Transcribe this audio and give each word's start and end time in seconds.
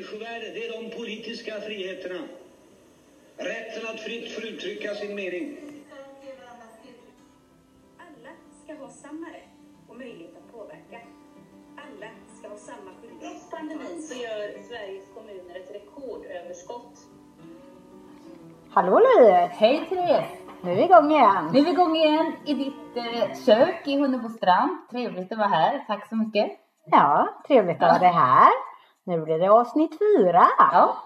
människovärde, 0.00 0.46
det 0.54 0.66
är 0.66 0.82
de 0.82 0.96
politiska 0.96 1.60
friheterna. 1.60 2.20
Rätten 3.36 3.82
att 3.90 4.00
fritt 4.00 4.32
få 4.32 4.40
uttrycka 4.40 4.94
sin 4.94 5.14
mening. 5.14 5.56
Alla 7.98 8.32
ska 8.64 8.74
ha 8.74 8.88
samma 8.90 9.26
rätt 9.26 9.56
och 9.88 9.96
möjlighet 9.96 10.36
att 10.36 10.52
påverka. 10.52 11.00
Alla 11.76 12.10
ska 12.38 12.48
ha 12.48 12.56
samma 12.56 12.90
skyldighet. 13.00 13.20
Trots 13.20 13.50
pandemin 13.50 14.02
så 14.02 14.14
gör 14.14 14.62
Sveriges 14.68 15.04
kommuner 15.14 15.56
ett 15.56 15.74
rekordöverskott. 15.74 16.98
Hallå 18.70 18.98
Louise! 18.98 19.50
Hej 19.52 19.86
Therese! 19.88 20.38
Nu 20.62 20.70
är 20.70 20.76
vi 20.76 20.82
igång 20.82 21.10
igen. 21.10 21.50
Nu 21.52 21.58
är 21.58 21.64
vi 21.64 21.70
igång 21.70 21.96
igen 21.96 22.32
i 22.46 22.54
ditt 22.54 22.96
eh, 22.96 23.44
kök 23.46 23.88
i 23.88 23.96
Hunnebostrand. 23.96 24.70
Trevligt 24.90 25.32
att 25.32 25.38
vara 25.38 25.48
här. 25.48 25.84
Tack 25.86 26.08
så 26.08 26.16
mycket. 26.16 26.69
Ja, 26.92 27.28
trevligt 27.46 27.82
att 27.82 27.92
ha 27.92 27.98
dig 27.98 28.12
här. 28.12 28.48
Nu 29.04 29.20
blir 29.20 29.38
det 29.38 29.48
avsnitt 29.48 29.98
fyra. 29.98 30.46
Ja, 30.58 30.96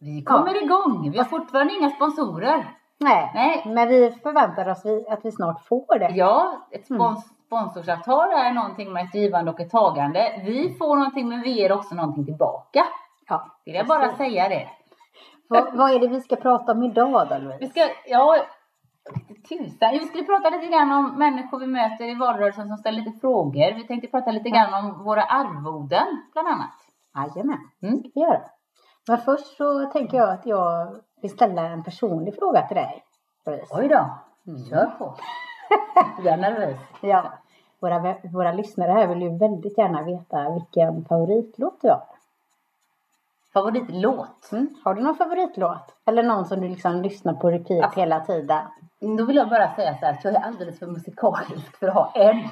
vi 0.00 0.22
kommer 0.22 0.62
igång. 0.62 1.10
Vi 1.10 1.18
har 1.18 1.24
fortfarande 1.24 1.74
inga 1.74 1.90
sponsorer. 1.90 2.74
Nej, 3.00 3.30
Nej. 3.34 3.62
men 3.66 3.88
vi 3.88 4.10
förväntar 4.22 4.68
oss 4.68 4.82
att 5.08 5.24
vi 5.24 5.32
snart 5.32 5.66
får 5.66 5.98
det. 5.98 6.08
Ja, 6.14 6.66
ett 6.70 6.86
spons 6.86 7.32
sponsorsavtal 7.46 8.28
är 8.30 8.52
någonting 8.52 8.92
med 8.92 9.04
ett 9.04 9.14
givande 9.14 9.50
och 9.50 9.60
ett 9.60 9.70
tagande. 9.70 10.42
Vi 10.44 10.76
får 10.78 10.96
någonting 10.96 11.28
men 11.28 11.40
vi 11.42 11.50
ger 11.50 11.72
också 11.72 11.94
någonting 11.94 12.24
tillbaka. 12.24 12.84
Ja, 13.28 13.46
Vill 13.64 13.74
jag 13.74 13.86
bara 13.86 14.00
precis. 14.02 14.18
säga 14.18 14.48
det. 14.48 14.68
Vad, 15.48 15.76
vad 15.76 15.90
är 15.90 15.98
det 15.98 16.08
vi 16.08 16.20
ska 16.20 16.36
prata 16.36 16.72
om 16.72 16.82
idag 16.82 17.28
då 17.28 17.38
Louise? 17.38 17.58
Vi 17.60 17.66
ska, 17.66 17.80
ja, 18.06 18.36
tusan. 19.48 19.90
Vi 19.92 19.98
skulle 20.06 20.24
prata 20.24 20.50
lite 20.50 20.66
grann 20.66 20.92
om 20.92 21.18
människor 21.18 21.58
vi 21.58 21.66
möter 21.66 22.04
i 22.04 22.14
valrörelsen 22.14 22.68
som 22.68 22.76
ställer 22.76 22.98
lite 23.02 23.20
frågor. 23.20 23.74
Vi 23.74 23.86
tänkte 23.86 24.08
prata 24.08 24.30
lite 24.30 24.50
grann 24.50 24.84
om 24.84 25.04
våra 25.04 25.22
arvoden, 25.22 26.06
bland 26.32 26.48
annat. 26.48 26.70
Jajamän, 27.16 27.58
Mm. 27.82 27.94
det 28.02 28.08
ska 28.10 28.20
vi 28.20 28.26
göra. 28.26 28.40
Men 29.08 29.18
först 29.18 29.56
så 29.56 29.84
tänker 29.86 30.16
jag 30.16 30.30
att 30.30 30.46
jag 30.46 30.96
vill 31.22 31.30
ställa 31.30 31.62
en 31.62 31.82
personlig 31.84 32.34
fråga 32.38 32.66
till 32.66 32.76
dig. 32.76 33.02
Oj 33.70 33.88
då, 33.88 34.10
Mm. 34.52 34.64
kör 34.64 34.86
på. 34.98 35.14
Jag 36.24 36.32
är 36.34 36.36
nervös. 36.36 36.76
Ja, 37.00 37.32
våra, 37.80 38.14
våra 38.32 38.52
lyssnare 38.52 38.92
här 38.92 39.06
vill 39.06 39.22
ju 39.22 39.38
väldigt 39.38 39.78
gärna 39.78 40.02
veta 40.02 40.50
vilken 40.50 41.04
favoritlåt 41.04 41.78
du 41.82 41.88
har. 41.88 42.02
Favoritlåt? 43.62 44.52
Mm. 44.52 44.68
Har 44.84 44.94
du 44.94 45.02
någon 45.02 45.14
favoritlåt? 45.16 45.94
Eller 46.06 46.22
någon 46.22 46.44
som 46.46 46.60
du 46.60 46.68
liksom 46.68 47.02
lyssnar 47.02 47.34
på 47.34 47.50
repeat 47.50 47.92
Ja. 47.96 48.02
hela 48.02 48.20
tiden? 48.20 48.62
Då 49.18 49.24
vill 49.24 49.36
jag 49.36 49.48
bara 49.48 49.74
säga 49.74 49.94
så 49.98 50.06
här 50.06 50.12
att 50.12 50.24
jag 50.24 50.34
är 50.34 50.40
alldeles 50.40 50.78
för 50.78 50.86
musikalisk 50.86 51.76
för 51.78 51.88
att 51.88 51.94
ha 51.94 52.12
en 52.14 52.48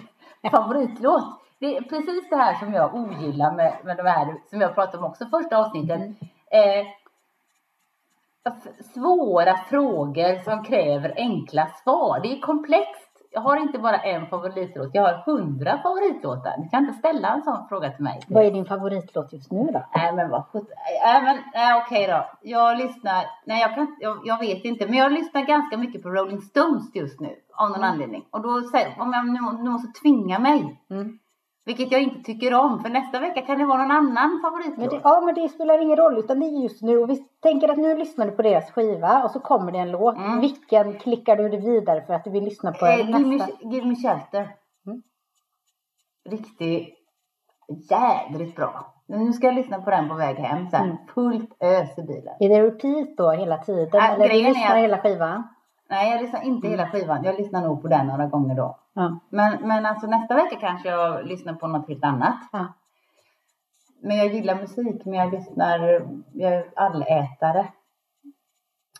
favoritlåt. 0.50 1.24
Det 1.58 1.76
är 1.76 1.82
precis 1.82 2.28
det 2.30 2.36
här 2.36 2.54
som 2.54 2.72
jag 2.74 2.94
ogillar 2.94 3.52
med, 3.52 3.76
med 3.84 3.96
de 3.96 4.02
här 4.02 4.34
som 4.50 4.60
jag 4.60 4.74
pratade 4.74 4.98
om 4.98 5.04
också 5.04 5.26
första 5.26 5.56
avsnittet. 5.58 6.00
Eh, 6.50 6.86
f- 8.48 8.86
svåra 8.94 9.56
frågor 9.56 10.44
som 10.44 10.64
kräver 10.64 11.12
enkla 11.16 11.66
svar. 11.84 12.20
Det 12.22 12.32
är 12.36 12.40
komplext. 12.40 13.05
Jag 13.36 13.42
har 13.42 13.56
inte 13.56 13.78
bara 13.78 13.96
en 13.96 14.26
favoritlåt, 14.26 14.90
jag 14.92 15.02
har 15.02 15.22
hundra 15.26 15.78
favoritlåtar. 15.78 16.54
Du 16.58 16.68
kan 16.68 16.84
inte 16.84 16.98
ställa 16.98 17.28
en 17.28 17.42
sån 17.42 17.68
fråga 17.68 17.90
till 17.90 18.04
mig. 18.04 18.20
Vad 18.28 18.44
är 18.44 18.50
din 18.50 18.64
favoritlåt 18.64 19.32
just 19.32 19.52
nu 19.52 19.66
då? 19.72 19.86
Nej 19.94 20.12
men 20.12 20.30
vad. 20.30 20.44
Nej 20.52 21.22
men 21.22 21.36
nej, 21.54 21.82
okej 21.82 22.06
då. 22.06 22.26
Jag 22.42 22.78
lyssnar. 22.78 23.24
Nej 23.46 23.60
jag 23.60 23.74
kan 23.74 23.96
jag, 24.00 24.18
jag 24.24 24.38
vet 24.38 24.64
inte. 24.64 24.86
Men 24.86 24.94
jag 24.94 25.12
lyssnar 25.12 25.42
ganska 25.42 25.76
mycket 25.76 26.02
på 26.02 26.08
Rolling 26.08 26.40
Stones 26.40 26.94
just 26.94 27.20
nu. 27.20 27.34
Av 27.54 27.70
någon 27.70 27.84
anledning. 27.84 28.24
Och 28.30 28.42
då 28.42 28.62
säger 28.62 29.00
om 29.00 29.12
jag 29.12 29.26
nu, 29.26 29.62
nu 29.62 29.70
måste 29.70 30.00
tvinga 30.00 30.38
mig. 30.38 30.80
Mm. 30.90 31.18
Vilket 31.66 31.92
jag 31.92 32.02
inte 32.02 32.22
tycker 32.22 32.54
om. 32.54 32.82
För 32.82 32.90
nästa 32.90 33.20
vecka 33.20 33.42
kan 33.42 33.58
det 33.58 33.64
vara 33.64 33.78
någon 33.82 33.90
annan 33.90 34.40
favoritlåt. 34.42 34.78
Men 34.78 34.88
det, 34.88 35.00
ja, 35.04 35.20
men 35.20 35.34
det 35.34 35.48
spelar 35.48 35.82
ingen 35.82 35.96
roll 35.96 36.18
utan 36.18 36.40
det 36.40 36.46
är 36.46 36.62
just 36.62 36.82
nu. 36.82 36.98
Och 36.98 37.10
vi 37.10 37.16
tänker 37.42 37.68
att 37.68 37.78
nu 37.78 37.96
lyssnar 37.96 38.26
du 38.26 38.32
på 38.32 38.42
deras 38.42 38.70
skiva 38.70 39.24
och 39.24 39.30
så 39.30 39.40
kommer 39.40 39.72
det 39.72 39.78
en 39.78 39.90
låt. 39.90 40.16
Mm. 40.16 40.40
Vilken 40.40 40.98
klickar 40.98 41.36
du 41.36 41.48
vidare 41.48 42.02
för 42.06 42.14
att 42.14 42.24
du 42.24 42.30
vill 42.30 42.44
lyssna 42.44 42.72
på 42.72 42.86
eh, 42.86 42.96
give, 42.98 43.18
me, 43.18 43.36
nästa? 43.36 43.68
give 43.68 43.86
me 43.86 43.96
shelter. 43.96 44.48
Mm. 44.86 45.02
Riktigt 46.28 46.94
jädrigt 47.90 48.56
bra. 48.56 48.92
Nu 49.06 49.32
ska 49.32 49.46
jag 49.46 49.54
lyssna 49.54 49.82
på 49.82 49.90
den 49.90 50.08
på 50.08 50.14
väg 50.14 50.36
hem 50.36 50.70
sen. 50.70 50.84
Mm. 50.84 50.96
Fullt 51.14 51.62
ös 51.62 51.98
i 51.98 52.02
bilen. 52.02 52.34
Är 52.40 52.48
det 52.48 52.62
repeat 52.62 53.16
då 53.16 53.30
hela 53.30 53.58
tiden? 53.58 54.00
Äh, 54.00 54.12
eller 54.12 54.30
är 54.30 54.48
lyssnar 54.48 54.76
att- 54.76 54.82
hela 54.82 54.98
skivan? 54.98 55.42
Nej 55.88 56.10
jag 56.10 56.22
lyssnar 56.22 56.42
inte 56.42 56.68
hela 56.68 56.88
skivan. 56.90 57.24
Jag 57.24 57.38
lyssnar 57.38 57.62
nog 57.62 57.82
på 57.82 57.88
den 57.88 58.06
några 58.06 58.26
gånger 58.26 58.54
då. 58.54 58.78
Ja. 58.92 59.18
Men, 59.28 59.68
men 59.68 59.86
alltså 59.86 60.06
nästa 60.06 60.34
vecka 60.34 60.56
kanske 60.60 60.88
jag 60.88 61.26
lyssnar 61.26 61.54
på 61.54 61.66
något 61.66 61.88
helt 61.88 62.04
annat. 62.04 62.36
ja. 62.52 62.66
Men 64.02 64.16
jag 64.16 64.34
gillar 64.34 64.54
musik, 64.54 65.04
men 65.04 65.14
jag 65.14 65.32
lyssnar, 65.32 65.78
jag 66.32 66.52
är 66.52 66.66
allätare. 66.76 67.66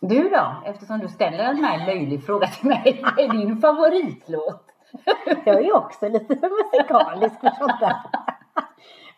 Du 0.01 0.29
då? 0.29 0.55
Eftersom 0.65 0.99
du 0.99 1.07
ställer 1.07 1.43
en 1.43 1.63
här 1.63 1.85
löjlig 1.85 2.25
fråga 2.25 2.47
till 2.47 2.67
mig. 2.69 2.99
Vad 3.03 3.19
är 3.19 3.29
din 3.29 3.57
favoritlåt? 3.61 4.63
Jag 5.45 5.65
är 5.65 5.75
också 5.75 6.09
lite 6.09 6.35
musikalisk 6.73 7.39
för 7.39 7.49
sånt 7.49 7.79
där. 7.79 7.95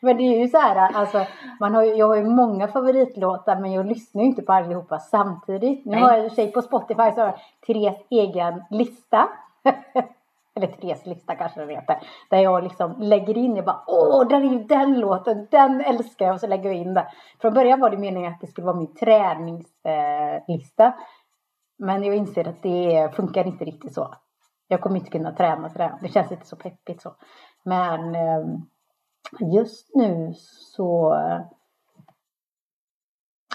Men 0.02 0.18
det 0.18 0.24
är 0.24 0.40
ju 0.40 0.48
så 0.48 0.58
här, 0.58 0.76
alltså, 0.94 1.26
man 1.60 1.76
har, 1.76 1.84
jag 1.84 2.08
har 2.08 2.16
ju 2.16 2.26
många 2.26 2.68
favoritlåtar 2.68 3.56
men 3.56 3.72
jag 3.72 3.86
lyssnar 3.86 4.22
ju 4.22 4.28
inte 4.28 4.42
på 4.42 4.54
allihopa 4.54 5.00
samtidigt. 5.00 5.86
Nu 5.86 5.92
Nej. 5.92 6.02
har 6.02 6.18
jag 6.18 6.26
i 6.26 6.30
för 6.30 6.36
sig 6.36 6.52
på 6.52 6.62
Spotify 6.62 7.12
så 7.12 7.22
har 7.22 7.26
jag 7.26 7.40
Therese 7.68 8.06
egen 8.10 8.64
lista. 8.70 9.30
Eller 10.56 10.68
Therese 10.68 11.06
lista 11.06 11.36
kanske 11.36 11.66
det 11.66 11.74
heter. 11.74 12.00
Där 12.30 12.38
jag 12.38 12.64
liksom 12.64 12.96
lägger 13.00 13.38
in, 13.38 13.56
jag 13.56 13.66
bara 13.66 13.84
åh, 13.88 14.28
där 14.28 14.42
är 14.42 14.52
ju 14.52 14.64
den 14.64 15.00
låten, 15.00 15.48
den 15.52 15.82
älskar 15.82 16.26
jag 16.26 16.34
och 16.34 16.40
så 16.40 16.48
lägger 16.48 16.70
jag 16.70 16.80
in 16.80 16.94
den. 16.94 17.06
Från 17.42 17.54
början 17.54 17.80
var 17.80 17.90
det 17.90 17.98
meningen 17.98 18.34
att 18.34 18.42
det 18.42 18.48
skulle 18.48 18.66
vara 18.68 18.78
min 18.78 18.96
träningslista. 18.96 20.94
Men 21.78 22.04
jag 22.04 22.16
inser 22.16 22.48
att 22.48 22.64
det 22.64 23.10
funkar 23.16 23.48
inte 23.48 23.66
riktigt 23.66 23.94
så. 23.94 24.14
Jag 24.68 24.82
kommer 24.82 24.96
inte 24.96 25.12
kunna 25.12 25.32
träna 25.32 25.70
till 25.70 25.78
det. 25.78 25.98
Det 26.02 26.08
känns 26.08 26.32
inte 26.32 26.46
så 26.46 26.56
peppigt 26.56 27.02
så. 27.02 27.16
Men 27.64 28.16
eh, 28.16 28.46
just 29.40 29.96
nu 29.96 30.34
så... 30.76 31.16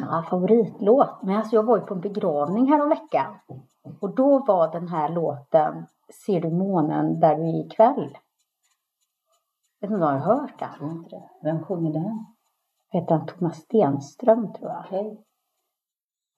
Ja, 0.00 0.24
favoritlåt. 0.30 1.22
Men 1.22 1.36
alltså 1.36 1.56
jag 1.56 1.62
var 1.62 1.76
ju 1.78 1.84
på 1.84 1.94
en 1.94 2.00
begravning 2.00 2.68
här 2.72 2.82
om 2.82 2.88
veckan. 2.88 3.34
Och 4.00 4.14
då 4.14 4.44
var 4.44 4.72
den 4.72 4.88
här 4.88 5.08
låten 5.08 5.86
Ser 6.26 6.40
du 6.40 6.50
månen 6.50 7.20
där 7.20 7.36
du 7.36 7.42
är 7.42 7.66
ikväll? 7.66 8.18
Vet 9.80 9.90
inte 9.90 9.94
om 9.94 10.00
du 10.00 10.06
har 10.06 10.18
hört 10.18 10.58
den? 10.58 10.74
tror 10.78 10.90
inte 10.90 11.10
det. 11.10 11.28
Vem 11.42 11.64
sjunger 11.64 11.92
den? 11.92 12.26
Heter 12.90 13.14
han 13.14 13.26
Thomas 13.26 13.56
Stenström 13.56 14.52
tror 14.52 14.70
jag. 14.70 14.84
Okej. 14.86 15.24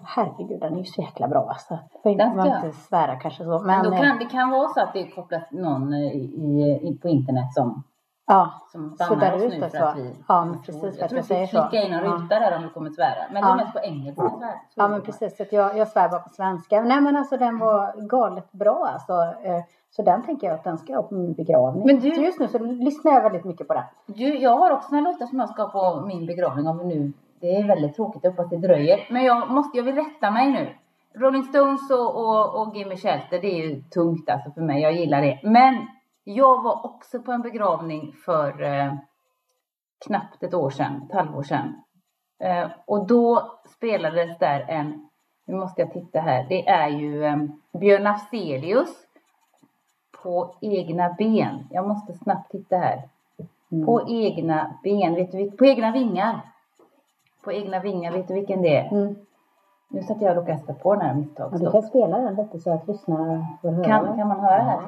Herregud, 0.02 0.60
den 0.60 0.74
är 0.74 0.78
ju 0.78 0.84
så 0.84 1.02
jäkla 1.02 1.28
bra 1.28 1.48
alltså. 1.48 1.78
Jag 2.04 2.18
Den 2.18 2.30
ska 2.30 2.46
jag. 2.46 2.64
inte 2.64 2.78
svära 2.78 3.16
kanske 3.16 3.44
så. 3.44 3.50
Men 3.50 3.66
Men, 3.66 3.84
då 3.84 3.92
eh, 3.92 4.00
kan, 4.00 4.18
det 4.18 4.24
kan 4.24 4.50
vara 4.50 4.68
så 4.68 4.80
att 4.80 4.92
det 4.92 5.00
är 5.00 5.10
kopplat 5.10 5.52
någon 5.52 5.92
eh, 5.92 6.00
i, 6.00 6.80
i, 6.82 6.98
på 7.02 7.08
internet 7.08 7.54
som, 7.54 7.82
ja, 8.26 8.50
som 8.72 8.96
Suddar 9.08 9.34
oss 9.36 9.42
ut 9.42 9.50
nu 9.52 9.60
det 9.60 9.70
för 9.70 9.78
så. 9.78 9.84
att 9.84 9.96
vi... 9.96 10.14
Ja, 10.28 10.44
men 10.44 10.58
precis 10.62 10.80
för 10.80 10.86
Jag 10.86 10.92
att 10.92 10.98
tror 10.98 11.10
jag 11.12 11.18
att 11.20 11.26
säger 11.26 11.46
så. 11.46 11.62
klicka 11.68 11.86
in 11.86 11.92
en 11.92 12.04
Ja. 12.04 12.10
ruta 12.10 12.40
där 12.40 12.56
om 12.56 12.62
du 12.62 12.68
kommer 12.68 12.90
svära. 12.90 13.24
Men 13.32 13.42
det 13.42 13.48
Ja. 13.48 13.52
är 13.52 13.56
mest 13.56 13.72
på 13.72 13.80
engelska. 13.80 14.22
jag 14.22 14.32
svär. 14.38 14.54
Ja 14.74 14.88
men 14.88 15.00
det. 15.00 15.06
precis, 15.06 15.36
så 15.36 15.42
att 15.42 15.52
jag, 15.52 15.78
jag 15.78 15.88
svär 15.88 16.08
bara 16.08 16.20
på 16.20 16.28
svenska. 16.28 16.80
Nej 16.82 17.00
men 17.00 17.16
alltså 17.16 17.36
den 17.36 17.58
var 17.58 17.92
galet 18.08 18.52
bra 18.52 18.88
alltså. 18.92 19.12
Eh, 19.42 19.62
Så 19.90 20.02
den 20.02 20.22
tänker 20.22 20.46
jag 20.46 20.54
att 20.54 20.64
den 20.64 20.78
ska 20.78 20.92
jag 20.92 21.02
ha 21.02 21.08
på 21.08 21.14
min 21.14 21.32
begravning. 21.32 21.86
Men 21.86 22.00
du- 22.00 22.14
Så 22.14 22.20
just 22.20 22.40
nu 22.40 22.48
så 22.48 22.58
lyssnar 22.58 23.12
jag 23.12 23.22
väldigt 23.22 23.44
mycket 23.44 23.68
på 23.68 23.74
den. 23.74 23.82
Du, 24.06 24.38
jag 24.38 24.56
har 24.56 24.70
också 24.70 24.94
några 24.94 25.10
låtar 25.10 25.26
som 25.26 25.38
jag 25.38 25.48
ska 25.48 25.68
på 25.68 26.00
min 26.06 26.26
begravning 26.26 26.66
om 26.68 26.76
nu. 26.88 27.12
Det 27.40 27.56
är 27.56 27.66
väldigt 27.68 27.94
tråkigt, 27.96 28.24
jag 28.24 28.30
hoppas 28.30 28.48
det 28.50 28.56
dröjer. 28.56 28.98
Men 29.10 29.24
jag 29.24 29.50
måste, 29.50 29.76
jag 29.78 29.84
vill 29.84 29.94
rätta 29.94 30.30
mig 30.30 30.50
nu. 30.52 30.68
Rolling 31.20 31.42
Stones 31.44 31.90
och, 31.90 32.16
och, 32.16 32.60
och 32.68 32.76
Gimme 32.76 32.96
Shelter, 32.96 33.38
det 33.40 33.46
är 33.60 33.66
ju 33.68 33.82
tungt 33.82 34.30
alltså 34.30 34.50
för 34.50 34.60
mig. 34.60 34.82
Jag 34.82 34.92
gillar 34.92 35.22
det. 35.22 35.40
Men 35.42 35.74
jag 36.28 36.62
var 36.62 36.86
också 36.86 37.22
på 37.22 37.32
en 37.32 37.42
begravning 37.42 38.12
för 38.24 38.62
eh, 38.62 38.94
knappt 40.06 40.42
ett 40.42 40.54
år 40.54 40.70
sedan, 40.70 41.02
ett 41.08 41.14
halvår 41.16 41.42
sedan. 41.42 41.82
Eh, 42.38 42.70
och 42.86 43.06
då 43.06 43.58
spelades 43.76 44.38
där 44.38 44.64
en, 44.68 45.08
nu 45.44 45.54
måste 45.54 45.80
jag 45.80 45.92
titta 45.92 46.20
här, 46.20 46.46
det 46.48 46.68
är 46.68 46.88
ju 46.88 47.24
eh, 47.24 47.36
Björn 47.72 48.06
Afzelius 48.06 49.06
på 50.22 50.54
egna 50.60 51.12
ben. 51.18 51.66
Jag 51.70 51.88
måste 51.88 52.12
snabbt 52.12 52.50
titta 52.50 52.76
här. 52.76 53.08
Mm. 53.72 53.86
På 53.86 54.08
egna 54.08 54.78
ben, 54.82 55.14
vet 55.14 55.32
du, 55.32 55.50
på 55.50 55.66
egna 55.66 55.92
vingar. 55.92 56.40
På 57.44 57.52
egna 57.52 57.80
vingar, 57.80 58.12
vet 58.12 58.28
du 58.28 58.34
vilken 58.34 58.62
det 58.62 58.76
är? 58.76 58.92
Mm. 58.92 59.16
Nu 59.88 60.02
satt 60.02 60.22
jag 60.22 60.30
och 60.30 60.46
råkade 60.46 60.74
på 60.74 60.94
den 60.94 61.02
här 61.02 61.08
Ja, 61.08 61.14
misstaget. 61.14 61.60
du 61.60 61.70
kan 61.70 61.82
spela 61.82 62.18
den 62.18 62.34
lite 62.34 62.58
så 62.58 62.72
att 62.72 62.88
lyssnarna 62.88 63.46
får 63.62 63.70
höra. 63.70 63.84
Kan, 63.84 64.16
kan 64.16 64.28
man 64.28 64.40
höra 64.40 64.62
här? 64.62 64.80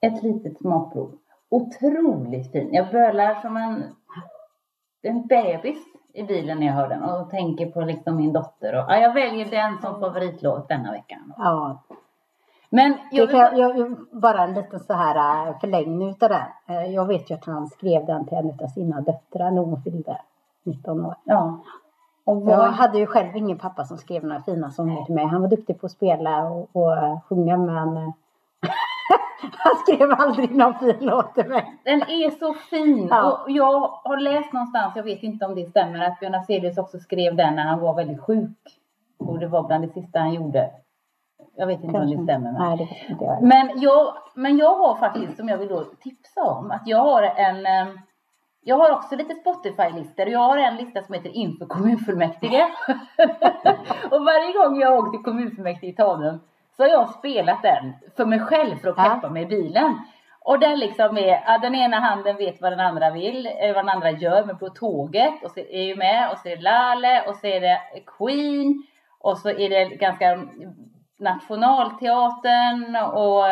Ett 0.00 0.22
litet 0.22 0.58
smakprov. 0.58 1.12
Otroligt 1.48 2.52
fin. 2.52 2.68
Jag 2.74 2.90
bölar 2.90 3.34
som 3.34 3.56
en, 3.56 3.84
en 5.02 5.26
bebis 5.26 5.78
i 6.12 6.22
bilen 6.22 6.58
när 6.58 6.66
jag 6.66 6.74
hör 6.74 6.88
den 6.88 7.02
och 7.02 7.30
tänker 7.30 7.66
på 7.66 7.80
liksom 7.80 8.16
min 8.16 8.32
dotter. 8.32 8.72
Och, 8.74 8.84
ja, 8.88 8.96
jag 8.96 9.14
väljer 9.14 9.50
den 9.50 9.78
som 9.78 10.00
favoritlåt 10.00 10.68
denna 10.68 10.92
veckan. 10.92 11.32
Ja. 11.36 11.82
Men 12.70 12.92
Det 12.92 13.16
jag 13.16 13.30
kan, 13.30 13.58
jag, 13.58 13.78
jag, 13.78 13.96
bara 14.12 14.42
en 14.44 14.54
liten 14.54 14.80
så 14.80 14.92
här 14.92 15.48
eh, 15.48 15.58
förlängning 15.58 16.10
utav 16.10 16.28
den. 16.28 16.76
Eh, 16.76 16.94
Jag 16.94 17.06
vet 17.06 17.30
ju 17.30 17.34
att 17.34 17.44
han 17.44 17.66
skrev 17.66 18.06
den 18.06 18.26
till 18.26 18.38
en 18.38 18.58
av 18.62 18.68
sina 18.68 19.00
döttrar 19.00 19.50
när 19.50 19.62
hon 19.62 19.82
fyllde 19.82 20.18
19 20.62 21.06
år. 21.06 21.14
ja. 21.24 21.58
Och 22.26 22.42
Jag 22.50 22.62
hade 22.72 22.98
ju 22.98 23.06
själv 23.06 23.36
ingen 23.36 23.58
pappa 23.58 23.84
som 23.84 23.98
skrev 23.98 24.24
några 24.24 24.42
fina 24.42 24.70
sånger 24.70 25.04
till 25.04 25.14
mig. 25.14 25.26
Han 25.26 25.40
var 25.42 25.48
duktig 25.48 25.80
på 25.80 25.86
att 25.86 25.92
spela 25.92 26.44
och, 26.48 26.68
och 26.72 26.96
eh, 26.96 27.20
sjunga 27.28 27.56
men 27.56 27.96
eh, 27.96 28.10
han 29.52 29.76
skrev 29.76 30.10
aldrig 30.10 30.56
någon 30.56 30.78
fin 30.78 30.96
låt 31.00 31.34
till 31.34 31.48
mig. 31.48 31.80
Den 31.84 32.02
är 32.02 32.30
så 32.30 32.54
fin. 32.54 33.08
Ja. 33.10 33.32
Och 33.32 33.50
jag 33.50 33.88
har 34.04 34.16
läst 34.16 34.52
någonstans, 34.52 34.92
jag 34.96 35.02
vet 35.02 35.22
inte 35.22 35.46
om 35.46 35.54
det 35.54 35.66
stämmer, 35.70 36.04
att 36.04 36.20
Björn 36.20 36.34
Afzelius 36.34 36.78
också 36.78 36.98
skrev 36.98 37.36
den 37.36 37.54
när 37.54 37.64
han 37.64 37.80
var 37.80 37.94
väldigt 37.94 38.20
sjuk. 38.20 38.58
Och 39.18 39.38
det 39.38 39.46
var 39.46 39.62
bland 39.62 39.84
det 39.84 39.92
sista 39.92 40.18
han 40.18 40.34
gjorde. 40.34 40.70
Jag 41.56 41.66
vet 41.66 41.84
inte 41.84 41.98
om 41.98 42.10
det 42.10 42.22
stämmer. 42.22 42.52
Men, 42.52 42.62
Nej, 42.62 42.76
det 42.76 43.12
inte 43.12 43.24
jag. 43.24 43.42
men, 43.42 43.80
jag, 43.80 44.14
men 44.34 44.56
jag 44.56 44.74
har 44.74 44.94
faktiskt, 44.94 45.36
som 45.36 45.48
jag 45.48 45.58
vill 45.58 45.68
då 45.68 45.84
tipsa 45.84 46.42
om, 46.42 46.70
att 46.70 46.82
jag 46.84 46.98
har 46.98 47.22
en 47.22 47.66
eh, 47.66 47.94
jag 48.66 48.76
har 48.76 48.90
också 48.90 49.16
lite 49.16 49.34
Spotify-listor 49.34 50.26
och 50.26 50.32
jag 50.32 50.38
har 50.38 50.56
en 50.56 50.76
lista 50.76 51.02
som 51.02 51.14
heter 51.14 51.36
Inför 51.36 51.66
kommunfullmäktige. 51.66 52.64
och 54.10 54.24
varje 54.24 54.52
gång 54.52 54.80
jag 54.80 54.98
åkt 54.98 55.12
till 55.12 55.22
kommunfullmäktige 55.22 55.92
i 55.92 55.96
Tanum 55.96 56.40
så 56.76 56.82
har 56.82 56.88
jag 56.90 57.10
spelat 57.10 57.62
den 57.62 57.92
för 58.16 58.24
mig 58.24 58.38
själv 58.40 58.76
för 58.76 58.88
att 58.88 58.94
Ja. 58.98 59.04
peppa 59.14 59.28
mig 59.28 59.42
i 59.42 59.46
bilen. 59.46 59.98
Och 60.40 60.58
den 60.58 60.78
liksom 60.78 61.18
är, 61.18 61.42
ja, 61.46 61.58
den 61.58 61.74
ena 61.74 62.00
handen 62.00 62.36
vet 62.36 62.60
vad 62.60 62.72
den 62.72 62.80
andra 62.80 63.10
vill, 63.10 63.46
eh, 63.46 63.74
vad 63.74 63.84
den 63.84 63.88
andra 63.88 64.10
gör, 64.10 64.44
men 64.44 64.58
på 64.58 64.68
tåget 64.68 65.44
och 65.44 65.50
så 65.50 65.60
är 65.60 65.82
ju 65.82 65.96
med 65.96 66.30
och 66.30 66.38
så 66.38 66.48
är 66.48 66.56
det 66.56 66.62
Lale 66.62 67.22
och 67.28 67.36
så 67.36 67.46
är 67.46 67.60
det 67.60 67.80
Queen 68.18 68.82
och 69.20 69.38
så 69.38 69.48
är 69.48 69.68
det 69.68 69.84
ganska 69.84 70.38
Nationalteatern 71.18 72.96
och 72.96 73.44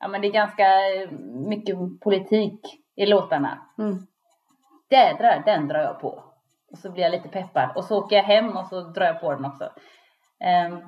ja 0.00 0.08
men 0.08 0.20
det 0.20 0.26
är 0.28 0.32
ganska 0.32 0.66
eh, 0.66 1.10
mycket 1.48 1.76
politik 2.00 2.60
i 2.96 3.06
låtarna. 3.06 3.58
Mm. 3.78 3.98
Det 4.90 5.12
drar, 5.18 5.42
den 5.46 5.68
drar 5.68 5.80
jag 5.80 6.00
på. 6.00 6.22
Och 6.72 6.78
så 6.78 6.90
blir 6.90 7.02
jag 7.02 7.12
lite 7.12 7.28
peppad. 7.28 7.70
Och 7.76 7.84
så 7.84 7.98
åker 7.98 8.16
jag 8.16 8.22
hem 8.22 8.56
och 8.56 8.66
så 8.66 8.80
drar 8.80 9.06
jag 9.06 9.20
på 9.20 9.30
den 9.32 9.44
också. 9.44 9.70
Ehm, 10.40 10.80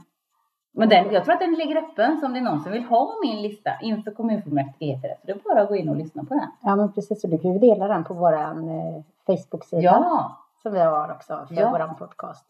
men 0.77 0.89
den, 0.89 1.13
jag 1.13 1.25
tror 1.25 1.35
att 1.35 1.41
den 1.41 1.55
ligger 1.55 1.77
öppen 1.77 2.21
så 2.21 2.27
om 2.27 2.33
det 2.33 2.39
är 2.39 2.43
någon 2.43 2.61
som 2.61 2.73
vill 2.73 2.85
ha 2.85 3.15
min 3.23 3.43
lista 3.43 3.71
inför 3.83 4.11
kommunfullmäktige 4.11 4.93
heter 4.95 5.09
det. 5.09 5.17
Så 5.21 5.27
det 5.27 5.33
är 5.33 5.55
bara 5.55 5.63
att 5.63 5.69
gå 5.69 5.77
in 5.77 5.89
och 5.89 5.97
lyssna 5.97 6.25
på 6.25 6.35
den. 6.35 6.49
Ja 6.63 6.77
men 6.77 6.93
precis, 6.93 7.21
så 7.21 7.27
du 7.29 7.39
kan 7.39 7.53
ju 7.53 7.59
dela 7.59 7.89
den 7.89 8.05
på 8.05 8.15
våran 8.15 8.69
eh, 8.69 9.03
Facebook-sida. 9.27 9.83
Ja, 9.83 10.37
Som 10.63 10.73
vi 10.73 10.81
har 10.81 11.11
också 11.13 11.47
för 11.49 11.55
Ja. 11.61 11.71
våran 11.71 11.97
podcast. 11.97 12.47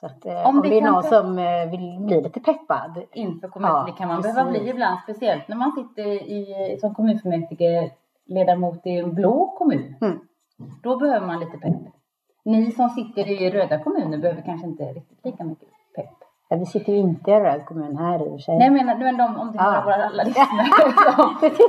Så 0.00 0.06
att 0.06 0.26
eh, 0.26 0.46
Om 0.48 0.56
om, 0.56 0.62
det 0.62 0.68
det 0.68 0.78
är 0.78 0.82
någon 0.82 1.02
som 1.02 1.38
eh, 1.38 1.70
vill 1.70 1.98
bli 2.00 2.20
lite 2.22 2.40
peppad. 2.40 3.02
inför 3.12 3.48
kommunfullmäktige. 3.48 3.94
Ja, 3.94 3.98
kan 3.98 4.08
man 4.08 4.16
precis. 4.16 4.34
behöva 4.34 4.50
bli 4.50 4.70
ibland. 4.70 4.98
Speciellt 5.02 5.48
när 5.48 5.56
man 5.56 5.72
sitter 5.72 6.06
i, 6.06 6.76
som 6.80 6.94
kommunfullmäktige 6.94 7.90
ledamot 8.26 8.86
i 8.86 8.90
en 8.98 9.14
blå 9.14 9.54
kommun. 9.58 9.94
Mm. 10.00 10.18
Då 10.82 10.96
behöver 10.96 11.26
man 11.26 11.40
lite 11.40 11.58
pepp. 11.58 11.74
Ni 12.44 12.72
som 12.72 12.88
sitter 12.90 13.30
i 13.30 13.50
röda 13.50 13.78
kommuner 13.78 14.18
behöver 14.18 14.42
kanske 14.42 14.66
inte 14.66 14.84
riktigt 14.84 15.24
lika 15.24 15.44
mycket. 15.44 15.68
Ja, 16.48 16.56
vi 16.56 16.66
sitter 16.66 16.92
ju 16.92 16.98
inte 16.98 17.30
i 17.30 17.34
röd 17.34 17.64
kommun 17.66 17.96
här 17.96 18.18
i 18.18 18.28
och 18.28 18.32
för 18.32 18.38
sig. 18.38 18.58
Nej, 18.58 18.70
menar, 18.70 18.96
men 18.96 19.16
de, 19.16 19.36
om 19.36 19.52
det 19.52 19.58
var 19.58 19.84
våra 19.84 20.04
alla 20.06 20.22
lyssnare 20.30 20.66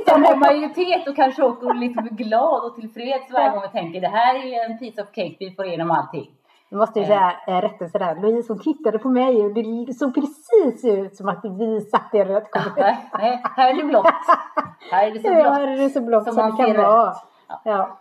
som 0.08 0.24
har 0.24 0.36
majoritet 0.36 1.08
och 1.08 1.16
kanske 1.16 1.42
åker 1.42 1.66
är 1.66 2.16
glad 2.16 2.64
och 2.64 2.74
tillfreds 2.74 3.32
varje 3.32 3.50
gång 3.50 3.62
vi 3.62 3.68
tänker 3.68 4.00
det 4.00 4.08
här 4.08 4.34
är 4.34 4.70
en 4.70 4.78
piece 4.78 5.02
of 5.02 5.08
cake, 5.08 5.36
vi 5.38 5.54
får 5.56 5.66
igenom 5.66 5.90
allting. 5.90 6.30
Jag 6.70 6.78
måste 6.78 7.00
ju 7.00 7.06
säga 7.06 7.32
äh, 7.46 7.60
rättelse 7.60 7.98
där. 7.98 8.14
Louise 8.14 8.52
hon 8.52 8.62
tittade 8.62 8.98
på 8.98 9.08
mig 9.08 9.44
och 9.44 9.54
det 9.54 9.94
såg 9.94 10.14
precis 10.14 10.84
ut 10.84 11.16
som 11.16 11.28
att 11.28 11.44
vi 11.44 11.80
satt 11.80 12.14
i 12.14 12.24
röd 12.24 12.50
kommun. 12.50 12.72
Nej, 12.76 13.10
nej, 13.18 13.42
här 13.56 13.70
är 13.70 13.74
det 13.74 13.84
blått. 13.84 14.06
Här 14.90 15.06
är 15.06 15.10
det 15.10 15.20
så 15.20 15.28
Ja, 15.28 15.34
blått. 15.34 15.58
är 15.58 15.76
det 15.76 15.90
så 15.90 16.00
blått 16.00 16.24
Som 16.24 16.34
som, 16.34 16.48
man 16.48 16.56
det 16.56 16.74
kan 16.74 16.76
vara. 16.76 17.14
Ja. 17.48 17.60
Ja, 17.64 17.98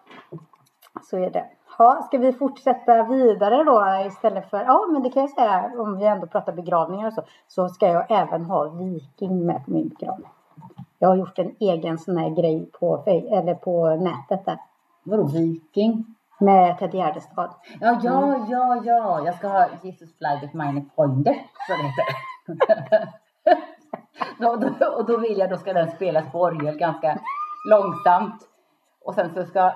så 1.04 1.18
är 1.18 1.30
det. 1.30 1.46
Ja, 1.78 2.02
ska 2.06 2.18
vi 2.18 2.34
fortsätta 2.34 3.04
vidare 3.04 3.64
då 3.64 4.08
istället 4.08 4.50
för, 4.50 4.58
ja 4.58 4.88
men 4.92 5.04
det 5.04 5.10
kan 5.10 5.22
jag 5.22 5.30
säga 5.30 5.72
om 5.78 5.98
vi 5.98 6.06
ändå 6.06 6.28
pratar 6.28 6.54
begravningar 6.54 7.08
och 7.08 7.14
så, 7.14 7.24
så 7.48 7.70
ska 7.70 7.88
jag 7.88 8.06
även 8.12 8.46
ha 8.46 8.70
Viking 8.70 9.46
med 9.46 9.66
på 9.66 9.72
min 9.72 9.88
begravning. 9.90 10.30
Jag 11.00 11.08
har 11.10 11.16
gjort 11.16 11.40
en 11.40 11.56
egen 11.60 11.98
sån 11.98 12.18
här 12.18 12.30
grej 12.30 12.70
på, 12.80 13.04
eller 13.06 13.54
på 13.54 13.96
nätet 13.96 14.46
där 14.46 14.60
Vadå 15.04 15.24
viking? 15.24 16.16
med 16.40 16.78
Ted 16.80 16.94
Gärdestad. 16.94 17.50
Ja, 17.80 18.00
ja, 18.04 18.46
ja, 18.50 18.82
ja. 18.84 19.26
Jag 19.26 19.36
ska 19.36 19.48
ha 19.48 19.68
Jesus 19.82 20.20
bleibt 20.20 20.54
meine 20.54 20.86
Freunde, 20.96 21.36
så 21.68 21.74
det 21.74 21.84
heter. 21.84 23.10
då, 24.40 24.56
då, 24.56 24.86
och 24.86 25.06
då 25.06 25.18
vill 25.18 25.38
jag, 25.38 25.50
då 25.50 25.58
ska 25.58 25.74
den 25.74 25.92
spelas 25.92 26.32
på 26.32 26.42
orgel 26.42 26.78
ganska 26.78 27.20
långsamt. 27.70 28.48
Och 29.06 29.14
sen 29.16 29.34
så 29.34 29.46
ska, 29.46 29.74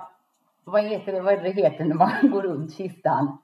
vad 0.65 0.83
heter 0.83 1.11
det, 1.11 1.21
vad 1.21 1.33
det 1.33 1.41
det 1.41 1.49
heter 1.51 1.85
när 1.85 1.95
man 1.95 2.11
går 2.31 2.41
runt 2.41 2.73
kistan? 2.73 3.37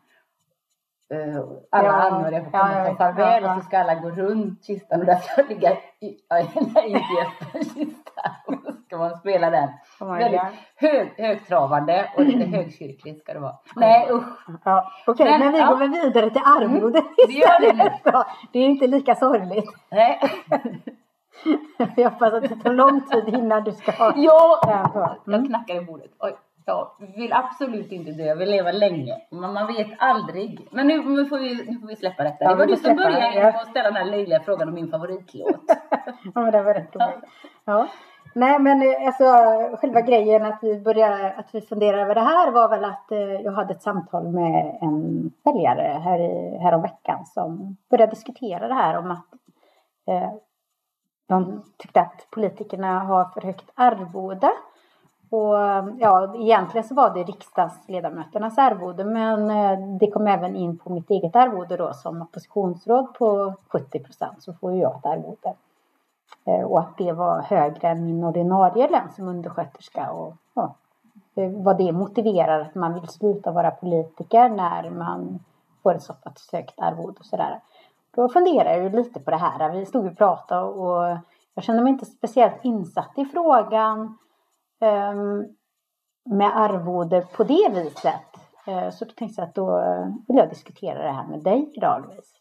Eh, 1.13 1.41
alla 1.71 1.87
Ja, 1.87 1.93
anhöriga 1.93 2.43
får 2.43 2.49
ja, 2.53 2.59
komma 2.59 2.73
jag 2.77 2.91
och 2.91 2.97
ta 2.97 3.03
farväl 3.03 3.43
Ja, 3.43 3.55
och 3.55 3.61
så 3.61 3.67
ska 3.67 3.77
alla 3.79 3.95
gå 3.95 4.09
runt 4.09 4.65
kistan 4.65 4.99
och 4.99 5.05
där 5.05 5.15
ska 5.15 5.41
ligga 5.49 5.71
i, 5.99 6.17
ja, 6.29 6.35
nej, 6.75 6.87
inte 6.87 7.05
Jespers 7.17 7.73
kista. 7.73 8.21
Och 8.47 8.53
så 8.65 8.71
ska 8.85 8.97
man 8.97 9.17
spela 9.17 9.49
den. 9.49 9.69
Oh 9.99 10.17
Väldigt 10.17 10.41
hög, 10.75 11.13
högtravande 11.17 12.11
och 12.17 12.23
lite 12.25 12.45
högkyrkligt 12.57 13.21
ska 13.23 13.33
det 13.33 13.39
vara. 13.39 13.55
Nej 13.75 14.07
usch. 14.11 14.47
Ja, 14.63 14.91
Okej, 15.07 15.25
Men, 15.25 15.39
men 15.39 15.51
vi 15.53 15.59
ja. 15.59 15.67
går 15.67 15.77
väl 15.77 15.89
vidare 15.89 16.29
till 16.29 16.41
arvodet 16.45 17.03
det 17.17 17.27
nu. 17.27 17.33
istället 17.33 18.03
då. 18.03 18.23
Det 18.51 18.59
är 18.59 18.65
inte 18.65 18.87
lika 18.87 19.15
sorgligt. 19.15 19.69
Nej. 19.91 20.19
Jag 21.95 22.09
hoppas 22.09 22.33
att 22.33 22.41
det 22.43 22.55
tar 22.63 22.73
lång 22.73 23.01
tid 23.01 23.27
innan 23.27 23.63
du 23.63 23.71
ska 23.71 23.91
ha 23.91 24.13
Ja, 24.15 24.59
den 24.63 25.01
jag 25.27 25.33
Mm. 25.33 25.47
knackar 25.47 25.75
i 25.75 25.81
bordet. 25.81 26.11
Oj, 26.19 26.35
jag 26.67 26.91
vill 27.15 27.33
absolut 27.33 27.91
inte 27.91 28.11
dö, 28.11 28.23
jag 28.23 28.35
vill 28.35 28.49
leva 28.49 28.71
länge. 28.71 29.21
Men 29.31 29.53
man 29.53 29.67
vet 29.67 29.87
aldrig. 29.97 30.67
Men 30.71 30.87
nu, 30.87 31.03
nu, 31.03 31.25
får, 31.25 31.39
vi, 31.39 31.71
nu 31.71 31.79
får 31.79 31.87
vi 31.87 31.95
släppa 31.95 32.23
detta. 32.23 32.43
Ja, 32.43 32.49
det 32.49 32.55
var 32.55 32.65
vi 32.65 32.73
du 32.73 32.79
som 32.79 32.95
började 32.95 33.35
ja. 33.35 33.47
att 33.47 33.67
ställa 33.67 33.91
den 33.91 33.95
här 33.95 34.05
löjliga 34.05 34.39
frågan 34.39 34.67
om 34.67 34.73
min 34.73 34.91
favoritlåt. 34.91 35.61
Ja, 36.35 36.41
men 36.41 36.51
det 36.51 36.63
var 36.63 36.73
rätt 36.73 36.95
roligt. 36.95 37.29
Ja. 37.65 37.87
Nej, 38.35 38.59
men 38.59 38.81
eh, 38.81 39.07
alltså 39.07 39.25
själva 39.77 40.01
grejen 40.01 40.45
att 40.45 40.59
vi 40.61 40.79
började, 40.79 41.33
att 41.33 41.49
vi 41.55 41.61
funderade 41.61 42.01
över 42.01 42.15
det 42.15 42.21
här 42.21 42.51
var 42.51 42.69
väl 42.69 42.85
att 42.85 43.11
eh, 43.11 43.19
jag 43.19 43.51
hade 43.51 43.73
ett 43.73 43.83
samtal 43.83 44.27
med 44.27 44.77
en 44.81 45.31
väljare 45.43 45.99
här, 46.03 46.19
i, 46.19 46.57
här 46.57 46.73
om 46.73 46.81
veckan 46.81 47.25
som 47.25 47.77
började 47.89 48.11
diskutera 48.11 48.67
det 48.67 48.73
här 48.73 48.97
om 48.97 49.11
att 49.11 49.27
eh, 50.07 50.31
de 51.27 51.63
tyckte 51.77 52.01
att 52.01 52.27
politikerna 52.31 52.99
har 52.99 53.25
för 53.25 53.41
högt 53.41 53.71
arvode. 53.75 54.51
Och 55.29 55.55
ja, 55.99 56.35
egentligen 56.35 56.87
så 56.87 56.95
var 56.95 57.13
det 57.13 57.23
riksdagsledamöternas 57.23 58.57
arvode 58.57 59.03
men 59.03 59.51
eh, 59.51 59.97
det 59.99 60.11
kom 60.11 60.27
även 60.27 60.55
in 60.55 60.77
på 60.77 60.89
mitt 60.89 61.09
eget 61.09 61.35
arvode 61.35 61.77
då 61.77 61.93
som 61.93 62.21
oppositionsråd 62.21 63.13
på 63.13 63.53
70 63.67 63.99
procent 63.99 64.43
så 64.43 64.53
får 64.53 64.73
ju 64.73 64.79
jag 64.79 64.95
ett 64.95 65.05
arvode. 65.05 65.53
Eh, 66.45 66.61
och 66.61 66.79
att 66.79 66.97
det 66.97 67.11
var 67.11 67.41
högre 67.41 67.87
än 67.87 68.05
min 68.05 68.23
ordinarie 68.23 68.89
lön 68.89 69.11
som 69.15 69.27
undersköterska. 69.27 70.11
Och, 70.11 70.33
ja, 70.53 70.75
vad 71.63 71.77
det 71.77 71.91
motiverar 71.91 72.59
att 72.59 72.75
man 72.75 72.93
vill 72.93 73.07
sluta 73.07 73.51
vara 73.51 73.71
politiker 73.71 74.49
när 74.49 74.89
man 74.89 75.39
får 75.83 75.95
ett 75.95 76.03
så 76.03 76.13
pass 76.13 76.49
högt 76.51 76.79
arvode 76.79 77.19
och 77.19 77.25
sådär. 77.25 77.59
Då 78.15 78.29
funderar 78.29 78.71
jag 78.71 78.83
ju 78.83 78.89
lite 78.89 79.19
på 79.19 79.31
det 79.31 79.37
här. 79.37 79.69
Vi 79.71 79.85
stod 79.85 80.05
och 80.05 80.17
pratade 80.17 80.61
och 80.61 81.17
jag 81.53 81.63
kände 81.63 81.83
mig 81.83 81.93
inte 81.93 82.05
speciellt 82.05 82.65
insatt 82.65 83.11
i 83.15 83.25
frågan 83.25 84.17
Ehm, 84.79 85.55
med 86.25 86.57
arvode 86.57 87.21
på 87.21 87.43
det 87.43 87.69
viset. 87.73 88.21
Eh, 88.67 88.89
så 88.89 89.05
då 89.05 89.11
tänkte 89.11 89.41
jag 89.41 89.49
att 89.49 89.55
då 89.55 89.79
eh, 89.79 90.07
vill 90.27 90.37
jag 90.37 90.49
diskutera 90.49 91.03
det 91.03 91.11
här 91.11 91.27
med 91.27 91.43
dig 91.43 91.71
idag 91.73 92.01
Louise. 92.01 92.35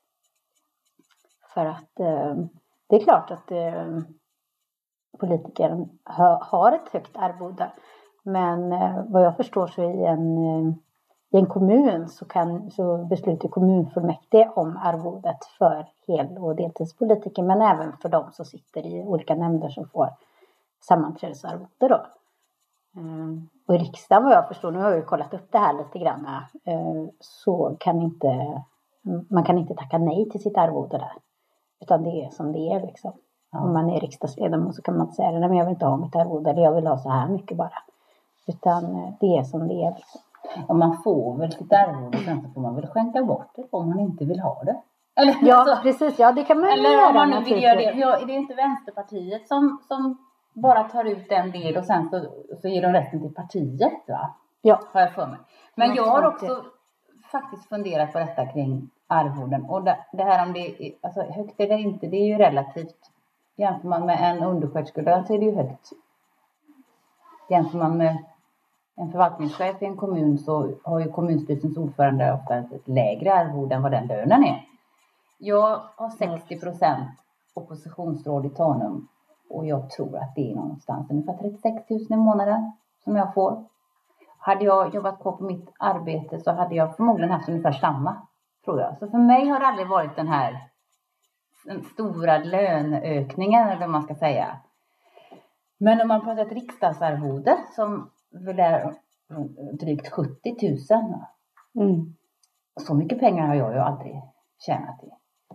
För 1.54 1.66
att 1.66 2.00
ehm, 2.00 2.48
det 2.86 2.96
är 2.96 3.04
klart 3.04 3.30
att 3.30 3.50
ehm, 3.50 4.04
politiker 5.18 5.86
har 6.40 6.72
ett 6.72 6.88
högt 6.92 7.16
arvode. 7.16 7.72
Men 8.22 8.72
eh, 8.72 9.04
vad 9.08 9.24
jag 9.24 9.36
förstår 9.36 9.66
så 9.66 9.82
i 9.82 10.04
en, 10.04 10.38
i 11.30 11.38
en 11.38 11.46
kommun 11.46 12.08
så, 12.08 12.24
kan, 12.24 12.70
så 12.70 13.04
beslutar 13.04 13.48
kommunfullmäktige 13.48 14.50
om 14.56 14.76
arvodet 14.76 15.44
för 15.58 15.86
hel 16.06 16.38
och 16.38 16.56
deltidspolitiker. 16.56 17.42
Men 17.42 17.62
även 17.62 17.96
för 17.96 18.08
de 18.08 18.32
som 18.32 18.44
sitter 18.44 18.86
i 18.86 19.04
olika 19.04 19.34
nämnder 19.34 19.68
som 19.68 19.88
får 19.88 20.08
sammanträdesarvode 20.80 21.88
då. 21.88 22.06
Och 23.68 23.74
i 23.74 23.78
riksdagen 23.78 24.24
vad 24.24 24.32
jag 24.32 24.48
förstår, 24.48 24.70
nu 24.70 24.78
har 24.78 24.88
jag 24.88 24.98
ju 24.98 25.04
kollat 25.04 25.34
upp 25.34 25.52
det 25.52 25.58
här 25.58 25.72
lite 25.72 25.98
grann, 25.98 26.26
eh, 26.64 27.04
så 27.20 27.76
kan 27.80 28.02
inte, 28.02 28.62
man 29.28 29.44
kan 29.44 29.58
inte 29.58 29.74
tacka 29.74 29.98
nej 29.98 30.28
till 30.30 30.42
sitt 30.42 30.58
arvode 30.58 30.98
där. 30.98 31.12
Utan 31.80 32.02
det 32.02 32.24
är 32.24 32.30
som 32.30 32.52
det 32.52 32.72
är 32.72 32.80
liksom. 32.80 33.12
Om 33.52 33.72
man 33.72 33.90
är 33.90 34.00
riksdagsledamot 34.00 34.74
så 34.74 34.82
kan 34.82 34.96
man 34.96 35.06
inte 35.06 35.16
säga 35.16 35.30
nej 35.30 35.48
men 35.48 35.58
jag 35.58 35.64
vill 35.64 35.72
inte 35.72 35.86
ha 35.86 35.96
mitt 35.96 36.16
arvode 36.16 36.50
eller 36.50 36.62
jag 36.62 36.74
vill 36.74 36.86
ha 36.86 36.98
så 36.98 37.08
här 37.08 37.28
mycket 37.28 37.56
bara. 37.56 37.78
Utan 38.46 38.84
eh, 38.84 39.12
det 39.20 39.36
är 39.36 39.42
som 39.42 39.68
det 39.68 39.74
är. 39.74 39.94
Liksom. 39.94 40.20
Och 40.68 40.76
man 40.76 41.02
får 41.02 41.38
väl 41.38 41.52
sitt 41.52 41.72
arvode 41.72 42.18
sen 42.18 42.42
så 42.42 42.48
får 42.48 42.60
man 42.60 42.74
väl 42.74 42.86
skänka 42.86 43.24
bort 43.24 43.50
det 43.54 43.64
om 43.70 43.88
man 43.88 44.00
inte 44.00 44.24
vill 44.24 44.40
ha 44.40 44.62
det. 44.64 44.80
Eller, 45.20 45.36
Ja, 45.42 45.56
alltså, 45.56 45.82
precis. 45.82 46.18
Ja, 46.18 46.32
det 46.32 46.44
kan 46.44 46.60
man 46.60 46.70
eller 46.70 46.90
göra 46.90 47.08
om 47.08 47.14
man 47.14 47.30
nu 47.30 47.40
vill 47.40 47.62
göra 47.62 47.76
det. 47.76 47.92
Ja, 47.96 48.18
det 48.26 48.32
är 48.32 48.38
inte 48.38 48.54
Vänsterpartiet 48.54 49.48
som, 49.48 49.78
som 49.88 50.18
bara 50.56 50.84
tar 50.84 51.04
ut 51.04 51.32
en 51.32 51.50
del 51.50 51.76
och 51.76 51.84
sen 51.84 52.08
så, 52.08 52.26
så 52.62 52.68
ger 52.68 52.82
de 52.82 52.92
resten 52.92 53.20
till 53.20 53.34
partiet 53.34 54.08
va? 54.08 54.34
Ja. 54.62 54.80
Har 54.92 55.00
jag 55.00 55.12
för 55.12 55.26
mig. 55.26 55.38
Men 55.74 55.88
Ja, 55.88 55.94
jag 55.96 56.04
har 56.04 56.26
också 56.26 56.64
faktiskt 57.32 57.68
funderat 57.68 58.12
på 58.12 58.18
detta 58.18 58.46
kring 58.46 58.90
arvoden. 59.06 59.64
Och 59.64 59.84
det, 59.84 59.98
det 60.12 60.22
här 60.22 60.46
om 60.46 60.52
det 60.52 60.60
är 60.60 60.92
alltså, 61.00 61.22
högt 61.22 61.60
eller 61.60 61.78
inte, 61.78 62.06
det 62.06 62.16
är 62.16 62.26
ju 62.26 62.38
relativt. 62.38 63.10
Jämför 63.56 63.88
man 63.88 64.06
med 64.06 64.18
en 64.20 64.42
undersköterskelön 64.42 65.26
så 65.26 65.34
är 65.34 65.38
det 65.38 65.44
ju 65.44 65.56
högt. 65.56 65.90
Jämför 67.48 67.78
man 67.78 67.98
med 67.98 68.24
en 68.96 69.10
förvaltningschef 69.10 69.82
i 69.82 69.84
en 69.84 69.96
kommun 69.96 70.38
så 70.38 70.70
har 70.84 71.00
ju 71.00 71.12
kommunstyrelsens 71.12 71.76
ordförande 71.76 72.32
ofta 72.32 72.56
ett 72.56 72.88
lägre 72.88 73.34
arvode 73.34 73.74
än 73.74 73.82
vad 73.82 73.92
den 73.92 74.06
lönen 74.06 74.44
är. 74.44 74.64
Jag 75.38 75.80
har 75.96 76.10
60 76.10 76.60
procent 76.60 77.10
oppositionsråd 77.54 78.46
i 78.46 78.50
Tanum 78.50 79.08
och 79.56 79.66
jag 79.66 79.90
tror 79.90 80.16
att 80.18 80.34
det 80.34 80.50
är 80.50 80.54
någonstans 80.54 81.10
ungefär 81.10 81.36
36 81.36 81.90
000 81.90 82.00
i 82.10 82.16
månaden 82.16 82.72
som 83.04 83.16
jag 83.16 83.34
får. 83.34 83.64
Hade 84.38 84.64
jag 84.64 84.94
jobbat 84.94 85.20
kvar 85.20 85.32
på 85.32 85.44
mitt 85.44 85.70
arbete 85.78 86.40
så 86.40 86.52
hade 86.52 86.74
jag 86.74 86.96
förmodligen 86.96 87.30
haft 87.30 87.48
ungefär 87.48 87.72
samma, 87.72 88.16
tror 88.64 88.80
jag. 88.80 88.98
Så 88.98 89.10
för 89.10 89.18
mig 89.18 89.48
har 89.48 89.60
det 89.60 89.66
aldrig 89.66 89.88
varit 89.88 90.16
den 90.16 90.28
här 90.28 90.60
den 91.64 91.82
stora 91.84 92.38
löneökningen, 92.38 93.68
eller 93.68 93.80
vad 93.80 93.90
man 93.90 94.02
ska 94.02 94.14
säga. 94.14 94.56
Men 95.78 96.00
om 96.00 96.08
man 96.08 96.20
pratar 96.20 96.42
ett 96.46 96.52
riksdagsarvode 96.52 97.58
som 97.76 98.10
väl 98.30 98.58
är 98.58 98.94
drygt 99.72 100.12
70 100.12 100.56
000. 101.74 101.88
Mm. 101.88 102.14
Så 102.80 102.94
mycket 102.94 103.20
pengar 103.20 103.46
har 103.46 103.54
jag 103.54 103.72
ju 103.72 103.78
aldrig 103.78 104.22
tjänat 104.66 105.04
i 105.04 105.10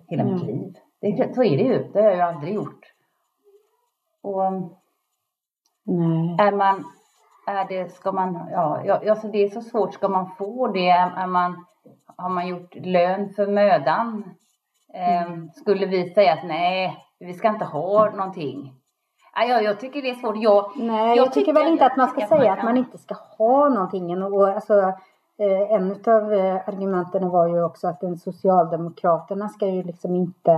hela 0.08 0.24
mitt 0.24 0.44
Mm. 0.44 0.56
liv. 0.56 0.74
Det, 1.02 1.36
så 1.36 1.44
är 1.44 1.58
det 1.58 1.64
ju. 1.64 1.92
Det 1.94 2.02
har 2.02 2.08
jag 2.08 2.16
ju 2.16 2.22
aldrig 2.22 2.54
gjort. 2.54 2.91
Och 4.22 4.52
Nej. 5.84 6.36
är 6.40 6.52
man, 6.52 6.84
är 7.48 7.66
det, 7.68 7.90
ska 7.94 8.12
man, 8.12 8.48
ja, 8.52 8.82
ja 8.86 9.12
alltså 9.12 9.28
det 9.28 9.44
är 9.44 9.50
så 9.50 9.62
svårt, 9.62 9.94
ska 9.94 10.08
man 10.08 10.30
få 10.38 10.68
det? 10.68 10.90
Är, 10.90 11.28
man, 11.28 11.66
har 12.16 12.30
man 12.30 12.48
gjort 12.48 12.76
lön 12.76 13.30
för 13.34 13.48
mödan? 13.48 14.24
Ehm, 14.94 15.50
skulle 15.52 15.86
vi 15.86 16.10
säga 16.14 16.34
att 16.34 16.44
nej, 16.44 16.98
vi 17.20 17.34
ska 17.34 17.48
inte 17.50 17.66
ha 17.66 18.10
någonting? 18.10 18.74
Ja, 19.36 19.62
jag, 19.62 19.80
tycker 19.80 20.02
det 20.02 20.10
är 20.10 20.16
svårt. 20.16 20.36
Jag, 20.38 20.72
Nej, 20.78 21.08
jag, 21.08 21.18
Jag 21.18 21.34
tycker 21.34 21.52
tycker- 21.52 21.64
väl 21.64 21.72
inte 21.72 21.86
att 21.86 21.98
man 21.98 22.08
ska 22.10 22.28
säga 22.28 22.50
man 22.50 22.58
att 22.60 22.64
man 22.66 22.78
inte 22.78 22.98
ska 22.98 23.16
ha 23.38 23.70
någonting. 23.70 24.24
Och, 24.24 24.48
alltså, 24.48 24.80
eh, 25.38 25.72
en 25.72 25.92
av 25.92 26.34
eh, 26.34 26.56
argumenten 26.68 27.30
var 27.30 27.48
ju 27.48 27.64
också 27.64 27.88
att 27.88 28.00
den 28.00 28.18
Socialdemokraterna 28.18 29.50
ska 29.50 29.68
ju 29.68 29.84
liksom 29.84 30.16
inte, 30.16 30.52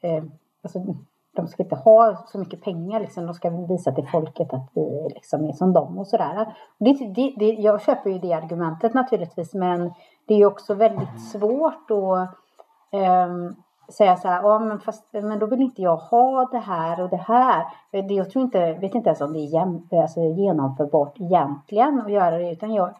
eh, 0.00 0.24
alltså, 0.62 0.78
de 1.36 1.48
ska 1.48 1.62
inte 1.62 1.76
ha 1.76 2.24
så 2.26 2.38
mycket 2.38 2.62
pengar 2.62 3.00
liksom. 3.00 3.26
De 3.26 3.34
ska 3.34 3.50
visa 3.50 3.92
till 3.92 4.08
folket 4.12 4.52
att 4.52 4.70
vi 4.74 5.08
liksom 5.14 5.48
är 5.48 5.52
som 5.52 5.72
dem 5.72 5.98
och 5.98 6.06
sådär. 6.06 6.54
Det, 6.78 6.92
det, 6.92 7.34
det, 7.36 7.46
jag 7.46 7.82
köper 7.82 8.10
ju 8.10 8.18
det 8.18 8.32
argumentet 8.32 8.94
naturligtvis, 8.94 9.54
men 9.54 9.92
det 10.26 10.34
är 10.34 10.38
ju 10.38 10.46
också 10.46 10.74
väldigt 10.74 11.30
svårt 11.32 11.90
att 11.90 12.36
um, 12.92 13.56
säga 13.92 14.16
så 14.16 14.28
här, 14.28 14.42
ja 14.42 14.58
men 14.58 14.80
fast 14.80 15.04
men 15.12 15.38
då 15.38 15.46
vill 15.46 15.60
inte 15.60 15.82
jag 15.82 15.96
ha 15.96 16.48
det 16.52 16.58
här 16.58 17.02
och 17.02 17.10
det 17.10 17.24
här. 17.28 17.64
Det, 17.90 18.14
jag 18.14 18.30
tror 18.30 18.44
inte, 18.44 18.72
vet 18.72 18.94
inte 18.94 19.08
ens 19.08 19.20
om 19.20 19.32
det 19.32 19.38
är 19.38 19.54
jäm, 19.54 19.88
alltså 19.92 20.20
genomförbart 20.20 21.20
egentligen 21.20 22.00
att 22.00 22.12
göra 22.12 22.38
det 22.38 22.50
utan 22.50 22.74
jag, 22.74 22.90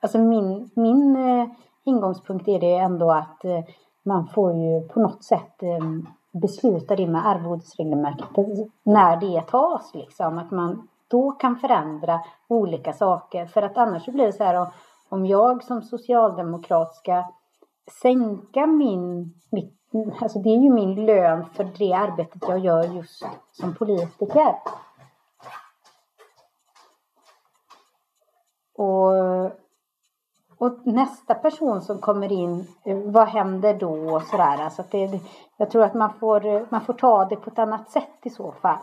alltså 0.00 0.18
min, 0.18 0.70
min 0.74 1.16
eh, 1.16 1.48
ingångspunkt 1.84 2.48
är 2.48 2.60
det 2.60 2.74
ändå 2.74 3.12
att 3.12 3.44
eh, 3.44 3.60
man 4.02 4.26
får 4.26 4.52
ju 4.52 4.88
på 4.88 5.00
något 5.00 5.24
sätt 5.24 5.62
um, 5.62 6.08
besluta 6.40 6.96
det 6.96 7.06
med 7.06 7.26
arvodesreglementet 7.26 8.26
när 8.82 9.16
det 9.16 9.40
tas 9.42 9.94
liksom. 9.94 10.38
Att 10.38 10.50
man 10.50 10.88
då 11.08 11.32
kan 11.32 11.56
förändra 11.56 12.20
olika 12.48 12.92
saker 12.92 13.46
för 13.46 13.62
att 13.62 13.76
annars 13.76 14.04
så 14.04 14.12
blir 14.12 14.26
det 14.26 14.32
så 14.32 14.44
här 14.44 14.54
om- 14.54 14.70
om 15.08 15.26
jag 15.26 15.64
som 15.64 15.82
socialdemokrat 15.82 16.94
ska 16.94 17.24
sänka 18.02 18.66
min, 18.66 19.34
mitt, 19.50 19.74
alltså 20.20 20.38
det 20.38 20.48
är 20.48 20.62
ju 20.62 20.70
min 20.70 21.06
lön 21.06 21.44
för 21.44 21.64
det 21.78 21.92
arbetet 21.92 22.42
jag 22.48 22.58
gör 22.58 22.84
just 22.84 23.26
som 23.52 23.74
politiker. 23.74 24.54
Och, 28.76 29.12
och 30.58 30.86
nästa 30.86 31.34
person 31.34 31.82
som 31.82 31.98
kommer 31.98 32.32
in, 32.32 32.66
eh, 32.84 32.98
vad 32.98 33.28
händer 33.28 33.74
då 33.74 34.14
och 34.14 34.22
sådär. 34.22 34.62
Alltså 34.62 34.82
att 34.82 34.90
det, 34.90 35.20
jag 35.56 35.70
tror 35.70 35.82
att 35.82 35.94
man 35.94 36.12
får, 36.12 36.46
eh, 36.46 36.62
man 36.68 36.80
får 36.80 36.92
ta 36.92 37.24
det 37.24 37.36
på 37.36 37.50
ett 37.50 37.58
annat 37.58 37.90
sätt 37.90 38.18
i 38.22 38.30
så 38.30 38.52
fall. 38.52 38.78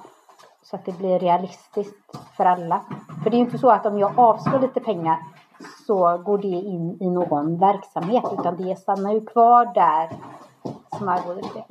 Så 0.62 0.76
att 0.76 0.86
det 0.86 0.98
blir 0.98 1.20
realistiskt 1.20 2.18
för 2.38 2.46
alla. 2.46 2.82
För 3.24 3.30
det 3.30 3.36
är 3.36 3.40
ju 3.40 3.46
inte 3.46 3.58
så 3.58 3.70
att 3.70 3.86
om 3.86 4.00
jag 4.00 4.20
avslår 4.20 4.60
lite 4.60 4.80
pengar 4.80 5.18
så 5.88 6.18
går 6.18 6.38
det 6.38 6.48
in 6.48 6.98
i 7.02 7.10
någon 7.10 7.58
verksamhet 7.58 8.24
utan 8.40 8.58
det 8.58 8.76
stannar 8.76 9.14
ju 9.14 9.26
kvar 9.26 9.66
där 9.74 10.10
som 10.98 11.08
arvodesdel 11.08 11.64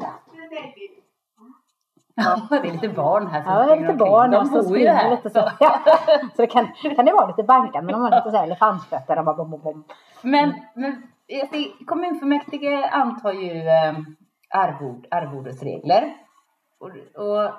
ja, 2.25 2.59
det 2.63 2.69
är 2.69 2.73
lite 2.73 2.89
barn 2.89 3.27
här 3.27 3.43
som 3.43 3.53
Ja, 3.53 3.67
det 3.67 3.73
är 3.73 3.81
lite 3.81 3.95
barn 3.95 4.31
bor 4.31 4.57
ju 4.57 4.63
springer 4.63 5.11
lite 5.11 5.31
så. 5.31 5.51
Ja. 5.61 5.81
Så 6.37 6.43
det 6.43 6.47
kan, 6.47 6.69
kan 6.97 7.05
det 7.05 7.13
vara 7.13 7.27
lite 7.27 7.43
bankande 7.43 7.93
men 7.93 7.93
de 7.93 8.03
har 8.03 8.11
lite 8.11 8.31
så 8.31 8.37
här 8.37 8.45
elefantfötter 8.45 9.19
och 9.19 9.25
bara 9.25 9.37
bom, 9.37 9.51
bom, 9.51 9.61
bom. 9.61 9.85
Men, 10.23 10.55
men 10.75 11.03
kommunfullmäktige 11.87 12.89
antar 12.93 13.33
ju 13.33 13.69
eh, 13.69 13.95
arvod, 14.51 15.07
arvodesregler. 15.11 16.15
Och, 16.81 16.89
och 17.25 17.51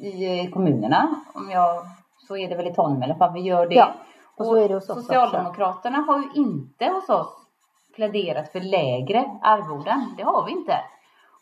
i, 0.00 0.06
i 0.06 0.50
kommunerna, 0.50 1.14
om 1.34 1.50
jag, 1.50 1.82
så 2.28 2.36
är 2.36 2.48
det 2.48 2.56
väl 2.56 2.66
i 2.66 2.74
Tanum 2.74 3.02
i 3.02 3.04
alla 3.04 3.14
fall, 3.14 3.32
vi 3.32 3.40
gör 3.40 3.66
det. 3.66 3.74
Ja, 3.74 3.94
och 4.36 4.46
så 4.46 4.56
är 4.56 4.68
det 4.68 4.74
hos 4.74 4.82
oss 4.82 4.90
också. 4.90 5.02
Socialdemokraterna 5.02 5.98
har 5.98 6.18
ju 6.18 6.28
inte 6.34 6.84
hos 6.84 7.08
oss 7.08 7.46
pläderat 7.94 8.52
för 8.52 8.60
lägre 8.60 9.24
arvoden. 9.42 10.14
Det 10.16 10.22
har 10.22 10.44
vi 10.44 10.52
inte. 10.52 10.74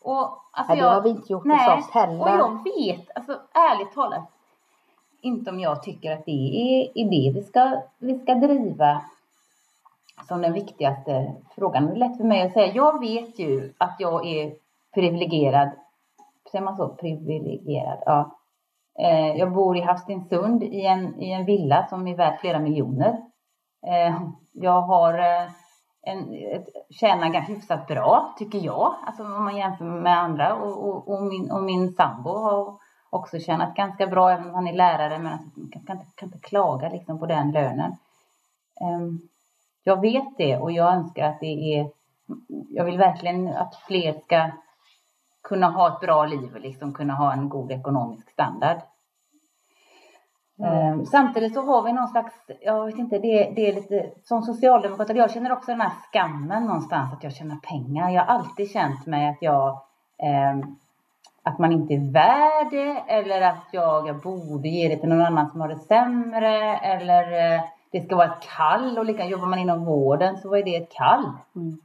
Och, 0.05 0.41
alltså 0.51 0.73
Nej, 0.73 0.81
det 0.81 0.89
har 0.89 1.01
vi 1.01 1.09
inte 1.09 1.33
gjort 1.33 1.43
hos 1.43 1.67
oss 1.79 1.91
heller. 1.91 2.21
Och 2.21 2.29
jag 2.29 2.63
vet, 2.63 3.09
alltså 3.15 3.39
ärligt 3.53 3.93
talat, 3.93 4.31
inte 5.21 5.49
om 5.49 5.59
jag 5.59 5.83
tycker 5.83 6.11
att 6.11 6.25
det 6.25 6.31
är, 6.31 6.91
är 6.95 7.05
det 7.05 7.39
vi 7.39 7.43
ska, 7.43 7.81
vi 7.97 8.19
ska 8.19 8.35
driva 8.35 9.01
som 10.27 10.41
den 10.41 10.53
viktigaste 10.53 11.33
frågan. 11.55 11.85
Det 11.85 11.91
är 11.91 11.95
lätt 11.95 12.17
för 12.17 12.23
mig 12.23 12.41
att 12.41 12.53
säga. 12.53 12.73
Jag 12.73 12.99
vet 12.99 13.39
ju 13.39 13.73
att 13.77 13.95
jag 13.99 14.27
är 14.27 14.53
privilegierad. 14.93 15.69
Säger 16.51 16.65
man 16.65 16.75
så? 16.75 16.89
Privilegierad? 16.89 18.03
Ja. 18.05 18.37
Eh, 18.99 19.35
jag 19.35 19.51
bor 19.51 19.77
i 19.77 19.81
Havstinsund 19.81 20.63
i 20.63 20.85
en, 20.85 21.21
i 21.21 21.31
en 21.31 21.45
villa 21.45 21.87
som 21.89 22.07
är 22.07 22.15
värd 22.15 22.39
flera 22.39 22.59
miljoner. 22.59 23.21
Eh, 23.87 24.21
jag 24.53 24.81
har 24.81 25.13
eh, 25.13 25.49
en, 26.05 26.33
ett, 26.33 26.67
tjänar 26.89 27.29
ganska 27.29 27.53
hyfsat 27.53 27.87
bra, 27.87 28.35
tycker 28.37 28.59
jag. 28.59 28.95
Alltså 29.05 29.23
om 29.23 29.43
man 29.43 29.57
jämför 29.57 29.85
med 29.85 30.19
andra. 30.19 30.55
Och, 30.55 30.87
och, 30.89 31.07
och, 31.07 31.23
min, 31.23 31.51
och 31.51 31.63
min 31.63 31.93
sambo 31.93 32.29
har 32.29 32.77
också 33.09 33.39
tjänat 33.39 33.75
ganska 33.75 34.07
bra, 34.07 34.31
även 34.31 34.49
om 34.49 34.55
han 34.55 34.67
är 34.67 34.73
lärare. 34.73 35.19
Men 35.19 35.33
alltså, 35.33 35.59
man 35.59 35.69
kan, 35.69 35.81
kan, 35.85 35.97
inte, 35.97 36.11
kan 36.15 36.27
inte 36.27 36.47
klaga 36.47 36.89
liksom 36.89 37.19
på 37.19 37.25
den 37.25 37.51
lönen. 37.51 37.95
Um, 38.81 39.29
jag 39.83 40.01
vet 40.01 40.37
det 40.37 40.57
och 40.57 40.71
jag 40.71 40.93
önskar 40.93 41.29
att 41.29 41.39
det 41.39 41.79
är... 41.79 41.89
Jag 42.69 42.85
vill 42.85 42.97
verkligen 42.97 43.47
att 43.47 43.75
fler 43.75 44.13
ska 44.13 44.51
kunna 45.43 45.69
ha 45.69 45.93
ett 45.93 45.99
bra 45.99 46.25
liv 46.25 46.55
och 46.55 46.61
liksom 46.61 46.93
kunna 46.93 47.13
ha 47.13 47.33
en 47.33 47.49
god 47.49 47.71
ekonomisk 47.71 48.29
standard. 48.29 48.77
Ehm, 50.63 51.05
Samtidigt 51.05 51.53
så 51.53 51.61
har 51.61 51.81
vi 51.81 51.93
någon 51.93 52.07
slags, 52.07 52.33
jag 52.61 52.85
vet 52.85 52.97
inte, 52.97 53.19
det, 53.19 53.51
det 53.55 53.69
är 53.69 53.73
lite 53.75 54.09
som 54.23 54.41
socialdemokrat, 54.41 55.15
jag 55.15 55.31
känner 55.31 55.51
också 55.51 55.71
den 55.71 55.81
här 55.81 55.91
skammen 56.11 56.63
någonstans 56.65 57.13
att 57.13 57.23
jag 57.23 57.33
tjänar 57.33 57.55
pengar. 57.55 58.09
Jag 58.09 58.23
har 58.25 58.33
alltid 58.35 58.71
känt 58.71 59.05
mig 59.05 59.27
att 59.29 59.41
jag, 59.41 59.79
ehm, 60.23 60.75
att 61.43 61.59
man 61.59 61.71
inte 61.71 61.93
är 61.93 62.11
värd 62.11 62.71
det 62.71 63.03
eller 63.13 63.41
att 63.41 63.65
jag, 63.71 64.07
jag 64.07 64.21
borde 64.21 64.67
ge 64.67 64.87
det 64.89 64.97
till 64.97 65.09
någon 65.09 65.21
annan 65.25 65.49
som 65.49 65.61
har 65.61 65.67
det 65.67 65.79
sämre 65.79 66.77
eller 66.77 67.53
eh, 67.55 67.61
det 67.91 68.01
ska 68.01 68.15
vara 68.15 68.27
ett 68.27 68.47
kall 68.57 68.97
och 68.97 69.05
lika 69.05 69.25
jobbar 69.25 69.45
man 69.47 69.59
inom 69.59 69.85
vården 69.85 70.37
så 70.37 70.55
är 70.55 70.63
det 70.63 70.75
ett 70.75 70.91
kall. 70.93 71.31
Mm. 71.55 71.77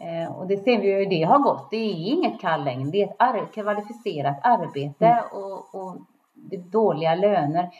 Eh, 0.00 0.32
och 0.36 0.46
det 0.46 0.56
ser 0.56 0.80
vi 0.80 0.86
ju 0.88 0.98
hur 0.98 1.06
det 1.10 1.22
har 1.22 1.38
gått. 1.38 1.70
Det 1.70 1.76
är 1.76 2.12
inget 2.12 2.40
kall 2.40 2.64
längre. 2.64 2.90
Det 2.90 3.02
är 3.02 3.06
ett 3.08 3.16
ar- 3.18 3.52
kvalificerat 3.54 4.40
arbete 4.42 5.06
Mm. 5.06 5.24
och, 5.32 5.74
och 5.74 5.96
det 6.34 6.56
är 6.56 6.60
dåliga 6.60 7.14
löner. 7.14 7.70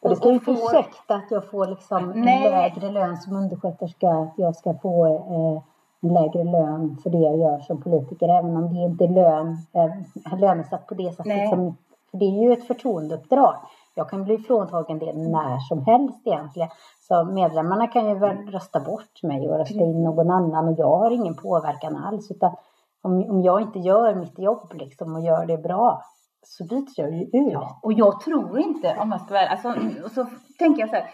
Och 0.00 0.10
det 0.10 0.16
ska 0.16 0.28
ju 0.28 0.34
inte 0.34 0.50
ursäkta 0.50 1.14
att 1.14 1.30
jag 1.30 1.50
får 1.50 1.66
liksom 1.66 2.10
en 2.10 2.24
lägre 2.24 2.90
lön 2.90 3.16
som 3.16 3.36
undersköterska. 3.36 4.08
Att 4.08 4.34
jag 4.36 4.56
ska 4.56 4.74
få 4.74 5.06
eh, 5.06 5.62
en 6.00 6.14
lägre 6.14 6.44
lön 6.44 6.96
för 7.02 7.10
det 7.10 7.18
jag 7.18 7.38
gör 7.38 7.58
som 7.58 7.82
politiker. 7.82 8.28
Även 8.28 8.56
om 8.56 8.74
det 8.74 8.80
inte 8.80 9.04
är 9.04 9.08
lön, 9.08 9.56
eh, 9.72 10.38
lönesatt 10.38 10.86
på 10.86 10.94
det 10.94 11.10
sättet. 11.10 11.26
Nej. 11.26 11.48
Som, 11.48 11.76
för 12.10 12.18
det 12.18 12.24
är 12.24 12.42
ju 12.42 12.52
ett 12.52 12.66
förtroendeuppdrag. 12.66 13.54
Jag 13.94 14.10
kan 14.10 14.24
bli 14.24 14.38
fråntagen 14.38 14.98
det 14.98 15.12
när 15.12 15.58
som 15.58 15.86
helst 15.86 16.26
egentligen. 16.26 16.68
Så 17.08 17.24
medlemmarna 17.24 17.86
kan 17.86 18.08
ju 18.08 18.14
väl 18.14 18.36
rösta 18.36 18.80
bort 18.80 19.22
mig 19.22 19.48
och 19.48 19.58
rösta 19.58 19.84
in 19.84 20.02
någon 20.04 20.30
annan 20.30 20.68
och 20.68 20.78
jag 20.78 20.98
har 20.98 21.10
ingen 21.10 21.34
påverkan 21.34 21.96
alls. 21.96 22.30
Utan 22.30 22.56
Om, 23.02 23.30
om 23.30 23.42
jag 23.42 23.60
inte 23.60 23.78
gör 23.78 24.14
mitt 24.14 24.38
jobb 24.38 24.72
liksom 24.74 25.14
och 25.14 25.20
gör 25.20 25.46
det 25.46 25.58
bra 25.58 26.02
så 26.42 26.64
byter 26.64 26.92
jag 26.96 27.14
ju 27.14 27.22
ut. 27.22 27.52
Ja, 27.52 27.80
och 27.82 27.92
jag 27.92 28.20
tror 28.20 28.58
inte, 28.58 28.96
om 28.98 29.10
jag 29.10 29.20
ska 29.20 29.34
vara 29.34 29.46
alltså, 29.46 29.68
och 30.04 30.10
så 30.10 30.26
tänker 30.58 30.80
jag 30.80 30.88
så 30.88 30.96
här. 30.96 31.10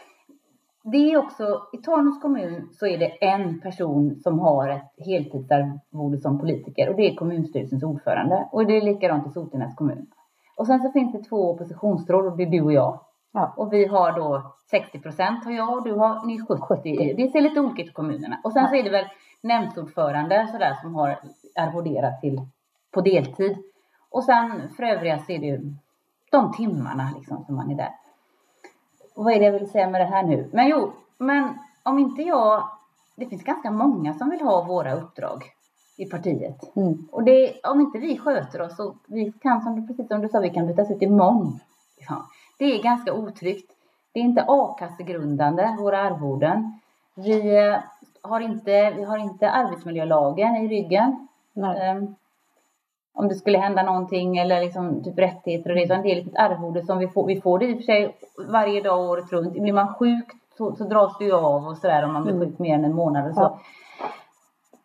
Det 0.93 1.13
är 1.13 1.17
också, 1.17 1.63
i 1.73 1.77
Tanums 1.77 2.23
kommun 2.23 2.69
så 2.73 2.87
är 2.87 2.99
det 2.99 3.25
en 3.25 3.61
person 3.61 4.17
som 4.17 4.39
har 4.39 4.69
ett 4.69 5.07
heltidsarvode 5.07 6.19
som 6.19 6.39
politiker 6.39 6.89
och 6.89 6.97
det 6.97 7.11
är 7.11 7.15
kommunstyrelsens 7.15 7.83
ordförande. 7.83 8.49
Och 8.53 8.67
det 8.67 8.77
är 8.77 8.83
likadant 8.83 9.27
i 9.27 9.31
Sotenäs 9.31 9.75
kommun. 9.75 10.07
Och 10.57 10.67
sen 10.67 10.81
så 10.81 10.93
finns 10.93 11.13
det 11.13 11.23
två 11.23 11.51
oppositionsråd 11.51 12.27
och 12.27 12.37
det 12.37 12.43
är 12.43 12.51
du 12.51 12.63
och 12.63 12.73
jag. 12.73 13.01
Ja. 13.33 13.55
Och 13.57 13.73
vi 13.73 13.87
har 13.87 14.13
då 14.13 14.55
60 14.71 14.99
procent 14.99 15.45
har 15.45 15.53
jag 15.53 15.73
och 15.73 15.85
du 15.85 15.93
har 15.93 16.27
ni 16.27 16.39
70. 16.41 16.61
70. 16.61 17.15
Det 17.17 17.29
ser 17.29 17.41
lite 17.41 17.61
olika 17.61 17.83
ut 17.83 17.89
i 17.89 17.93
kommunerna. 17.93 18.41
Och 18.45 18.53
sen 18.53 18.69
så 18.69 18.75
är 18.75 18.83
det 18.83 18.91
väl 18.91 19.07
nämndsordförande 19.43 20.49
sådär 20.53 20.75
som 20.83 20.95
har 20.95 21.19
arvoderat 21.57 22.21
till 22.21 22.41
på 22.93 23.01
deltid. 23.01 23.57
Och 24.15 24.25
sen 24.25 24.69
för 24.77 24.83
övriga 24.83 25.19
så 25.19 25.33
är 25.33 25.39
det 25.39 25.47
ju 25.47 25.75
de 26.31 26.53
timmarna 26.53 27.13
liksom 27.17 27.45
som 27.45 27.55
man 27.57 27.71
är 27.71 27.75
där. 27.75 27.93
Och 29.15 29.25
vad 29.25 29.33
är 29.33 29.39
det 29.39 29.45
jag 29.45 29.53
vill 29.53 29.71
säga 29.71 29.91
med 29.91 30.01
det 30.01 30.05
här 30.05 30.23
nu? 30.23 30.51
Men 30.53 30.69
jo, 30.69 30.93
men 31.19 31.59
om 31.83 31.99
inte 31.99 32.23
jag... 32.23 32.69
Det 33.17 33.27
finns 33.27 33.43
ganska 33.43 33.71
många 33.71 34.15
som 34.15 34.31
vill 34.31 34.41
ha 34.41 34.65
våra 34.65 34.95
uppdrag 34.95 35.45
i 35.97 36.05
partiet. 36.05 36.77
Mm. 36.77 37.09
Och 37.13 37.25
det, 37.25 37.61
om 37.65 37.81
inte 37.81 37.99
vi 37.99 38.19
sköter 38.19 38.61
oss 38.61 38.77
så 38.77 38.97
vi 39.07 39.33
kan, 39.33 39.63
som 39.63 39.87
precis 39.87 40.09
som 40.09 40.21
du 40.21 40.29
sa, 40.29 40.41
vi 40.41 40.51
kan 40.51 40.67
bytas 40.67 40.91
ut 40.91 41.03
imorgon. 41.03 41.61
Ja, 42.09 42.27
det 42.59 42.65
är 42.65 42.83
ganska 42.83 43.13
otryggt. 43.13 43.73
Det 44.13 44.21
är 44.21 44.25
inte 44.25 44.45
a-kassegrundande, 44.49 45.77
våra 45.79 45.99
arvoden. 45.99 46.81
Vi 47.15 47.57
eh, 47.57 47.79
har 48.23 48.41
inte, 48.41 48.91
vi 48.91 49.05
har 49.05 49.19
inte 49.19 49.51
arbetsmiljölagen 49.51 50.57
i 50.57 50.69
ryggen. 50.69 51.29
Nej. 51.53 52.15
Om 53.15 53.29
det 53.29 53.35
skulle 53.35 53.59
hända 53.59 53.83
någonting 53.83 54.39
eller 54.39 54.61
liksom 54.61 55.05
typ 55.05 55.19
rättigheter 55.19 55.71
och 55.71 55.77
det. 55.77 55.85
Utan 55.85 56.03
det 56.03 56.13
är 56.13 56.21
ett 56.21 56.37
arvode 56.37 56.87
som 56.87 56.99
vi 56.99 57.09
får. 57.09 57.27
Vi 57.27 57.41
får 57.41 57.59
det 57.59 57.67
i 57.67 57.73
och 57.73 57.77
för 57.77 57.85
sig 57.85 58.17
varje 58.49 58.83
dag 58.83 59.01
året 59.11 59.33
runt. 59.33 59.53
Blir 59.53 59.73
man 59.73 59.95
sjuk 59.95 60.33
så, 60.59 60.77
så 60.77 60.85
dras 60.85 61.19
det 61.19 61.25
ju 61.25 61.33
av 61.33 61.67
och 61.67 61.77
sådär 61.77 62.05
om 62.05 62.13
man 62.13 62.23
blir 62.23 62.35
Mm. 62.35 62.49
sjuk 62.49 62.59
mer 62.59 62.75
än 62.75 62.85
en 62.85 62.95
månad 62.95 63.29
och 63.29 63.35
så. 63.35 63.41
Ja. 63.41 63.61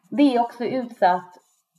Det 0.09 0.35
är 0.35 0.41
också 0.41 0.63
utsatt 0.63 1.37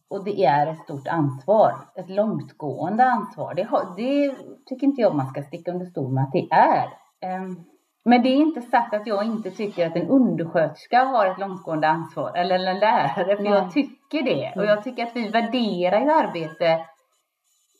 och 0.08 0.24
det 0.24 0.44
är 0.44 0.66
ett 0.66 0.78
stort 0.78 1.08
ansvar. 1.08 1.74
Ett 1.94 2.10
långtgående 2.10 3.04
ansvar. 3.04 3.54
Det, 3.54 3.62
har, 3.62 3.84
det 3.96 4.36
tycker 4.66 4.86
inte 4.86 5.00
jag 5.02 5.14
man 5.14 5.26
ska 5.26 5.42
sticka 5.42 5.72
under 5.72 5.86
stol 5.86 6.12
med 6.12 6.24
att 6.24 6.32
det 6.32 6.48
är. 6.50 6.88
Ehm, 7.20 7.64
Men 8.04 8.22
det 8.22 8.28
är 8.28 8.36
inte 8.36 8.62
sagt 8.62 8.94
att 8.94 9.06
jag 9.06 9.24
inte 9.24 9.50
tycker 9.50 9.86
att 9.86 9.96
en 9.96 10.08
undersköterska 10.08 11.04
har 11.04 11.26
ett 11.26 11.38
långtgående 11.38 11.88
ansvar. 11.88 12.36
Eller 12.36 12.54
en 12.54 12.78
lärare. 12.78 13.36
För 13.36 13.42
Nej. 13.42 13.52
jag 13.52 13.72
tycker 13.72 14.22
det. 14.22 14.52
Och 14.56 14.66
jag 14.66 14.84
tycker 14.84 15.06
att 15.06 15.16
vi 15.16 15.28
värderar 15.28 16.00
ju 16.00 16.10
arbete 16.10 16.86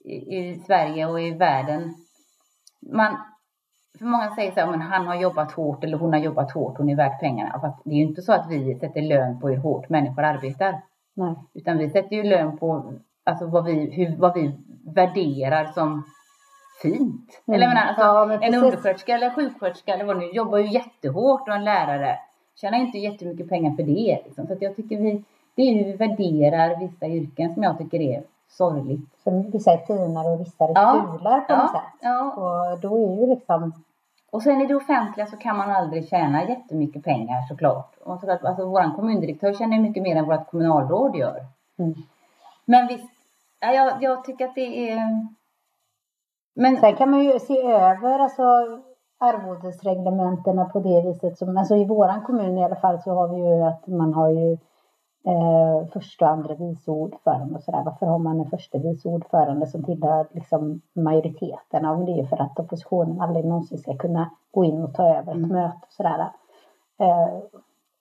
i, 0.05 0.37
i 0.37 0.63
Sverige 0.67 1.07
och 1.07 1.21
i 1.21 1.31
världen. 1.31 1.95
Man, 2.93 3.17
för 3.99 4.05
många 4.05 4.31
säger 4.31 4.53
så 4.53 4.61
här, 4.61 4.67
men 4.67 4.81
han 4.81 5.07
har 5.07 5.15
jobbat 5.15 5.53
hårt 5.53 5.85
eller 5.85 5.99
hon 5.99 6.13
har 6.13 6.21
jobbat 6.21 6.53
hårt, 6.53 6.79
hon 6.79 6.89
är 6.89 6.97
värt 6.97 7.21
pengarna. 7.21 7.61
Fast 7.61 7.85
det 7.85 7.91
är 7.91 7.97
ju 7.97 8.03
inte 8.03 8.23
så 8.23 8.33
att 8.33 8.51
vi 8.51 8.75
sätter 8.75 9.03
lön 9.03 9.41
på 9.41 9.49
hur 9.49 9.57
hårt 9.57 9.89
människor 9.89 10.23
arbetar. 10.23 10.83
Nej. 11.17 11.35
Utan 11.55 11.79
vi 11.79 11.91
sätter 11.91 12.17
ju 12.17 12.23
lön 12.23 12.59
på 12.59 12.95
alltså 13.25 13.47
vad, 13.47 13.65
vi, 13.65 13.91
hur, 13.91 14.17
vad 14.17 14.35
vi 14.35 14.55
värderar 14.95 15.65
som 15.65 16.05
fint. 16.83 17.41
Mm. 17.49 17.55
Eller 17.57 17.69
menar, 17.69 17.83
alltså, 17.83 18.03
Ja, 18.03 18.27
men 18.27 18.35
en 18.35 18.41
precis. 18.41 18.63
undersköterska 18.63 19.15
eller 19.15 19.31
sjuksköterska 19.31 19.95
eller 19.95 20.05
vad 20.05 20.17
nu 20.19 20.25
jobbar 20.31 20.59
ju 20.59 20.67
jättehårt 20.69 21.49
och 21.49 21.55
en 21.55 21.65
lärare 21.65 22.19
tjänar 22.55 22.79
inte 22.79 22.99
jättemycket 22.99 23.49
pengar 23.49 23.71
för 23.77 23.83
det. 23.83 24.19
Liksom. 24.25 24.47
Så 24.47 24.53
att 24.53 24.63
jag 24.63 24.77
tycker 24.77 24.97
vi, 24.97 25.25
det 25.55 25.63
är 25.63 25.75
hur 25.75 25.85
vi 25.85 25.93
värderar 25.93 26.77
vissa 26.81 27.07
yrken 27.07 27.55
som 27.55 27.63
jag 27.63 27.79
tycker 27.79 28.01
är 28.01 28.23
sorgligt. 28.49 29.01
Så 29.25 29.45
vissa 29.53 29.73
är 29.73 29.79
finare 29.87 30.29
och 30.29 30.41
vissa 30.41 30.65
är 30.65 30.73
Ja. 30.75 31.17
fulare 31.19 31.41
på 31.41 31.57
något 31.57 31.71
Ja, 31.73 31.81
sätt. 31.81 31.99
ja. 32.01 32.33
Och 32.73 32.81
då 32.81 32.97
är 32.97 33.21
ju 33.21 33.27
liksom, 33.35 33.73
Och 34.31 34.43
sen 34.43 34.61
i 34.61 34.67
det 34.67 34.75
offentliga 34.75 35.27
så 35.27 35.37
kan 35.37 35.57
man 35.57 35.71
aldrig 35.71 36.09
tjäna 36.09 36.49
jättemycket 36.49 37.05
pengar 37.05 37.43
såklart. 37.49 37.95
Och 38.05 38.21
såklart 38.21 38.45
alltså, 38.45 38.65
vår 38.67 38.97
kommundirektör 38.97 39.53
tjänar 39.55 39.77
ju 39.77 39.83
mycket 39.83 40.03
mer 40.03 40.17
än 40.17 40.25
vårt 40.27 40.51
kommunalråd 40.51 41.17
gör. 41.17 41.41
mm. 41.79 41.95
Men 42.65 42.87
visst, 42.87 43.11
ja, 43.61 43.73
jag, 43.73 44.03
jag 44.03 44.25
tycker 44.25 44.45
att 44.49 44.55
det 44.55 44.91
är... 44.91 45.27
Men 46.55 46.77
Sen 46.77 46.97
kan 46.97 47.11
man 47.11 47.25
ju 47.25 47.39
se 47.39 47.63
över 47.63 48.19
alltså, 48.19 48.43
arvodesreglementena 49.19 50.65
på 50.65 50.81
det 50.81 51.03
viset. 51.03 51.39
Som, 51.39 51.57
alltså 51.57 51.77
I 51.77 51.85
våran 51.85 52.23
kommun 52.23 52.59
i 52.59 52.65
alla 52.65 52.77
fall 52.77 52.99
så 53.03 53.11
har 53.11 53.29
vi 53.29 53.41
ju 53.41 53.63
att 53.63 53.87
man 53.87 54.15
har 54.15 54.31
ju 54.31 54.53
eh, 55.27 55.89
första 55.93 56.25
och 56.25 56.31
andra 56.31 56.55
vice 56.55 56.91
ordförande 56.91 57.55
och 57.55 57.63
sådär. 57.63 57.83
Varför 57.85 58.07
har 58.07 58.19
man 58.19 58.41
en 58.41 58.51
första 58.51 58.79
vice 58.79 59.09
ordförande 59.09 59.67
som 59.67 59.85
tillhör 59.85 60.27
liksom 60.33 60.81
majoriteten? 60.93 61.85
Ja, 61.85 61.95
det 61.95 62.13
är 62.13 62.17
ju 62.17 62.27
för 62.27 62.43
att 62.43 62.59
oppositionen 62.59 63.21
aldrig 63.21 63.45
någonsin 63.45 63.79
ska 63.79 63.97
kunna 63.97 64.31
gå 64.51 64.65
in 64.65 64.83
och 64.83 64.95
ta 64.95 65.09
över 65.09 65.33
ett 65.33 65.37
Mm. 65.37 65.49
möte 65.49 65.79
och 65.83 65.93
sådär. 65.93 66.21
Eh, 67.01 67.39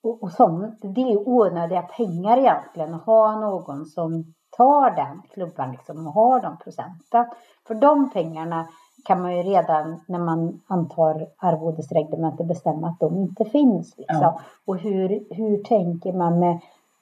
och, 0.04 0.24
och 0.24 0.32
sånt, 0.32 0.80
det 0.82 1.02
är 1.02 1.10
ju 1.10 1.18
onödiga 1.18 1.82
pengar 1.82 2.38
egentligen 2.38 2.94
att 2.94 3.06
ha 3.06 3.40
någon 3.40 3.86
som 3.86 4.34
tar 4.58 4.96
den 4.96 5.22
klubban 5.34 5.72
liksom 5.72 6.08
och 6.08 6.14
har 6.14 6.40
de 6.42 6.58
procenten. 6.58 7.26
För 7.70 7.76
de 7.76 8.10
pengarna 8.10 8.68
kan 9.04 9.22
man 9.22 9.38
ju 9.38 9.44
redan 9.44 10.02
när 10.06 10.20
man 10.20 10.62
antar 10.68 11.28
arvodesreglementet 11.38 12.48
bestämma 12.48 12.88
att 12.88 13.00
de 13.00 13.18
inte 13.18 13.46
finns. 13.46 13.98
Liksom. 13.98 14.22
Ja. 14.22 14.40
Och 14.66 14.78
hur, 14.78 15.24
hur 15.30 15.64
tänker 15.64 16.14
man 16.14 16.40
med 16.40 16.60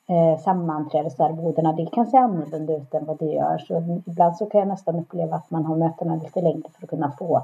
eh, 0.08 0.39
sammanträdesarvodena? 0.39 1.73
Det 1.73 1.86
kan 1.86 2.06
se 2.06 2.17
annorlunda 2.17 2.73
ut 2.73 2.93
än 2.93 3.06
vad 3.06 3.17
det 3.17 3.25
gör. 3.25 3.58
Så 3.58 4.01
ibland 4.06 4.38
så 4.38 4.45
kan 4.45 4.60
jag 4.60 4.67
nästan 4.67 4.95
uppleva 4.95 5.36
att 5.36 5.51
man 5.51 5.65
har 5.65 5.75
mötena 5.75 6.15
lite 6.15 6.41
längre 6.41 6.69
för 6.73 6.84
att 6.84 6.89
kunna 6.89 7.12
få 7.12 7.41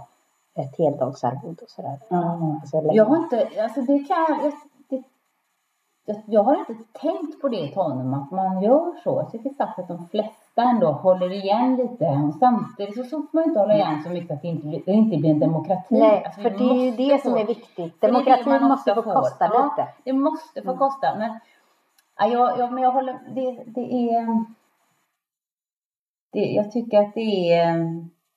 ett 0.56 0.78
heldagsarvode 0.78 1.64
och 1.64 1.70
sådär. 1.70 2.00
Ja. 2.10 2.60
Alltså. 2.62 2.82
Jag 2.94 3.06
har 3.06 3.18
inte, 3.18 3.48
alltså 3.64 3.82
det 3.82 4.00
kan 4.00 4.18
jag, 4.30 4.52
jag, 6.26 6.44
har 6.44 6.56
inte 6.60 6.74
tänkt 6.94 7.42
på 7.42 7.48
det 7.50 7.60
i 7.60 7.68
Tanum 7.68 8.14
att 8.14 8.32
man 8.32 8.62
gör 8.62 8.94
så. 9.04 9.10
Jag 9.10 9.32
tycker 9.32 9.54
faktiskt 9.54 9.80
att 9.92 9.98
de 9.98 10.08
flesta 10.08 10.62
ändå 10.62 10.92
håller 10.92 11.32
igen 11.34 11.76
lite. 11.76 12.06
Och 12.06 12.34
samtidigt 12.40 12.96
så, 12.96 13.04
får 13.04 13.28
man 13.32 13.44
inte 13.44 13.60
hålla 13.60 13.76
igen 13.76 14.04
så 14.04 14.10
mycket 14.10 14.32
att 14.32 14.42
det 14.42 14.48
inte, 14.48 14.68
det 14.86 14.92
inte 14.92 15.18
blir 15.18 15.30
en 15.30 15.40
demokrati. 15.40 16.00
Nej, 16.00 16.24
Alltså, 16.26 16.42
för 16.42 16.50
det 16.50 16.64
är 16.64 16.86
ju 16.86 16.92
det 16.92 17.22
som 17.22 17.32
få- 17.32 17.38
är 17.40 17.46
viktigt. 17.46 18.02
Det 18.02 18.08
är 18.08 18.12
det 18.12 18.18
Demokratin 18.20 18.64
måste 18.68 18.96
få 18.96 19.02
kosta 19.02 19.46
Ja. 19.54 19.64
lite. 19.78 19.90
Det 20.04 20.14
måste 20.14 20.62
få 20.62 20.68
Mm. 20.70 20.78
kosta. 20.78 21.16
Men, 21.18 21.40
ja, 22.20 22.28
jag, 22.28 22.60
jag, 22.60 22.72
men 22.74 22.84
jag 22.84 22.92
håller, 22.92 23.20
det, 23.36 23.64
det 23.66 23.94
är... 24.10 24.46
Det, 26.34 26.40
jag 26.40 26.72
tycker 26.72 27.02
att 27.02 27.14
det 27.14 27.54
är... 27.54 27.78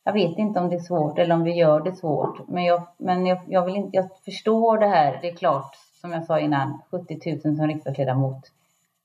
Jag 0.04 0.12
vet 0.12 0.38
inte 0.38 0.60
om 0.60 0.68
det 0.68 0.76
är 0.76 0.80
svårt 0.80 1.18
eller 1.18 1.34
om 1.34 1.42
vi 1.44 1.52
gör 1.54 1.80
det 1.80 1.92
svårt. 1.96 2.48
Men 2.48 2.64
jag, 2.64 2.82
men 2.98 3.26
jag, 3.26 3.38
jag, 3.46 3.64
vill 3.64 3.76
inte, 3.76 3.96
jag 3.96 4.08
förstår 4.24 4.78
det 4.78 4.86
här. 4.86 5.18
Det 5.22 5.28
är 5.28 5.34
klart, 5.36 5.76
som 6.06 6.12
jag 6.12 6.24
sa 6.24 6.38
innan, 6.40 6.78
70 6.90 7.18
000 7.44 7.56
som 7.56 7.66
riksdagsledamot. 7.66 8.40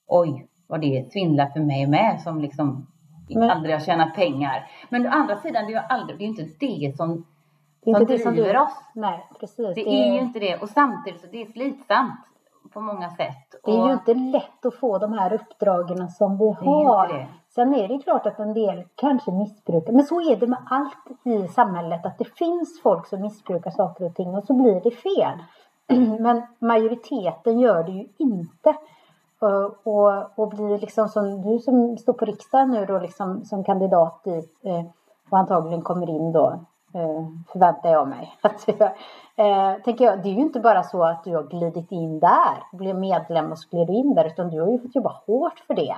Oj, 0.07 0.47
vad 0.67 0.81
det 0.81 1.11
svindlar 1.11 1.45
för 1.49 1.59
mig 1.59 1.87
med 1.87 2.21
som 2.21 2.41
liksom 2.41 2.87
Men- 3.29 3.49
aldrig 3.49 3.75
har 3.75 3.79
tjänat 3.79 4.15
pengar. 4.15 4.67
Men 4.89 5.05
å 5.05 5.09
andra 5.09 5.37
sidan, 5.37 5.65
det 5.65 5.71
är 5.73 5.81
ju 5.81 5.85
aldrig, 5.89 6.17
det 6.19 6.23
är 6.23 6.27
inte 6.27 6.47
det 6.59 6.95
som, 6.97 7.25
Det 7.85 7.91
som 7.93 8.01
inte 8.01 8.13
det 8.13 8.19
som 8.19 8.33
driver 8.33 8.53
du... 8.53 8.59
oss. 8.59 8.73
Nej, 8.95 9.27
precis. 9.39 9.75
Det 9.75 9.87
är 9.89 10.13
ju 10.13 10.19
inte 10.19 10.39
det. 10.39 10.55
Och 10.61 10.69
samtidigt 10.69 11.21
så 11.21 11.27
det 11.31 11.41
är 11.41 11.45
slitsamt 11.45 12.19
på 12.73 12.81
många 12.81 13.09
sätt. 13.09 13.55
Det 13.63 13.71
är 13.71 13.81
och 13.81 13.87
ju 13.87 13.93
inte 13.93 14.13
lätt 14.13 14.65
att 14.65 14.75
få 14.75 14.97
de 14.97 15.13
här 15.13 15.33
uppdragen 15.33 16.09
som 16.09 16.37
vi 16.37 16.45
det 16.45 16.69
har. 16.69 17.07
det. 17.07 17.27
Sen 17.55 17.73
är 17.75 17.87
det 17.87 17.99
klart 18.03 18.25
att 18.25 18.39
en 18.39 18.53
del 18.53 18.83
kanske 18.95 19.31
missbrukar. 19.31 19.93
Men 19.93 20.03
så 20.03 20.21
är 20.31 20.35
det 20.35 20.47
med 20.47 20.59
allt 20.69 21.25
i 21.25 21.47
samhället. 21.47 22.05
Att 22.05 22.17
det 22.17 22.37
finns 22.37 22.81
folk 22.83 23.07
som 23.07 23.21
missbrukar 23.21 23.71
saker 23.71 24.05
och 24.05 24.15
ting 24.15 24.27
och 24.35 24.43
så 24.43 24.53
blir 24.53 24.81
det 24.83 24.91
fel. 24.91 25.37
Mm. 25.91 26.15
Men 26.23 26.41
majoriteten 26.59 27.59
gör 27.59 27.83
det 27.83 27.91
ju 27.91 28.07
inte. 28.17 28.75
Och, 29.39 29.87
och, 29.87 30.39
och 30.39 30.49
blir 30.49 30.79
liksom 30.79 31.09
som 31.09 31.41
du 31.41 31.59
som 31.59 31.97
står 31.97 32.13
på 32.13 32.25
riksdagen 32.25 32.71
nu 32.71 32.85
då 32.85 32.99
liksom 32.99 33.45
som 33.45 33.63
kandidat 33.63 34.23
dit 34.23 34.59
eh, 34.63 34.85
och 35.29 35.37
antagligen 35.37 35.81
kommer 35.81 36.09
in 36.09 36.31
då 36.31 36.59
eh, 36.93 37.27
förväntar 37.51 37.89
jag 37.89 38.07
mig. 38.07 38.35
Att, 38.41 38.69
eh, 39.35 39.83
tänker 39.83 40.05
jag, 40.05 40.23
det 40.23 40.29
är 40.29 40.33
ju 40.33 40.41
inte 40.41 40.59
bara 40.59 40.83
så 40.83 41.03
att 41.03 41.23
du 41.23 41.35
har 41.35 41.43
glidit 41.43 41.91
in 41.91 42.19
där, 42.19 42.63
blev 42.77 42.95
medlem 42.99 43.51
och 43.51 43.59
så 43.59 43.69
gled 43.69 43.87
du 43.87 43.93
in 43.93 44.13
där 44.13 44.25
utan 44.25 44.49
du 44.49 44.61
har 44.61 44.71
ju 44.71 44.79
fått 44.79 44.95
jobba 44.95 45.21
hårt 45.25 45.59
för 45.67 45.73
det 45.73 45.95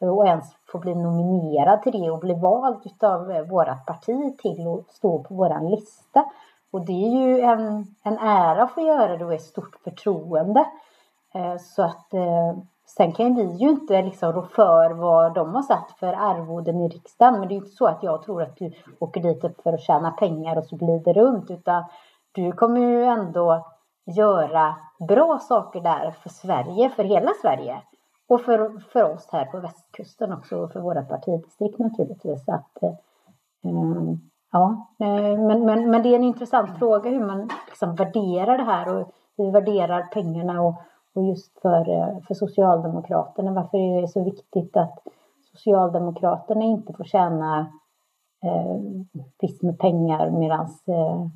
eh, 0.00 0.08
och 0.08 0.26
ens 0.26 0.44
få 0.72 0.78
bli 0.78 0.94
nominerad 0.94 1.82
till 1.82 2.02
det 2.02 2.10
och 2.10 2.18
bli 2.18 2.34
vald 2.34 2.80
utav 2.84 3.26
vårt 3.48 3.86
parti 3.86 4.38
till 4.38 4.68
att 4.68 4.94
stå 4.94 5.22
på 5.22 5.34
våran 5.34 5.70
lista. 5.70 6.24
Och 6.70 6.86
det 6.86 6.92
är 6.92 7.26
ju 7.26 7.40
en, 7.40 7.86
en 8.04 8.18
ära 8.18 8.62
att 8.62 8.74
få 8.74 8.80
göra 8.80 9.16
det 9.16 9.24
och 9.24 9.34
ett 9.34 9.42
stort 9.42 9.76
förtroende. 9.84 10.64
Eh, 11.34 11.56
Så 11.56 11.82
att 11.82 12.14
eh, 12.14 12.58
sen 12.96 13.12
kan 13.12 13.34
vi 13.34 13.42
ju 13.42 13.70
inte 13.70 14.02
liksom 14.02 14.32
rå 14.32 14.42
för 14.42 14.90
vad 14.90 15.34
de 15.34 15.54
har 15.54 15.62
satt 15.62 15.92
för 15.98 16.12
arvoden 16.12 16.80
i 16.80 16.88
riksdagen. 16.88 17.40
Men 17.40 17.48
det 17.48 17.54
är 17.54 17.56
ju 17.56 17.64
inte 17.64 17.76
så 17.76 17.86
att 17.86 18.02
jag 18.02 18.22
tror 18.22 18.42
att 18.42 18.56
du 18.56 18.72
åker 18.98 19.20
dit 19.20 19.62
för 19.62 19.72
att 19.72 19.80
tjäna 19.80 20.10
pengar 20.10 20.56
och 20.58 20.64
så 20.64 20.76
glider 20.76 21.14
runt. 21.14 21.50
Utan 21.50 21.84
du 22.32 22.52
kommer 22.52 22.80
ju 22.80 23.04
ändå 23.04 23.66
göra 24.04 24.76
bra 25.08 25.38
saker 25.38 25.80
där 25.80 26.10
för 26.10 26.28
Sverige, 26.28 26.90
för 26.90 27.04
hela 27.04 27.30
Sverige. 27.42 27.82
och 28.28 28.40
för, 28.40 28.78
för 28.92 29.02
oss 29.12 29.28
här 29.32 29.44
på 29.44 29.60
västkusten 29.60 30.32
också 30.32 30.56
och 30.56 30.72
för 30.72 30.80
våra 30.80 31.02
partidistrikt 31.02 31.78
naturligtvis. 31.78 32.44
Så 32.44 32.52
att, 32.52 32.82
eh, 32.82 32.88
eh 33.64 34.14
ja, 34.52 34.88
eh, 35.00 35.38
men, 35.38 35.64
men, 35.64 35.90
men 35.90 36.02
det 36.02 36.08
är 36.08 36.16
en 36.16 36.24
intressant 36.24 36.78
fråga 36.78 37.10
hur 37.10 37.24
man 37.24 37.48
liksom 37.66 37.94
värderar 37.94 38.58
det 38.58 38.64
här 38.64 38.96
och 38.96 39.12
hur 39.36 39.44
vi 39.44 39.50
värderar 39.50 40.02
pengarna 40.02 40.62
och, 40.62 40.74
och 41.14 41.24
just 41.24 41.60
för, 41.62 41.90
eh, 41.90 42.18
för 42.26 42.34
Socialdemokraterna. 42.34 43.52
Varför 43.52 43.78
är 43.78 44.00
det 44.00 44.08
så 44.08 44.24
viktigt 44.24 44.76
att 44.76 44.98
Socialdemokraterna 45.52 46.64
inte 46.64 46.92
får 46.92 47.04
tjäna 47.04 47.60
eh, 48.44 48.76
visst 49.40 49.62
med 49.62 49.78
pengar 49.78 50.30
medan 50.30 50.60
eh, 50.86 51.26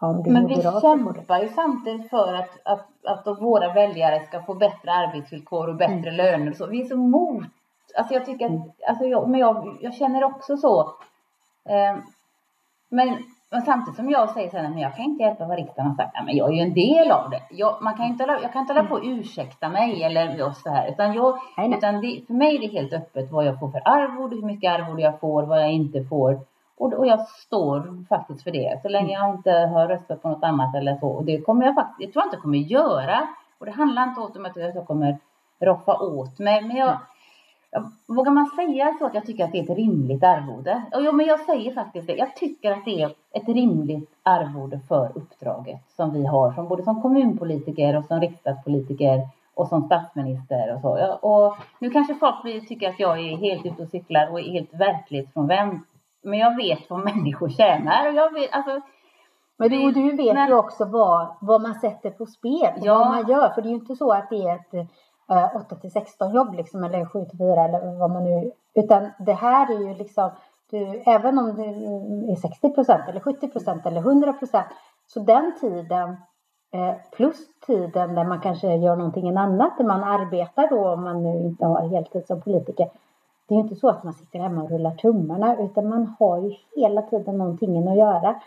Ja, 0.00 0.22
men 0.26 0.46
vi 0.46 0.62
kämpar 0.62 1.40
ju 1.40 1.48
samtidigt 1.48 2.10
för 2.10 2.34
att, 2.34 2.50
att, 2.64 3.26
att 3.26 3.40
våra 3.40 3.72
väljare 3.72 4.20
ska 4.20 4.42
få 4.42 4.54
bättre 4.54 4.92
arbetsvillkor 4.92 5.68
och 5.68 5.76
bättre 5.76 6.10
mm. 6.10 6.14
löner. 6.14 6.52
Så 6.52 6.66
vi 6.66 6.80
är 6.80 6.84
så 6.84 6.96
mot... 6.96 7.46
Alltså 7.96 8.14
jag 8.14 8.26
tycker 8.26 8.44
att... 8.46 8.50
Mm. 8.50 8.70
Alltså 8.88 9.04
jag, 9.04 9.28
men 9.28 9.40
jag, 9.40 9.78
jag 9.80 9.94
känner 9.94 10.24
också 10.24 10.56
så. 10.56 10.80
Eh, 11.68 11.96
men, 12.90 13.08
men, 13.50 13.62
samtidigt 13.62 13.96
som 13.96 14.10
jag 14.10 14.30
säger 14.30 14.50
så 14.50 14.56
här, 14.56 14.68
men 14.68 14.78
jag 14.78 14.96
kan 14.96 15.04
inte 15.04 15.22
hjälpa 15.22 15.46
vad 15.46 15.58
riksdagen 15.58 15.90
har 15.90 15.96
sagt. 15.96 16.24
Men 16.24 16.36
jag 16.36 16.48
är 16.48 16.54
ju 16.54 16.60
en 16.60 16.74
del 16.74 17.10
av 17.10 17.30
det. 17.30 17.42
Jag, 17.50 17.82
man 17.82 17.96
kan 17.96 18.06
inte 18.06 18.22
hålla, 18.22 18.42
jag 18.42 18.52
kan 18.52 18.60
inte 18.60 18.72
hålla 18.72 18.88
på 18.88 18.94
och 18.94 19.04
ursäkta 19.04 19.68
mig 19.68 20.02
eller 20.02 20.52
så 20.52 20.70
här. 20.70 20.88
Utan, 20.88 21.14
jag, 21.14 21.38
utan 21.76 22.00
det, 22.00 22.22
för 22.26 22.34
mig 22.34 22.56
är 22.56 22.60
det 22.60 22.66
helt 22.66 22.92
öppet 22.92 23.30
vad 23.30 23.46
jag 23.46 23.60
får 23.60 23.70
för 23.70 23.82
arvode, 23.84 24.36
hur 24.36 24.42
mycket 24.42 24.72
arvode 24.72 25.02
jag 25.02 25.20
får, 25.20 25.42
vad 25.42 25.62
jag 25.62 25.72
inte 25.72 26.04
får. 26.04 26.40
Och, 26.76 26.92
och 26.92 27.06
jag 27.06 27.28
står 27.28 28.06
faktiskt 28.08 28.42
för 28.42 28.50
det. 28.50 28.80
Så 28.82 28.88
länge 28.88 29.12
jag 29.12 29.34
inte 29.34 29.50
har 29.50 29.88
röstat 29.88 30.22
på 30.22 30.28
något 30.28 30.44
annat 30.44 30.74
eller 30.74 30.96
så. 30.96 31.08
Och 31.08 31.24
det 31.24 31.40
kommer 31.40 31.66
jag 31.66 31.74
faktiskt, 31.74 32.00
jag 32.00 32.12
tror 32.12 32.24
inte 32.24 32.36
jag 32.36 32.42
kommer 32.42 32.58
göra. 32.58 33.28
Och 33.58 33.66
det 33.66 33.72
handlar 33.72 34.02
inte 34.02 34.20
om 34.20 34.46
att 34.46 34.56
jag 34.56 34.86
kommer 34.86 35.18
roffa 35.60 35.98
åt 35.98 36.38
mig. 36.38 36.62
Men 36.62 36.76
jag, 36.76 36.88
jag, 36.88 36.98
vågar 38.06 38.32
man 38.32 38.46
säga 38.46 38.94
så 38.98 39.06
att 39.06 39.14
jag 39.14 39.26
tycker 39.26 39.44
att 39.44 39.52
det 39.52 39.58
är 39.58 39.62
ett 39.62 39.76
rimligt 39.76 40.24
arvode? 40.24 40.82
Ja, 40.90 41.12
men 41.12 41.26
jag 41.26 41.40
säger 41.40 41.74
faktiskt 41.74 42.06
det. 42.06 42.16
Jag 42.16 42.36
tycker 42.36 42.72
att 42.72 42.84
det 42.84 43.02
är 43.02 43.14
ett 43.32 43.48
rimligt 43.48 44.10
arvode 44.22 44.80
för 44.88 45.12
uppdraget 45.14 45.80
som 45.96 46.12
vi 46.12 46.26
har, 46.26 46.52
som 46.52 46.68
både 46.68 46.82
som 46.82 47.02
kommunpolitiker 47.02 47.96
och 47.96 48.04
som 48.04 48.20
riksdagspolitiker 48.20 49.28
och 49.54 49.68
som 49.68 49.82
statsminister 49.82 50.74
och 50.74 50.80
så. 50.80 51.18
Och 51.28 51.56
nu 51.78 51.90
kanske 51.90 52.14
folk 52.14 52.68
tycker 52.68 52.88
att 52.88 53.00
jag 53.00 53.18
är 53.18 53.36
helt 53.36 53.66
ute 53.66 53.82
och 53.82 53.88
cyklar 53.88 54.32
och 54.32 54.40
är 54.40 54.52
helt 54.52 54.74
verklighetsfrånvänd. 54.74 55.80
Men 56.22 56.38
jag 56.38 56.56
vet 56.56 56.90
vad 56.90 57.04
människor 57.04 57.48
tjänar. 57.48 58.08
Och 58.08 58.14
jag 58.14 58.32
vet, 58.32 58.52
alltså, 58.52 58.80
men 59.56 59.70
du, 59.70 59.92
du 59.92 60.16
vet 60.16 60.34
men, 60.34 60.48
ju 60.48 60.54
också 60.54 60.84
vad, 60.84 61.36
vad 61.40 61.62
man 61.62 61.74
sätter 61.74 62.10
på 62.10 62.26
spel. 62.26 62.72
Ja. 62.82 62.98
Vad 62.98 63.06
man 63.06 63.28
gör. 63.28 63.48
För 63.48 63.62
det 63.62 63.68
är 63.68 63.70
ju 63.70 63.76
inte 63.76 63.96
så 63.96 64.12
att 64.12 64.30
det 64.30 64.36
är 64.36 64.54
ett 64.54 64.88
Eh, 65.30 65.56
8 65.56 65.76
till 65.76 65.90
16 65.90 66.34
jobb 66.34 66.54
liksom, 66.54 66.84
eller 66.84 67.04
7 67.04 67.24
till 67.24 67.38
4 67.38 67.64
eller 67.64 67.98
vad 67.98 68.10
man 68.10 68.24
nu... 68.24 68.52
Utan 68.74 69.10
det 69.18 69.32
här 69.32 69.74
är 69.74 69.88
ju 69.88 69.94
liksom... 69.94 70.30
Du, 70.70 71.02
även 71.06 71.38
om 71.38 71.54
du 71.56 71.62
är 72.32 72.36
60 72.36 72.70
procent 72.70 73.08
eller 73.08 73.20
70 73.20 73.48
procent 73.48 73.86
eller 73.86 74.00
100 74.00 74.32
procent. 74.32 74.66
Så 75.06 75.20
den 75.20 75.52
tiden 75.60 76.16
eh, 76.72 76.94
plus 77.12 77.36
tiden 77.66 78.14
där 78.14 78.24
man 78.24 78.40
kanske 78.40 78.76
gör 78.76 78.96
någonting 78.96 79.36
annat, 79.36 79.78
där 79.78 79.84
man 79.84 80.04
arbetar 80.04 80.68
då 80.68 80.88
om 80.88 81.04
man 81.04 81.22
nu 81.22 81.46
inte 81.46 81.66
har 81.66 81.88
heltid 81.88 82.26
som 82.26 82.40
politiker 82.40 82.88
det 83.50 83.54
är 83.54 83.56
ju 83.56 83.62
inte 83.62 83.76
så 83.76 83.88
att 83.88 84.04
man 84.04 84.14
sitter 84.14 84.38
hemma 84.38 84.62
och 84.62 84.70
rullar 84.70 84.94
tummarna 84.94 85.56
utan 85.56 85.88
man 85.88 86.14
har 86.18 86.38
ju 86.38 86.54
hela 86.76 87.02
tiden 87.02 87.38
någonting 87.38 87.88
att 87.88 87.96
göra. 87.96 88.40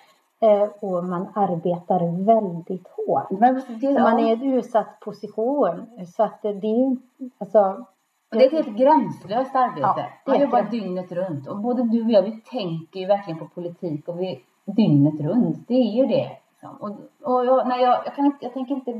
Eh, 0.44 0.70
och 0.80 1.04
man 1.04 1.28
arbetar 1.36 2.26
väldigt 2.26 2.88
hårt. 2.88 3.30
Men 3.30 3.62
det, 3.82 4.00
man 4.00 4.20
är 4.20 4.28
i 4.28 4.32
en 4.32 4.54
utsatt 4.54 5.00
position. 5.00 5.86
Så 6.16 6.24
att 6.24 6.42
det 6.42 6.48
är 6.50 6.98
alltså 7.38 7.86
och 8.34 8.40
det 8.40 8.46
är 8.46 8.48
ett 8.48 8.66
helt 8.66 8.78
gränslöst 8.78 9.56
arbete. 9.56 9.94
Ja, 9.96 10.10
man 10.26 10.42
jobbar 10.42 10.62
dygnet 10.62 11.12
runt. 11.12 11.48
Och 11.48 11.58
både 11.58 11.84
du 11.84 12.04
och 12.04 12.12
jag, 12.12 12.22
vi 12.22 12.32
tänker 12.32 13.00
ju 13.00 13.06
verkligen 13.06 13.40
på 13.40 13.48
politik 13.48 14.08
och 14.08 14.20
vi 14.20 14.44
dygnet 14.66 15.22
runt. 15.22 15.68
Det 15.68 15.74
är 15.74 15.92
ju 15.92 16.06
det. 16.06 16.32
Liksom. 16.52 16.76
Och, 16.80 16.90
och 17.32 17.46
jag, 17.46 17.68
nej, 17.68 17.82
jag, 17.82 18.02
jag, 18.06 18.16
kan 18.16 18.26
inte, 18.26 18.46
jag 18.46 18.54
tänker 18.54 18.76
inte... 18.76 18.92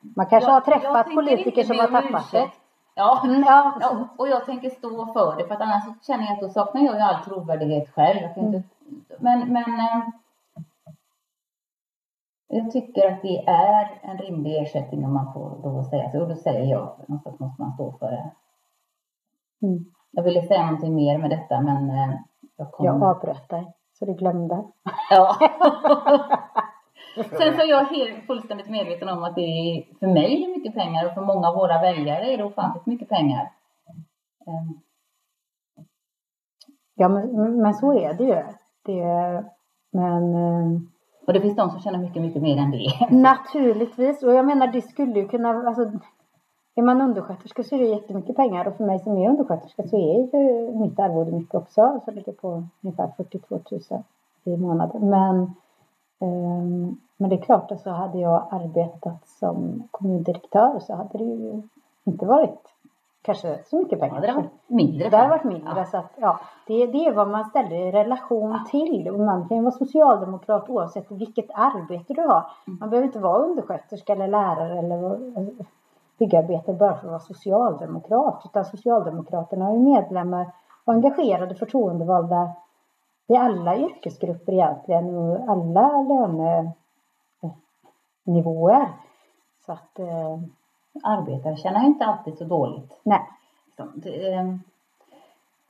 Man 0.00 0.26
kanske 0.26 0.50
jag, 0.50 0.54
har 0.54 0.60
träffat 0.60 1.14
politiker 1.14 1.64
som 1.64 1.78
har 1.78 1.86
tappat 1.86 2.32
det. 2.32 2.48
Ja, 2.94 3.22
mm, 3.24 3.44
ja. 3.46 3.78
ja, 3.80 4.08
och 4.16 4.28
jag 4.28 4.46
tänker 4.46 4.70
stå 4.70 5.06
för 5.06 5.36
det 5.36 5.46
för 5.46 5.54
att 5.54 5.60
annars 5.60 5.84
känner 6.06 6.24
jag 6.24 6.32
att 6.32 6.40
då 6.40 6.48
saknar 6.48 6.82
jag 6.82 6.94
ju 6.94 7.00
all 7.00 7.24
trovärdighet 7.24 7.94
själv. 7.94 8.20
Jag 8.22 8.34
kan 8.34 8.44
inte, 8.44 8.62
men, 9.18 9.52
men 9.52 9.80
eh, 9.80 10.08
jag 12.56 12.70
tycker 12.70 13.12
att 13.12 13.22
det 13.22 13.44
är 13.46 14.00
en 14.02 14.18
rimlig 14.18 14.62
ersättning 14.62 15.04
om 15.04 15.14
man 15.14 15.32
får 15.32 15.80
att 15.80 15.86
säga 15.86 16.10
så. 16.10 16.22
Och 16.22 16.28
då 16.28 16.36
säger 16.36 16.70
jag, 16.70 16.96
någonstans 17.08 17.40
måste 17.40 17.62
man 17.62 17.72
stå 17.72 17.92
för 17.92 18.10
det. 18.10 18.30
Mm. 19.66 19.84
Jag 20.10 20.22
ville 20.22 20.42
säga 20.42 20.66
någonting 20.66 20.94
mer 20.94 21.18
med 21.18 21.30
detta 21.30 21.60
men 21.60 21.90
eh, 21.90 22.14
jag 22.56 22.72
kom... 22.72 22.86
Jag 22.86 23.02
avbröt 23.02 23.48
dig 23.48 23.72
så 23.92 24.04
du 24.04 24.14
glömde. 24.14 24.64
Ja. 25.10 25.36
Sen 27.14 27.54
så 27.54 27.60
är 27.60 27.68
jag 27.68 27.84
helt 27.84 28.26
fullständigt 28.26 28.70
medveten 28.70 29.08
om 29.08 29.24
att 29.24 29.34
det 29.34 29.40
är, 29.40 29.98
för 29.98 30.06
mig 30.06 30.44
är 30.44 30.48
mycket 30.48 30.74
pengar 30.74 31.06
och 31.06 31.14
för 31.14 31.20
många 31.20 31.48
av 31.48 31.54
våra 31.54 31.80
väljare 31.80 32.32
är 32.32 32.38
det 32.38 32.44
ofantligt 32.44 32.86
mycket 32.86 33.08
pengar. 33.08 33.52
Ehm. 34.46 34.80
Ja, 36.94 37.08
men, 37.08 37.62
men 37.62 37.74
så 37.74 37.92
är 37.92 38.14
det 38.14 38.24
ju. 38.24 38.42
Det, 38.84 39.44
men... 39.92 40.91
Och 41.26 41.32
det 41.32 41.40
finns 41.40 41.56
de 41.56 41.70
som 41.70 41.80
tjänar 41.80 41.98
mycket, 41.98 42.22
mycket 42.22 42.42
mer 42.42 42.56
än 42.56 42.70
det. 42.70 43.10
Naturligtvis. 43.10 44.22
Och 44.22 44.34
jag 44.34 44.46
menar, 44.46 44.66
det 44.66 44.82
skulle 44.82 45.20
ju 45.20 45.28
kunna... 45.28 45.48
Alltså, 45.48 45.92
är 46.74 46.82
man 46.82 47.00
undersköterska 47.00 47.64
så 47.64 47.74
är 47.74 47.78
det 47.78 47.84
jättemycket 47.84 48.36
pengar. 48.36 48.68
Och 48.68 48.76
för 48.76 48.84
mig 48.84 48.98
som 48.98 49.16
är 49.16 49.30
undersköterska 49.30 49.82
så 49.82 49.96
är 49.96 50.18
ju 50.18 50.78
mitt 50.78 50.98
arvode 50.98 51.32
mycket 51.32 51.54
också. 51.54 52.00
Så 52.04 52.10
ligger 52.10 52.32
på 52.32 52.64
ungefär 52.80 53.10
42 53.16 53.60
000 53.70 53.80
i 54.44 54.56
månaden. 54.56 55.10
Men 55.10 55.54
um, 56.18 56.98
men 57.22 57.30
det 57.30 57.36
är 57.36 57.42
klart, 57.42 57.70
alltså 57.70 57.90
hade 57.90 58.18
jag 58.18 58.48
arbetat 58.50 59.28
som 59.28 59.88
kommundirektör 59.90 60.80
så 60.80 60.94
hade 60.94 61.18
det 61.18 61.24
ju 61.24 61.62
inte 62.04 62.26
varit 62.26 62.71
kanske 63.22 63.58
så 63.64 63.76
mycket 63.76 64.00
pengar. 64.00 64.20
det 64.20 64.26
hade 64.26 64.40
varit 64.40 64.52
mindre. 64.66 65.08
Det 65.08 65.16
hade 65.16 65.28
varit 65.28 65.44
mindre. 65.44 65.72
Ja. 65.76 65.84
Så 65.84 65.96
att, 65.96 66.12
ja, 66.16 66.40
det, 66.66 66.86
det 66.86 67.06
är 67.06 67.12
vad 67.12 67.28
man 67.28 67.44
ställer 67.44 67.76
i 67.76 67.92
relation 67.92 68.64
till. 68.70 69.08
Och 69.10 69.20
man 69.20 69.48
kan 69.48 69.56
ju 69.56 69.62
vara 69.62 69.72
socialdemokrat 69.72 70.68
oavsett 70.68 71.10
vilket 71.10 71.50
arbete 71.54 72.14
du 72.14 72.20
har. 72.20 72.50
Mm. 72.66 72.78
Man 72.80 72.90
behöver 72.90 73.06
inte 73.06 73.18
vara 73.18 73.38
undersköterska 73.38 74.12
eller 74.12 74.28
lärare 74.28 74.78
eller 74.78 75.18
byggarbetare 76.18 76.76
bara 76.76 76.94
för 76.94 77.06
att 77.06 77.10
vara 77.10 77.20
socialdemokrat. 77.20 78.42
Utan 78.44 78.64
Socialdemokraterna 78.64 79.64
har 79.64 79.72
ju 79.72 79.78
medlemmar 79.78 80.52
och 80.84 80.92
engagerade 80.92 81.54
förtroendevalda 81.54 82.52
i 83.26 83.36
alla 83.36 83.76
yrkesgrupper 83.76 84.52
egentligen 84.52 85.14
och 85.14 85.48
alla 85.48 86.02
lönenivåer. 88.24 88.88
Så 89.66 89.72
att 89.72 89.98
eh, 89.98 90.38
arbetare 91.02 91.56
tjänar 91.56 91.86
inte 91.86 92.04
alltid 92.04 92.38
så 92.38 92.44
dåligt. 92.44 93.00
Nej. 93.02 93.20
det, 93.94 94.32
eh, 94.32 94.54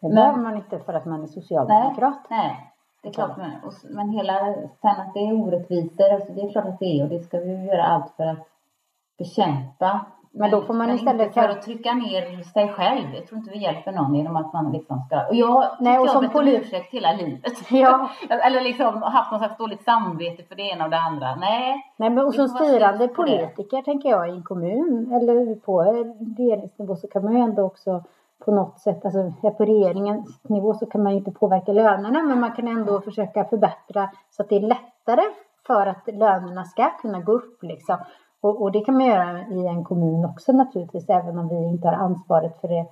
det 0.01 0.09
behöver 0.09 0.39
man 0.39 0.57
inte 0.57 0.79
för 0.79 0.93
att 0.93 1.05
man 1.05 1.23
är 1.23 1.27
socialdemokrat. 1.27 2.27
Nej, 2.31 2.49
nej. 2.49 2.73
det 3.03 3.09
är 3.09 3.13
klart. 3.13 3.37
Men, 3.37 3.53
men 3.91 4.09
hela, 4.09 4.55
sen 4.81 5.01
att 5.01 5.15
det 5.15 5.21
är 5.21 5.33
orättvisor, 5.33 6.15
alltså 6.15 6.33
det 6.33 6.41
är 6.41 6.53
klart 6.53 6.67
att 6.67 6.79
det 6.79 6.99
är 6.99 7.03
och 7.03 7.09
det 7.09 7.19
ska 7.19 7.39
vi 7.39 7.65
göra 7.65 7.85
allt 7.85 8.13
för 8.17 8.27
att 8.27 8.49
bekämpa. 9.19 10.07
Men 10.35 10.51
då 10.51 10.63
får 10.63 10.75
man 10.75 10.87
men 10.87 10.97
istället... 10.97 11.27
Inte 11.27 11.41
för 11.41 11.49
att 11.49 11.63
trycka 11.63 11.95
ner 11.95 12.43
sig 12.43 12.69
själv. 12.69 13.15
Jag 13.15 13.27
tror 13.27 13.39
inte 13.39 13.51
vi 13.51 13.59
hjälper 13.59 13.93
någon 13.93 14.15
genom 14.15 14.37
att 14.37 14.53
man 14.53 14.73
liksom 14.73 15.01
ska... 15.07 15.27
Och 15.27 15.35
jag 15.35 15.77
Nej, 15.81 15.99
och 15.99 16.07
jag 16.07 16.13
har 16.13 16.23
bett 16.23 16.35
om 16.35 16.49
ursäkt 16.49 16.93
hela 16.93 17.13
livet. 17.13 17.53
Ja. 17.71 18.11
Eller 18.29 18.61
liksom 18.61 19.03
haft 19.03 19.33
något 19.33 19.41
slags 19.41 19.57
dåligt 19.57 19.85
samvete 19.85 20.43
för 20.49 20.55
det 20.55 20.63
ena 20.63 20.85
och 20.85 20.91
det 20.91 20.99
andra. 20.99 21.35
Nej. 21.35 21.93
Nej, 21.97 22.11
men 22.11 22.27
och 22.27 22.35
som 22.35 22.49
styrande 22.49 23.09
politiker 23.09 23.83
tänker 23.83 24.09
jag 24.09 24.29
i 24.29 24.33
en 24.33 24.43
kommun 24.43 25.13
eller 25.13 25.55
på 25.55 25.83
regeringsnivå 26.39 26.97
så 26.97 27.09
kan 27.09 27.25
man 27.25 27.33
ju 27.33 27.39
ändå 27.39 27.63
också 27.63 28.05
på 28.45 28.51
något 28.51 28.79
sätt, 28.81 29.05
alltså 29.05 29.33
på 29.59 29.65
regeringens 29.65 30.41
nivå 30.43 30.75
så 30.75 30.87
kan 30.87 31.03
man 31.03 31.13
ju 31.13 31.19
inte 31.19 31.31
påverka 31.31 31.73
lönerna 31.73 32.23
men 32.23 32.41
man 32.41 32.53
kan 32.53 32.69
ändå 32.69 33.01
försöka 33.01 33.45
förbättra 33.45 34.11
så 34.31 34.43
att 34.43 34.49
det 34.49 34.57
är 34.57 34.61
lättare 34.61 35.23
för 35.67 35.87
att 35.87 36.03
lönerna 36.07 36.65
ska 36.65 36.91
kunna 36.91 37.21
gå 37.21 37.33
upp 37.33 37.63
liksom. 37.63 37.97
Och, 38.43 38.63
och, 38.63 38.73
det 38.73 38.81
kan 38.81 38.95
man 38.95 39.07
göra 39.07 39.41
i 39.41 39.67
en 39.67 39.85
kommun 39.85 40.25
också 40.25 40.53
naturligtvis, 40.53 41.09
även 41.09 41.39
om 41.39 41.49
vi 41.49 41.55
inte 41.55 41.89
har 41.89 41.95
ansvaret 41.95 42.61
för 42.61 42.69
det 42.69 42.87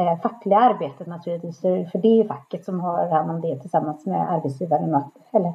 eh, 0.00 0.18
fackliga 0.20 0.58
arbetet 0.58 1.06
naturligtvis. 1.06 1.60
För 1.60 1.98
det 1.98 2.20
är 2.20 2.28
facket 2.28 2.64
som 2.64 2.80
har 2.80 3.08
hand 3.08 3.30
om 3.30 3.40
det 3.40 3.60
tillsammans 3.60 4.06
med 4.06 4.32
arbetsgivaren, 4.32 4.94
att, 4.94 5.12
eller 5.30 5.54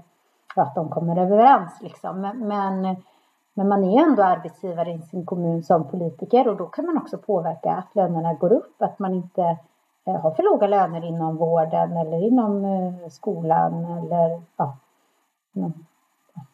att 0.56 0.76
de 0.76 0.90
kommer 0.90 1.18
överens 1.18 1.82
liksom. 1.82 2.22
Men, 2.22 2.48
men, 2.48 2.96
men 3.54 3.68
man 3.68 3.84
är 3.84 4.04
ändå 4.04 4.24
arbetsgivare 4.24 4.92
i 4.92 5.02
sin 5.02 5.26
kommun 5.26 5.64
som 5.64 5.88
politiker 5.88 6.48
och 6.48 6.58
då 6.58 6.66
kan 6.66 6.86
man 6.86 6.98
också 6.98 7.18
påverka 7.18 7.72
att 7.72 7.96
lönerna 7.96 8.34
går 8.34 8.54
upp, 8.54 8.82
att 8.82 9.00
man 9.00 9.14
inte 9.14 9.58
eh, 10.06 10.16
har 10.16 10.32
för 10.32 10.44
låga 10.44 10.68
löner 10.68 11.06
inom 11.06 11.38
vården 11.38 11.98
eller 11.98 12.24
inom 12.28 12.66
eh, 12.66 13.10
skolan 13.10 13.86
eller 13.86 14.42
ja, 14.58 14.78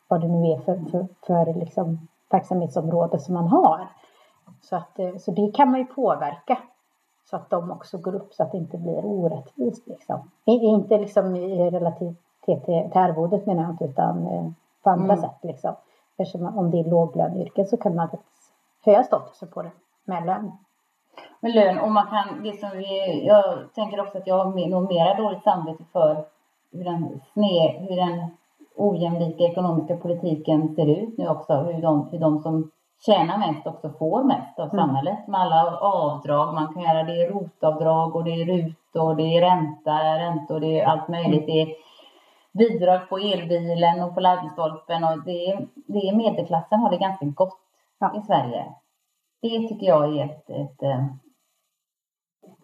vad 0.08 0.22
det 0.22 0.28
nu 0.28 0.52
är 0.52 0.60
för, 0.60 0.92
för, 0.92 1.08
för 1.26 1.54
liksom 1.54 2.08
verksamhetsområde 2.30 3.20
som 3.20 3.34
man 3.34 3.48
har. 3.48 3.88
Så, 4.62 4.76
att, 4.76 5.00
eh, 5.00 5.16
så 5.18 5.32
det 5.32 5.52
kan 5.56 5.72
man 5.72 5.80
ju 5.80 5.86
påverka. 5.86 6.58
Så 7.30 7.36
att 7.36 7.50
de 7.50 7.72
också 7.72 7.98
går 7.98 8.16
upp 8.16 8.34
så 8.34 8.44
att 8.44 8.52
det 8.52 8.58
inte 8.58 8.78
blir 8.78 9.06
orättvist. 9.06 9.88
Liksom. 9.88 10.32
Inte 10.46 10.98
liksom 10.98 11.36
i 11.36 11.70
relativitet 11.72 12.18
till, 12.46 12.62
till 12.92 12.92
arvodet 13.02 13.46
menar 13.46 13.62
jag 13.64 13.72
inte 13.72 13.86
utan 13.86 14.28
eh, 14.28 14.50
på 14.84 14.90
andra 14.90 15.14
Mm. 15.14 15.18
sätt. 15.18 15.38
Liksom. 15.42 15.76
Eftersom 16.18 16.58
om 16.58 16.72
det 16.72 16.80
är 16.80 16.84
låglöneyrken 16.84 17.66
så 17.68 17.78
kan 17.78 17.96
man 17.96 18.10
faktiskt 18.10 18.54
höja 18.86 19.04
statusen 19.04 19.48
på 19.50 19.62
det 19.62 19.72
med 20.06 20.26
lön. 20.26 20.52
med 21.40 21.52
lön 21.56 21.80
och 21.80 21.92
man 21.92 22.08
kan, 22.08 22.44
det 22.44 22.60
som 22.60 22.70
vi, 22.70 23.26
jag 23.28 23.74
tänker 23.76 24.00
också 24.02 24.18
att 24.18 24.28
jag 24.28 24.38
har 24.46 24.54
mer- 24.54 24.70
nog 24.70 24.88
mera 24.94 25.14
dåligt 25.14 25.44
samvete 25.44 25.84
för 25.92 26.26
hur 26.72 26.84
den 26.84 27.22
sned, 27.34 27.72
hur 27.90 27.96
den 27.96 28.28
ojämlika 28.78 29.44
ekonomiska 29.44 29.98
politiken 29.98 30.76
ser 30.76 30.86
ut 30.86 31.18
nu 31.18 31.28
också, 31.28 31.54
hur 31.54 31.82
de, 31.82 32.10
hur 32.12 32.20
de 32.20 32.40
som 32.42 32.72
tjänar 33.06 33.38
mest 33.38 33.68
också 33.68 33.90
får 34.00 34.24
mest 34.24 34.60
av 34.60 34.74
Mm. 34.74 34.78
samhället 34.86 35.28
med 35.28 35.42
alla 35.42 35.78
avdrag 35.80 36.54
man 36.54 36.74
kan 36.74 36.84
göra. 36.84 37.04
Det 37.04 37.22
är 37.22 37.30
rotavdrag 37.32 38.16
och 38.16 38.24
det 38.24 38.32
är 38.32 38.46
RUT 38.46 38.96
och 38.96 39.16
det 39.16 39.38
är 39.38 39.42
ränta, 39.42 40.20
räntor, 40.20 40.60
det 40.60 40.80
är 40.80 40.86
allt 40.86 41.08
möjligt. 41.08 41.46
Det 41.46 41.62
är 41.62 41.68
bidrag 42.54 43.10
på 43.10 43.18
elbilen 43.18 44.04
och 44.04 44.14
på 44.16 44.20
laddstolpen 44.20 45.04
och 45.04 45.24
det 45.26 45.52
är, 45.52 45.68
det 45.88 46.00
är 46.10 46.16
medelklassen 46.16 46.80
har 46.80 46.90
det 46.90 46.98
ganska 46.98 47.26
gott 47.26 47.58
Ja. 48.00 48.12
i 48.18 48.22
Sverige. 48.22 48.66
Det 49.42 49.68
tycker 49.68 49.88
jag 49.88 50.18
är 50.18 50.26
ett, 50.26 50.50
ett, 50.50 50.84
eh, 50.84 51.06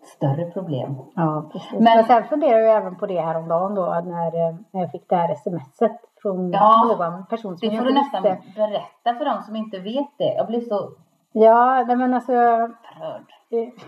större 0.05 0.51
problem. 0.51 0.95
Ja, 1.15 1.49
precis. 1.51 1.71
Men- 1.71 1.83
Men, 1.83 2.03
sen 2.03 2.23
funderar 2.23 2.59
jag 2.59 2.77
även 2.77 2.95
på 2.95 3.05
det 3.05 3.21
häromdagen 3.21 3.75
då 3.75 3.85
när, 4.05 4.25
eh, 4.49 4.55
när 4.71 4.81
jag 4.81 4.91
fick 4.91 5.09
det 5.09 5.15
här 5.15 5.35
smset 5.35 5.97
från 6.21 6.51
Ja, 6.51 6.95
någon 6.97 7.25
person 7.25 7.57
som 7.57 7.69
Det 7.69 7.77
får 7.77 7.85
du 7.85 7.93
nästan 7.93 8.23
visste. 8.23 8.41
berätta 8.55 9.17
för 9.17 9.25
dem 9.25 9.41
som 9.43 9.55
inte 9.55 9.79
vet 9.79 10.07
det. 10.17 10.33
Jag 10.37 10.47
blir 10.47 10.61
så 10.61 10.89
Ja, 11.35 11.83
nej 11.87 11.95
men 11.95 12.13
alltså 12.13 12.31
upprörd. 12.33 13.25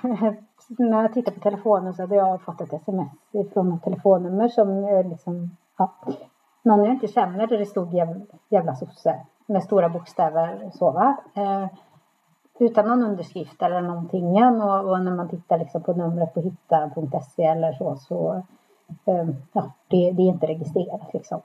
när 0.78 1.01
jag 1.01 1.13
tittar 1.13 1.32
på 1.32 1.39
telefonen 1.39 1.93
så 1.93 2.01
hade 2.04 2.15
jag 2.15 2.41
fått 2.41 2.62
ett 2.62 2.73
sms 2.73 3.10
från 3.54 3.73
ett 3.73 3.84
telefonnummer 3.84 4.47
som 4.47 4.84
eh, 4.84 5.08
liksom, 5.10 5.58
ja, 5.78 5.91
någon 6.63 6.84
jag 6.86 6.93
inte 6.93 7.08
känner 7.08 7.47
där 7.47 7.58
det 7.58 7.65
stod 7.65 7.93
jävla, 7.93 8.25
jävla 8.49 8.75
sosse 8.75 9.15
med 9.47 9.63
stora 9.63 9.89
bokstäver 9.89 10.69
så 10.73 10.91
va. 10.91 11.17
Eh, 11.36 11.65
utan 12.60 12.88
någon 12.88 13.04
underskrift 13.04 13.62
eller 13.62 13.82
någonting. 13.82 14.44
Och, 14.44 14.89
och 14.89 15.02
när 15.02 15.15
man 15.15 15.30
tittar 15.30 15.58
liksom 15.58 15.84
på 15.84 15.94
numret 15.94 16.34
på 16.34 16.41
hitta.se 16.41 17.44
eller 17.44 17.74
så, 17.74 17.96
så 17.96 18.44
eh, 19.06 19.30
ja, 19.54 19.72
det, 19.88 20.12
det 20.12 20.22
är 20.22 20.28
inte 20.28 20.48
registrerat 20.48 21.13
liksom. 21.13 21.41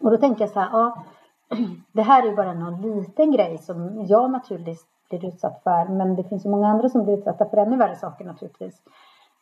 Och 0.00 0.10
då 0.10 0.16
tänker 0.16 0.40
jag 0.40 0.50
så 0.50 0.60
här, 0.60 0.68
ja, 0.72 1.04
det 1.92 2.02
här 2.02 2.22
är 2.22 2.26
ju 2.26 2.36
bara 2.36 2.54
någon 2.54 2.82
liten 2.82 3.32
grej 3.32 3.58
som 3.58 4.06
jag 4.06 4.30
naturligtvis 4.30 4.86
blir 5.08 5.24
utsatt 5.24 5.62
för. 5.62 5.88
Men 5.88 6.16
det 6.16 6.24
finns 6.24 6.46
ju 6.46 6.50
många 6.50 6.68
andra 6.68 6.88
som 6.88 7.04
blir 7.04 7.18
utsatta 7.18 7.48
för 7.48 7.56
ännu 7.56 7.76
värre 7.76 7.96
saker 7.96 8.24
naturligtvis. 8.24 8.82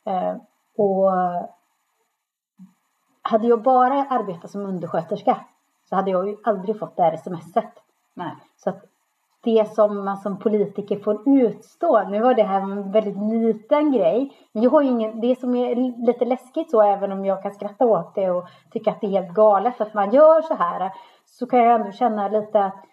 Eh, 0.05 0.37
och 0.77 1.11
hade 3.23 3.47
jag 3.47 3.63
bara 3.63 3.95
arbetat 3.95 4.51
som 4.51 4.67
undersköterska 4.67 5.37
så 5.89 5.97
hade 5.97 6.11
jag 6.11 6.29
ju 6.29 6.37
aldrig 6.45 6.79
fått 6.79 6.97
det 6.97 7.03
här 7.03 7.17
smset. 7.17 7.73
Nej. 8.15 8.35
Så 8.57 8.71
att 8.71 8.85
det 9.45 9.75
som 9.75 10.05
man 10.05 10.17
som 10.17 10.39
politiker 10.39 10.99
får 10.99 11.29
utstå, 11.29 12.03
nu 12.03 12.21
var 12.21 12.35
det 12.35 12.43
här 12.43 12.61
en 12.61 12.93
väldigt 12.93 13.17
liten 13.17 13.93
grej, 13.93 14.33
men 14.53 14.63
jag 14.63 14.71
har 14.71 14.83
ju 14.83 14.89
ingen, 14.89 15.21
det 15.21 15.41
som 15.41 15.55
är 15.55 15.75
lite 16.07 16.25
läskigt 16.25 16.71
så, 16.71 16.83
även 16.83 17.13
om 17.13 17.25
jag 17.25 17.43
kan 17.43 17.53
skratta 17.53 17.87
åt 17.87 18.15
det 18.15 18.31
och 18.31 18.45
tycka 18.71 18.91
att 18.91 19.01
det 19.01 19.07
är 19.07 19.21
helt 19.23 19.35
galet 19.35 19.81
att 19.81 19.95
man 19.95 20.11
gör 20.11 20.43
så 20.43 20.55
här, 20.55 20.93
så 21.25 21.47
kan 21.47 21.59
jag 21.59 21.81
ändå 21.81 21.93
känna 21.93 22.29
lite 22.29 22.65
att 22.65 22.85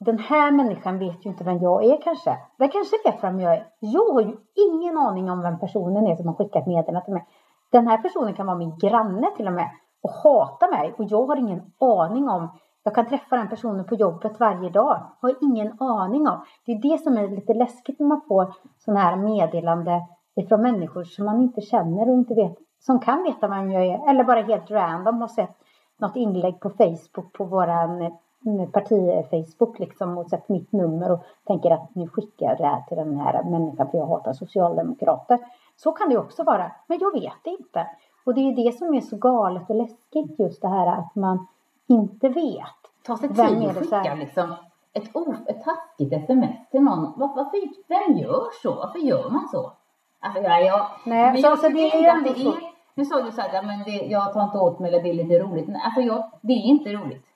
den 0.00 0.18
här 0.18 0.50
människan 0.50 0.98
vet 0.98 1.26
ju 1.26 1.30
inte 1.30 1.44
vem 1.44 1.58
jag 1.58 1.84
är 1.84 2.02
kanske. 2.02 2.36
Den 2.58 2.68
kanske 2.68 2.96
vet 3.04 3.22
vem 3.22 3.40
jag 3.40 3.52
är. 3.52 3.66
Jag 3.80 4.12
har 4.12 4.20
ju 4.20 4.36
ingen 4.54 4.98
aning 4.98 5.30
om 5.30 5.42
vem 5.42 5.58
personen 5.58 6.06
är 6.06 6.16
som 6.16 6.28
har 6.28 6.34
skickat 6.34 6.66
meddelandet 6.66 7.04
till 7.04 7.14
mig. 7.14 7.26
Den 7.72 7.86
här 7.86 7.98
personen 7.98 8.34
kan 8.34 8.46
vara 8.46 8.56
min 8.56 8.78
granne 8.78 9.30
till 9.36 9.46
och 9.46 9.52
med 9.52 9.70
och 10.02 10.10
hata 10.10 10.70
mig 10.70 10.94
och 10.98 11.04
jag 11.04 11.26
har 11.26 11.36
ingen 11.36 11.62
aning 11.80 12.28
om. 12.28 12.48
Jag 12.86 12.94
kan 12.94 13.06
träffa 13.06 13.36
den 13.36 13.48
personen 13.48 13.84
på 13.84 13.94
jobbet 13.94 14.40
varje 14.40 14.70
dag. 14.70 15.02
Har 15.20 15.34
ingen 15.40 15.76
aning 15.80 16.28
om. 16.28 16.44
Det 16.64 16.72
är 16.72 16.78
det 16.78 16.98
som 16.98 17.16
är 17.16 17.28
lite 17.28 17.54
läskigt 17.54 17.98
när 17.98 18.06
man 18.06 18.20
får 18.28 18.52
sådana 18.78 19.00
här 19.00 19.16
meddelande 19.16 20.06
ifrån 20.36 20.62
människor 20.62 21.04
som 21.04 21.26
man 21.26 21.42
inte 21.42 21.60
känner 21.60 22.08
och 22.08 22.14
inte 22.14 22.34
vet. 22.34 22.54
Som 22.80 23.00
kan 23.00 23.22
veta 23.22 23.48
vem 23.48 23.72
jag 23.72 23.86
är 23.86 24.10
eller 24.10 24.24
bara 24.24 24.42
helt 24.42 24.70
random 24.70 25.20
har 25.20 25.28
sett 25.28 25.56
något 25.98 26.16
inlägg 26.16 26.60
på 26.60 26.70
Facebook 26.70 27.32
på 27.32 27.44
våran 27.44 28.02
eh, 28.02 28.68
parti-Facebook 28.72 29.78
liksom 29.78 30.18
och 30.18 30.26
sett 30.26 30.48
mitt 30.48 30.72
nummer 30.72 31.12
och 31.12 31.20
tänker 31.46 31.70
att 31.70 31.94
nu 31.94 32.08
skickar 32.08 32.46
jag 32.46 32.58
det 32.58 32.66
här 32.66 32.82
till 32.88 32.96
den 32.96 33.16
här 33.16 33.44
människan 33.44 33.90
för 33.90 33.98
jag 33.98 34.06
hatar 34.06 34.32
socialdemokrater. 34.32 35.38
Så 35.76 35.92
kan 35.92 36.08
det 36.08 36.18
också 36.18 36.44
vara, 36.44 36.72
men 36.86 36.98
jag 37.00 37.12
vet 37.12 37.44
det 37.44 37.50
inte. 37.50 37.86
Och 38.26 38.34
det 38.34 38.40
är 38.40 38.52
ju 38.52 38.64
det 38.64 38.72
som 38.72 38.94
är 38.94 39.00
så 39.00 39.16
galet 39.16 39.70
och 39.70 39.76
läskigt 39.76 40.38
just 40.38 40.62
det 40.62 40.68
här 40.68 40.86
att 40.86 41.14
man 41.14 41.46
inte 41.86 42.28
vet. 42.28 42.80
Ta 43.06 43.16
sig 43.16 43.28
tid 43.28 43.38
här? 43.38 43.74
skicka 43.74 44.14
liksom 44.14 44.54
ett, 44.92 45.16
o, 45.16 45.34
ett 45.46 45.64
taskigt 45.64 46.12
sms 46.12 46.70
till 46.70 46.80
någon. 46.80 47.18
Var, 47.18 47.28
varför, 47.36 47.58
vem 47.88 48.18
gör 48.18 48.46
så? 48.62 48.74
Varför 48.74 48.98
gör 48.98 49.30
man 49.30 49.48
så? 49.48 49.72
Alltså, 50.20 50.42
ja, 50.42 50.60
jag, 50.60 50.86
Nej, 51.04 51.32
men 51.32 51.42
så- 51.42 51.48
jag 51.48 51.58
så 51.58 51.68
det 51.68 51.94
är 51.94 52.16
ändå 52.16 52.32
det 52.32 52.40
är... 52.40 52.76
Nu 52.94 53.04
sa 53.04 53.22
du 53.22 53.32
så 53.32 53.40
här, 53.40 53.50
ja, 53.54 53.62
men 53.62 53.82
det, 53.82 53.90
jag 53.90 54.32
tar 54.32 54.44
inte 54.44 54.58
åt 54.58 54.78
mig 54.78 54.88
eller 54.88 55.02
det 55.02 55.10
är 55.10 55.14
lite 55.14 55.38
roligt. 55.38 55.66
Men 55.66 55.80
alltså, 55.84 56.00
jag, 56.00 56.30
det 56.40 56.52
är 56.52 56.64
inte 56.64 56.92
roligt. 56.92 57.26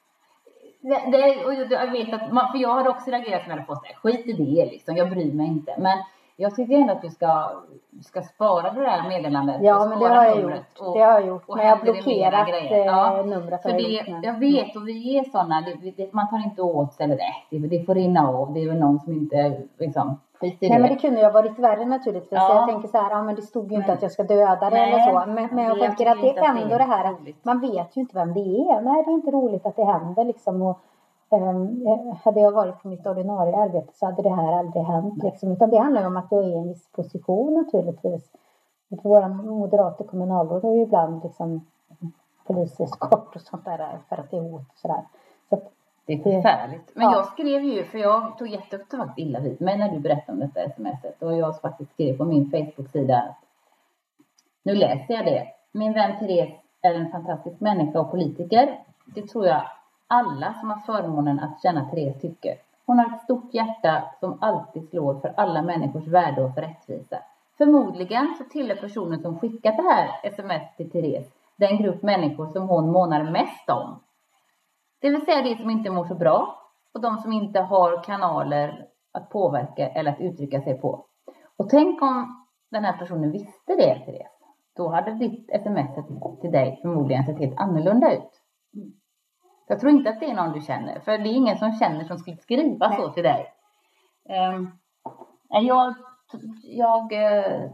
Det, 0.81 1.11
det, 1.11 1.45
och 1.47 1.55
jag, 1.55 1.73
jag 1.73 1.91
vet 1.91 2.15
att 2.15 2.33
man, 2.33 2.53
för 2.53 2.59
jag 2.59 2.75
hade 2.75 2.91
också 2.91 3.11
reagerat 3.11 3.43
som 3.43 3.51
jag 3.51 3.57
hade 3.57 3.67
fått 3.67 3.83
det. 3.83 3.95
Skit 3.95 4.27
i 4.27 4.33
det 4.33 4.67
liksom, 4.67 4.97
jag 4.97 5.11
bryr 5.11 5.33
mig 5.33 5.47
inte. 5.47 5.75
Men 5.79 5.99
jag 6.41 6.55
tycker 6.55 6.75
ändå 6.75 6.93
att 6.93 7.03
du 7.03 7.11
ska, 7.11 7.51
du 7.91 8.03
ska 8.03 8.23
spara 8.23 8.71
det 8.71 8.81
där 8.81 9.09
meddelandet. 9.09 9.57
Ja, 9.63 9.87
men 9.89 9.99
det 9.99 10.09
har 10.09 10.25
jag 10.25 10.41
gjort. 10.41 10.53
och- 10.81 10.95
det 10.95 11.01
har 11.01 11.13
jag 11.13 11.27
gjort. 11.27 11.45
och 11.47 11.57
Men 11.57 11.67
jag 11.67 11.77
har 11.77 11.85
det 11.85 11.93
blockerat 11.93 12.49
eh, 12.49 12.79
Ja, 12.79 13.23
numret. 13.27 13.63
För 13.63 13.69
jag 13.71 13.79
det, 13.79 14.21
jag 14.27 14.39
vet 14.39 14.77
och 14.77 14.89
vi 14.89 15.19
är 15.19 15.25
sådana, 15.25 15.61
det, 15.61 15.91
det, 15.97 16.13
man 16.13 16.29
tar 16.31 16.45
inte 16.45 16.63
åt 16.63 16.93
sig 16.95 17.05
eller 17.05 17.17
det, 17.17 17.59
det, 17.59 17.69
det 17.79 17.85
får 17.85 17.95
rinna 17.95 18.29
av. 18.29 18.53
Det 18.55 18.63
är 18.63 18.69
väl 18.69 18.79
någon 18.79 18.99
som 19.01 19.13
inte 19.13 19.61
liksom, 19.79 20.21
skit 20.41 20.63
i 20.63 20.69
Nej 20.69 20.79
det. 20.79 20.83
men 20.83 20.93
det 20.95 21.01
kunde 21.01 21.21
ju 21.21 21.25
ha 21.27 21.33
varit 21.33 21.59
värre 21.59 21.85
naturligtvis. 21.85 22.33
Ja. 22.33 22.55
Jag 22.55 22.69
tänker 22.69 22.89
så 22.89 22.99
här, 22.99 23.11
ja 23.11 23.23
men 23.23 23.35
det 23.35 23.43
stod 23.43 23.71
ju 23.71 23.77
inte 23.77 23.87
Men- 23.89 23.97
att 23.97 24.03
jag 24.03 24.13
ska 24.13 24.23
döda 24.23 24.71
det 24.71 24.77
Nej, 24.77 24.93
eller 24.93 25.21
så. 25.21 25.31
Men, 25.31 25.49
men 25.53 25.65
jag 25.65 25.79
tänker 25.79 26.07
att 26.11 26.21
det 26.21 26.29
är 26.29 26.31
att 26.31 26.55
det 26.57 26.61
ändå 26.63 26.75
är 26.75 26.79
det 26.79 26.85
här, 26.85 27.13
roligt. 27.13 27.45
man 27.45 27.61
vet 27.61 27.97
ju 27.97 28.01
inte 28.01 28.15
vem 28.19 28.35
det 28.35 28.41
är. 28.41 28.81
Nej 28.81 29.03
det 29.05 29.11
är 29.11 29.15
inte 29.15 29.31
roligt 29.31 29.67
att 29.67 29.77
det 29.77 29.85
händer 29.85 30.25
liksom. 30.25 30.63
Och, 30.63 30.81
hade 32.25 32.41
jag 32.41 32.53
varit 32.53 32.83
på 32.83 32.89
mitt 32.89 33.07
ordinarie 33.07 33.57
arbete 33.57 33.93
så 33.95 34.07
hade 34.07 34.23
det 34.23 34.35
här 34.35 34.53
aldrig 34.53 34.85
hänt 34.85 35.23
liksom. 35.23 35.53
Utan 35.53 35.71
det 35.71 35.79
handlar 35.79 36.01
ju 36.01 36.07
om 36.07 36.17
att 36.17 36.27
jag 36.31 36.45
är 36.45 36.49
i 36.49 36.55
en 36.55 36.69
viss 36.69 36.89
position 36.93 37.55
naturligtvis. 37.55 38.31
För 38.89 39.09
våra 39.09 39.29
moderata 39.29 40.05
kommunalråd 40.05 40.63
har 40.63 40.75
ju 40.75 40.83
ibland 40.83 41.23
liksom 41.23 41.67
poliseskort 42.47 43.37
och 43.37 43.41
sånt 43.41 43.65
där 43.65 43.99
för 44.09 44.17
att 44.17 44.31
det 44.31 44.37
är 44.37 44.41
hot 44.41 44.69
och 44.73 44.79
sådär. 44.79 45.03
Så 45.49 45.55
att, 45.55 45.73
Det 46.07 46.13
är 46.13 46.19
förfärligt. 46.19 46.91
Men 46.95 47.05
Ja. 47.05 47.13
jag 47.17 47.27
skrev 47.27 47.63
ju, 47.65 47.85
för 47.85 47.99
jag 47.99 48.39
tog 48.39 48.49
jätteofta 48.49 48.97
faktiskt 48.97 49.19
illa 49.19 49.41
vid 49.41 49.61
mig 49.61 49.79
när 49.79 49.89
du 49.93 49.99
berättade 49.99 50.33
om 50.33 50.51
detta 50.55 50.71
smset. 50.75 51.23
Och 51.23 51.37
jag 51.37 51.61
faktiskt 51.61 51.93
skrev 51.93 52.17
på 52.17 52.25
min 52.25 52.51
Facebook-sida 52.51 53.35
nu 54.63 54.75
läser 54.75 55.15
jag 55.15 55.25
det. 55.25 55.47
Min 55.73 55.93
vän 55.93 56.19
Therese 56.19 56.55
är 56.83 56.95
en 56.95 57.11
fantastisk 57.11 57.61
människa 57.61 58.01
och 58.01 58.11
politiker. 58.11 58.79
Det 59.05 59.23
tror 59.23 59.47
jag 59.47 59.63
alla 60.11 60.55
som 60.61 60.71
har 60.71 60.79
förmånen 60.79 61.41
att 61.41 61.63
känna 61.63 61.91
Therese 61.91 62.21
tycker. 62.21 62.55
Hon 62.87 62.99
har 62.99 63.15
ett 63.15 63.23
stort 63.23 63.55
hjärta 63.55 64.05
som 64.21 64.39
alltid 64.41 64.89
slår 64.89 65.21
för 65.21 65.35
alla 65.37 65.63
människors 65.63 66.07
värde 66.07 66.45
och 66.45 66.55
för 66.55 66.61
rättvisa. 66.63 67.19
Förmodligen 67.59 68.35
så 68.39 68.45
tillhör 68.45 68.77
personen 68.77 69.23
som 69.23 69.39
skickat 69.39 69.77
det 69.77 69.83
här 69.83 70.09
sms 70.23 70.77
till 70.77 70.91
Therese 70.91 71.33
den 71.57 71.79
grupp 71.83 72.03
människor 72.03 72.47
som 72.53 72.69
hon 72.69 72.93
månar 72.93 73.23
mest 73.23 73.71
om. 73.71 74.01
Det 75.01 75.11
vill 75.11 75.25
säga 75.25 75.43
de 75.43 75.57
som 75.57 75.71
inte 75.71 75.91
mår 75.91 76.05
så 76.05 76.15
bra 76.15 76.61
och 76.95 77.01
de 77.01 77.19
som 77.19 77.33
inte 77.33 77.61
har 77.61 78.03
kanaler 78.03 78.87
att 79.13 79.31
påverka 79.31 79.89
eller 79.89 80.13
att 80.13 80.21
uttrycka 80.21 80.63
sig 80.63 80.81
på. 80.81 81.05
Och 81.57 81.69
tänk 81.71 82.03
om 82.03 82.47
den 82.71 82.85
här 82.85 82.99
personen 82.99 83.31
visste 83.31 83.77
det, 83.77 84.03
Therese. 84.07 84.41
Då 84.77 84.89
hade 84.89 85.15
ditt 85.15 85.51
sms 85.51 85.91
till 86.41 86.53
dig 86.53 86.79
förmodligen 86.83 87.27
sett 87.27 87.39
helt 87.39 87.61
annorlunda 87.61 88.13
ut. 88.13 88.31
Jag 89.71 89.81
tror 89.81 89.93
inte 89.93 90.11
att 90.11 90.21
det 90.21 90.31
är 90.31 90.35
någon 90.35 90.53
du 90.53 90.61
känner, 90.61 91.01
för 91.01 91.19
det 91.19 91.29
är 91.29 91.33
ingen 91.33 91.59
som 91.59 91.73
känner 91.73 92.05
som 92.05 92.19
skulle 92.19 92.37
skriva 92.37 92.89
Nej. 92.89 92.99
så 92.99 93.09
till 93.09 93.23
dig. 93.23 93.47
Um, 94.55 94.71
jag 95.49 95.95
jag 96.63 97.13
eh, 97.13 97.71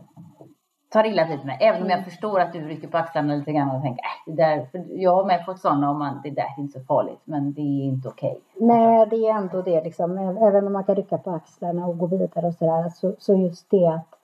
tar 0.89 1.05
illa 1.05 1.29
vid 1.29 1.45
mig, 1.45 1.59
även 1.61 1.83
om 1.83 1.91
jag 1.91 2.05
förstår 2.05 2.41
att 2.41 2.53
du 2.53 2.61
rycker 2.61 2.89
på 2.89 2.99
axlarna 2.99 3.35
lite 3.35 3.53
grann 3.53 3.77
och 3.77 3.83
tänker, 3.83 4.05
äh, 4.05 4.35
det 4.35 4.43
där, 4.43 4.67
för 4.67 4.85
jag 4.89 5.15
har 5.17 5.25
med 5.25 5.45
fått 5.45 5.61
sådana 5.61 5.91
om 5.91 5.99
man, 5.99 6.21
det 6.23 6.31
där 6.31 6.43
är 6.43 6.61
inte 6.61 6.81
så 6.81 6.85
farligt, 6.85 7.21
men 7.25 7.53
det 7.53 7.61
är 7.61 7.85
inte 7.85 8.09
okej. 8.09 8.41
Nej, 8.55 9.07
det 9.11 9.17
är 9.17 9.35
ändå 9.35 9.63
det 9.63 9.85
liksom. 9.85 10.19
Även 10.19 10.67
om 10.67 10.73
man 10.73 10.85
kan 10.85 10.95
rycka 10.95 11.19
på 11.19 11.31
axlarna 11.31 11.87
och 11.87 11.99
gå 11.99 12.07
vidare 12.07 12.47
och 12.47 12.55
sådär. 12.55 12.89
Så, 12.89 13.15
så 13.19 13.35
just 13.35 13.71
det 13.71 13.87
att, 13.87 14.15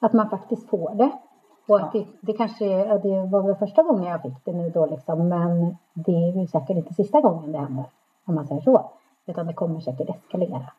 att 0.00 0.12
man 0.12 0.30
faktiskt 0.30 0.68
får 0.68 0.94
det. 0.94 1.10
Och 1.70 1.80
att 1.80 1.92
det, 1.92 2.06
det 2.20 2.32
kanske 2.32 2.64
det 2.98 3.26
var 3.26 3.42
väl 3.42 3.56
första 3.56 3.82
gången 3.82 4.04
jag 4.04 4.22
fick 4.22 4.44
det 4.44 4.52
nu 4.52 4.70
då 4.70 4.86
liksom. 4.86 5.28
Men 5.28 5.76
det 5.94 6.12
är 6.12 6.40
ju 6.40 6.46
säkert 6.46 6.76
inte 6.76 6.94
sista 6.94 7.20
gången 7.20 7.52
det 7.52 7.58
händer. 7.58 7.84
Om 8.26 8.34
man 8.34 8.46
säger 8.46 8.60
så. 8.60 8.90
Utan 9.26 9.46
det 9.46 9.52
kommer 9.52 9.80
säkert 9.80 10.10
eskalera. 10.10 10.72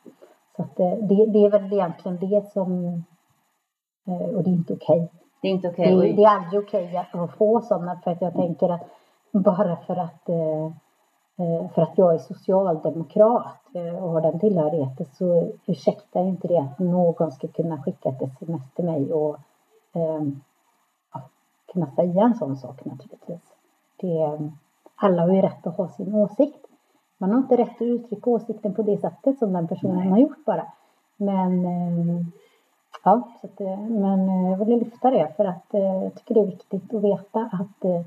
Så 0.55 0.61
att 0.61 0.79
eh, 0.79 0.89
det, 0.93 1.25
det 1.25 1.45
är 1.45 1.49
väl 1.49 1.73
egentligen 1.73 2.17
det 2.19 2.51
som 2.51 3.03
Eh, 4.07 4.35
och 4.35 4.43
det 4.43 4.49
är 4.49 4.53
inte 4.53 4.73
okej. 4.73 5.11
Det 5.41 5.47
är 5.47 5.51
inte 5.51 5.67
Det, 5.67 5.73
okej. 5.73 6.09
är- 6.11 6.15
det 6.15 6.23
är 6.23 6.29
aldrig 6.29 6.61
okej 6.63 6.97
att 7.13 7.31
få 7.37 7.61
sådana 7.61 7.99
för 8.03 8.11
att 8.11 8.21
jag 8.21 8.33
tänker 8.33 8.69
att 8.69 8.81
bara 9.31 9.75
för 9.75 9.95
att, 9.95 10.29
eh, 10.29 10.71
för 11.73 11.81
att 11.81 11.97
jag 11.97 12.13
är 12.13 12.17
socialdemokrat 12.17 13.45
och 14.01 14.09
har 14.09 14.21
den 14.21 14.39
tillhörigheten 14.39 15.05
så 15.13 15.51
ursäktar 15.65 16.21
inte 16.23 16.47
det 16.47 16.57
att 16.57 16.79
någon 16.79 17.31
ska 17.31 17.47
kunna 17.47 17.81
skicka 17.83 18.09
ett 18.09 18.21
sms 18.21 18.73
till 18.75 18.85
mig 18.85 19.13
och 19.13 19.35
eh, 19.95 20.21
ja, 20.21 20.50
kunna 21.73 21.91
säga 21.91 22.23
en 22.23 22.35
sån 22.35 22.57
sak 22.57 22.85
naturligtvis. 22.85 23.41
Det, 23.97 24.39
alla 24.95 25.21
har 25.21 25.33
ju 25.33 25.41
rätt 25.41 25.67
att 25.67 25.77
ha 25.77 25.87
sin 25.87 26.15
åsikt. 26.15 26.65
Man 27.17 27.31
har 27.31 27.37
inte 27.37 27.57
rätt 27.57 27.75
att 27.75 27.81
uttrycka 27.81 28.29
åsikten 28.29 28.73
på 28.73 28.81
det 28.81 28.97
sättet 28.97 29.39
som 29.39 29.53
den 29.53 29.67
personen 29.67 30.11
har 30.11 30.17
gjort 30.17 30.45
bara. 30.45 30.65
Men 31.17 31.65
eh, 31.65 32.25
Ja, 33.03 33.27
så 33.41 33.47
att, 33.47 33.61
eh, 33.61 33.79
men 33.79 34.29
eh, 34.29 34.51
jag 34.51 34.57
ville 34.57 34.75
lyfta 34.75 35.11
det 35.11 35.33
för 35.37 35.45
att 35.45 35.73
eh, 35.73 36.03
jag 36.03 36.15
tycker 36.15 36.33
det 36.33 36.39
är 36.39 36.45
viktigt 36.45 36.93
att 36.93 37.03
veta 37.03 37.39
att 37.39 38.05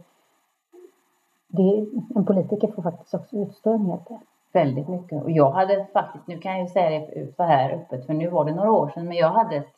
det, 1.48 1.86
en 2.14 2.24
politiker 2.24 2.68
får 2.68 2.82
faktiskt 2.82 3.14
också 3.14 3.36
utstå 3.36 3.72
en 3.72 3.86
hel 3.86 3.98
del. 4.08 4.18
Väldigt 4.52 4.88
mycket. 4.88 5.22
Och 5.22 5.30
jag 5.30 5.50
hade 5.50 5.86
faktiskt, 5.92 6.26
nu 6.26 6.38
kan 6.38 6.52
jag 6.52 6.60
ju 6.60 6.66
säga 6.66 7.00
det 7.00 7.36
så 7.36 7.42
här 7.42 7.70
öppet, 7.70 8.06
för 8.06 8.14
nu 8.14 8.28
var 8.28 8.44
det 8.44 8.54
några 8.54 8.72
år 8.72 8.90
sedan, 8.94 9.08
men 9.08 9.16
jag 9.16 9.28
hade 9.28 9.56
ett, 9.56 9.74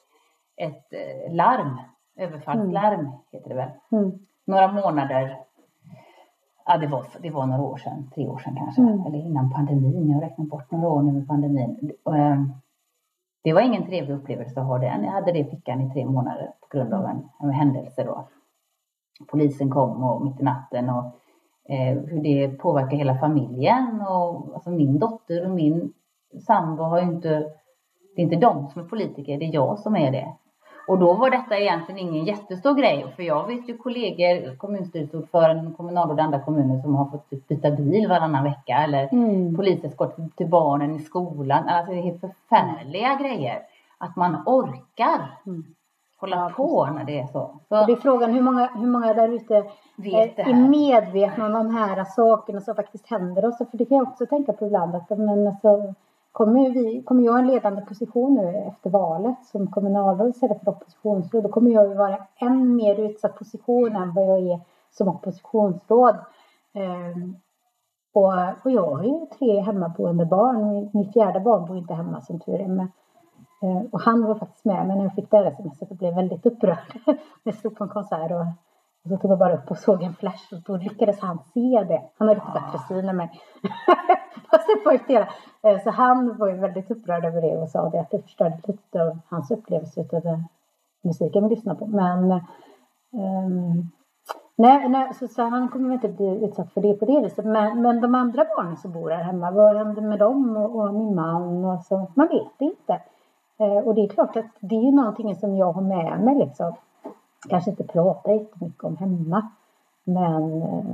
ett 0.57 0.93
larm, 1.31 1.79
överfallslarm 2.17 3.11
heter 3.33 3.49
det 3.49 3.55
väl, 3.55 3.71
Mm. 3.93 4.13
några 4.45 4.73
månader, 4.73 5.39
ja 6.67 6.79
det 6.79 6.87
var, 6.87 7.07
det 7.23 7.31
var 7.31 7.47
några 7.47 7.63
år 7.63 7.77
sedan, 7.77 8.11
tre 8.15 8.29
år 8.29 8.39
sedan 8.39 8.57
kanske, 8.57 8.83
Mm. 8.83 9.07
eller 9.07 9.19
innan 9.19 9.51
pandemin, 9.51 10.09
jag 10.09 10.15
har 10.15 10.23
räknat 10.23 10.49
bort 10.49 10.71
några 10.71 10.89
år 10.89 11.03
nu 11.03 11.13
med 11.13 11.29
pandemin. 11.29 11.93
Och, 12.05 12.17
eh, 12.17 12.43
det 13.45 13.53
var 13.53 13.61
ingen 13.61 13.87
trevlig 13.87 14.15
upplevelse 14.15 14.61
att 14.61 14.67
ha 14.67 14.79
den. 14.79 15.05
Jag 15.05 15.13
hade 15.13 15.33
det 15.33 15.39
i 15.39 15.45
fickan 15.45 15.81
i 15.81 15.91
tre 15.93 16.07
månader 16.07 16.53
på 16.61 16.77
grund 16.77 16.95
av 16.95 17.05
en, 17.05 17.29
en 17.43 17.51
händelse 17.51 18.05
då. 18.05 18.29
Polisen 19.29 19.71
kom 19.71 20.05
och 20.05 20.25
mitt 20.25 20.41
i 20.41 20.45
natten 20.45 20.91
och 20.91 21.05
eh, 21.69 21.99
hur 21.99 22.23
det 22.23 22.49
påverkar 22.49 22.97
hela 22.97 23.15
familjen. 23.19 24.01
Och, 24.01 24.55
alltså 24.55 24.71
min 24.71 24.99
dotter 24.99 25.45
och 25.45 25.51
min 25.51 25.93
sambo 26.47 26.83
har 26.83 26.99
ju 27.01 27.05
inte, 27.05 27.29
det 28.17 28.23
är 28.23 28.25
inte 28.25 28.37
de 28.37 28.69
som 28.69 28.83
är 28.83 28.87
politiker, 28.89 29.39
det 29.39 29.45
är 29.45 29.55
jag 29.55 29.79
som 29.79 29.97
är 29.97 30.11
det. 30.13 30.33
Och 30.89 30.99
då 30.99 31.13
var 31.15 31.31
detta 31.31 31.59
egentligen 31.59 31.99
ingen 31.99 32.25
jättestor 32.25 32.75
grej, 32.75 33.07
för 33.17 33.23
jag 33.23 33.47
vet 33.47 33.69
ju 33.69 33.77
kollegor, 33.77 34.57
kommunstyrelseordförande, 34.57 35.73
kommunalråd 35.77 36.19
i 36.19 36.23
andra 36.23 36.41
kommuner 36.41 36.83
som 36.83 36.95
har 36.95 37.05
fått 37.11 37.31
typ 37.31 37.49
byta 37.49 37.71
bil 37.71 38.09
varannan 38.09 38.45
vecka 38.45 38.73
eller 38.85 39.09
Mm. 39.13 39.57
poliseskort 39.57 40.17
till 40.37 40.49
barnen 40.49 40.97
i 40.97 40.99
skolan. 40.99 41.69
Alltså 41.69 41.93
det 41.93 41.99
är 41.99 42.03
helt 42.03 42.21
förfärliga 42.21 43.15
grejer. 43.15 43.59
Att 43.99 44.17
man 44.17 44.37
orkar 44.47 45.39
Mm. 45.47 45.65
hålla 46.21 46.37
Ja, 46.37 46.51
på 46.57 46.87
när 46.87 47.05
det 47.05 47.19
är 47.19 47.27
så. 47.27 47.51
Så 47.69 47.87
det 47.87 47.93
är 47.93 47.97
frågan 47.97 48.33
hur 48.35 48.43
många, 48.43 48.67
hur 48.75 48.87
många 48.87 49.15
där 49.15 49.29
ute 49.29 49.57
är, 49.57 50.41
är 50.41 50.55
medvetna 50.69 51.47
om 51.47 51.53
de 51.53 51.75
här 51.77 52.05
sakerna 52.05 52.61
som 52.61 52.75
faktiskt 52.75 53.07
händer 53.11 53.45
oss. 53.45 53.59
För 53.59 53.67
det 53.73 53.85
kan 53.85 53.97
jag 53.99 54.09
också 54.09 54.27
tänka 54.27 54.53
på 54.53 54.67
ibland 54.67 54.95
att 54.95 55.11
men 55.19 55.47
alltså, 55.47 55.95
kommer, 56.37 56.71
vi, 56.71 57.03
kommer 57.03 57.23
jag 57.23 57.33
ha 57.33 57.39
en 57.39 57.47
ledande 57.47 57.83
position 57.83 58.35
nu 58.35 58.57
efter 58.57 58.91
valet 58.91 59.45
som 59.45 59.71
kommunalråd 59.71 60.29
istället 60.29 60.65
för 60.65 60.71
oppositionsråd 60.71 61.43
då 61.43 61.49
kommer 61.49 61.71
jag 61.71 61.89
ju 61.89 61.95
vara 61.95 62.17
en 62.17 62.53
än 62.53 62.77
mer 62.77 63.01
utsatt 63.01 63.39
position 63.39 63.97
än 63.97 64.15
vad 64.15 64.25
jag 64.25 64.39
är 64.39 64.61
som 64.91 65.09
oppositionsråd. 65.09 66.17
Ehm, 66.75 67.37
och, 68.15 68.33
och 68.65 68.71
jag 68.71 68.95
har 68.95 69.03
ju 69.03 69.27
tre 69.39 69.61
hemmaboende 69.61 70.27
barn. 70.27 70.91
Mitt 70.93 71.13
fjärde 71.13 71.41
barn 71.41 71.67
bor 71.67 71.77
inte 71.77 71.95
hemma 71.95 72.21
som 72.21 72.41
tur 72.41 72.61
är. 72.61 72.69
Men, 72.69 72.89
eh, 73.63 73.83
och 73.93 74.01
han 74.01 74.25
var 74.25 74.35
faktiskt 74.35 74.65
med 74.65 74.87
men 74.87 74.99
när 74.99 75.05
jag 75.05 75.15
fick 75.15 75.31
det 75.31 75.37
här 75.37 75.51
smset 75.51 75.91
och 75.91 75.97
blev 75.97 76.15
väldigt 76.15 76.47
upprörd. 76.47 76.99
Jag 77.43 77.55
stod 77.55 77.77
på 77.77 77.85
en 77.85 77.91
konsert 77.91 78.31
och, 78.31 78.47
och 79.07 79.11
så 79.11 79.17
tog 79.17 79.31
jag 79.31 79.39
bara 79.39 79.55
upp 79.55 79.71
och 79.71 79.79
såg 79.79 80.03
en 80.03 80.15
flash 80.15 80.55
och 80.55 80.61
då 80.61 80.77
lyckades 80.77 81.21
han 81.21 81.39
se 81.55 81.85
det. 81.89 82.03
Han 82.19 82.29
har 82.29 82.35
lite 82.35 82.47
bättre 82.55 82.79
syn 82.89 83.09
än 83.09 83.17
mig. 83.17 83.31
Fast 84.51 84.67
det 85.09 85.27
eh, 85.63 85.79
Så 85.85 85.91
han 85.91 86.37
var 86.37 86.49
ju 86.49 86.55
väldigt 86.55 86.91
upprörd 86.91 87.25
över 87.25 87.41
det 87.41 87.57
och 87.57 87.69
sa 87.69 87.91
det 87.91 88.01
att 88.01 88.11
det 88.11 88.23
förstörde 88.23 88.61
lite 88.65 89.03
av 89.03 89.19
hans 89.29 89.51
upplevelse 89.51 90.01
av 90.01 90.23
den 90.23 90.45
musiken 91.03 91.49
vi 91.49 91.55
lyssnade 91.55 91.79
på. 91.79 91.87
Men 91.87 92.31
um, 93.13 93.91
Nej, 94.59 94.89
nej 94.89 95.15
så, 95.15 95.29
så 95.29 95.43
han 95.43 95.69
kommer 95.69 95.95
inte 95.95 96.09
bli 96.09 96.45
utsatt 96.45 96.73
för 96.73 96.81
det 96.81 96.95
på 96.95 97.05
det 97.05 97.21
viset. 97.21 97.45
Men, 97.45 97.83
men 97.83 98.01
de 98.01 98.15
andra 98.15 98.45
barnen 98.57 98.77
som 98.77 98.93
bor 98.93 99.11
här 99.11 99.23
hemma, 99.23 99.51
vad 99.51 99.77
händer 99.77 100.03
med 100.03 100.19
dem 100.19 100.57
och, 100.57 100.81
och 100.81 100.95
min 100.95 101.15
man? 101.15 101.65
Och 101.65 101.81
så, 101.85 102.07
man 102.15 102.29
vet 102.29 102.61
inte. 102.61 103.01
Eh, 103.59 103.79
och 103.87 103.95
det 103.95 104.01
är 104.01 104.09
klart 104.09 104.37
att 104.37 104.47
det 104.61 104.75
är 104.75 104.93
någonting 104.93 105.37
som 105.37 105.57
jag 105.57 105.73
har 105.73 105.83
med 105.83 106.21
mig 106.21 106.35
liksom. 106.35 106.75
Kanske 107.49 107.71
inte 107.71 107.85
prata 107.85 108.33
jättemycket 108.33 108.85
om 108.85 108.97
hemma. 108.97 109.49
Men, 110.05 110.63
eh, 110.63 110.85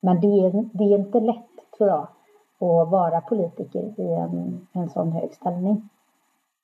men 0.00 0.20
det, 0.20 0.26
är, 0.26 0.50
det 0.78 0.84
är 0.84 0.98
inte 0.98 1.20
lätt 1.20 1.46
tror 1.78 1.88
jag 1.88 2.02
att 2.82 2.88
vara 2.88 3.20
politiker 3.20 4.00
i 4.00 4.12
en, 4.14 4.66
en 4.72 4.88
sån 4.90 5.12
hög 5.12 5.34
ställning. 5.34 5.88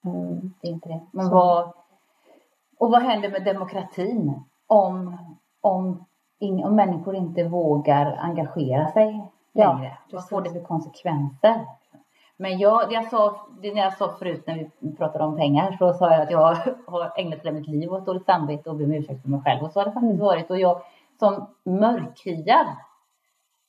Mm. 0.04 0.52
Det 0.60 0.68
är 0.68 0.72
inte 0.72 0.88
det. 0.88 1.00
Men 1.10 1.26
Så. 1.26 1.34
vad, 1.34 1.72
och 2.78 2.90
vad 2.90 3.02
händer 3.02 3.30
med 3.30 3.44
demokratin 3.44 4.42
om, 4.66 5.16
om, 5.60 6.04
ing, 6.38 6.64
om 6.64 6.76
människor 6.76 7.14
inte 7.14 7.44
vågar 7.48 8.16
engagera 8.20 8.92
sig 8.92 9.30
Ja, 9.52 9.72
längre? 9.72 9.98
vad 10.04 10.10
precis. 10.10 10.28
får 10.30 10.40
det 10.42 10.50
för 10.50 10.60
konsekvenser? 10.60 11.66
Men 12.42 12.58
jag, 12.58 12.92
jag 12.92 13.04
sa, 13.10 13.36
det 13.62 13.74
när 13.74 13.82
jag 13.82 13.92
sa 13.96 14.08
förut 14.18 14.42
när 14.46 14.68
vi 14.80 14.96
pratade 14.96 15.24
om 15.24 15.36
pengar 15.36 15.76
så 15.78 15.92
sa 15.92 16.10
jag 16.12 16.22
att 16.22 16.30
jag 16.30 16.56
har 16.86 17.12
ägnat 17.16 17.38
hela 17.40 17.52
mitt 17.52 17.66
liv 17.68 17.92
åt 17.92 18.06
dåligt 18.06 18.24
samvete 18.26 18.70
och 18.70 18.76
ber 18.76 18.84
om 18.84 18.92
ursäkt 18.92 19.22
för 19.22 19.28
mig 19.28 19.40
själv. 19.44 19.62
Och 19.64 19.72
så 19.72 19.80
har 19.80 19.84
det 19.84 19.92
faktiskt 19.92 20.12
Mm. 20.12 20.24
varit. 20.26 20.50
Och 20.50 20.58
jag 20.60 20.80
som 21.18 21.46
mörkhyad 21.64 22.66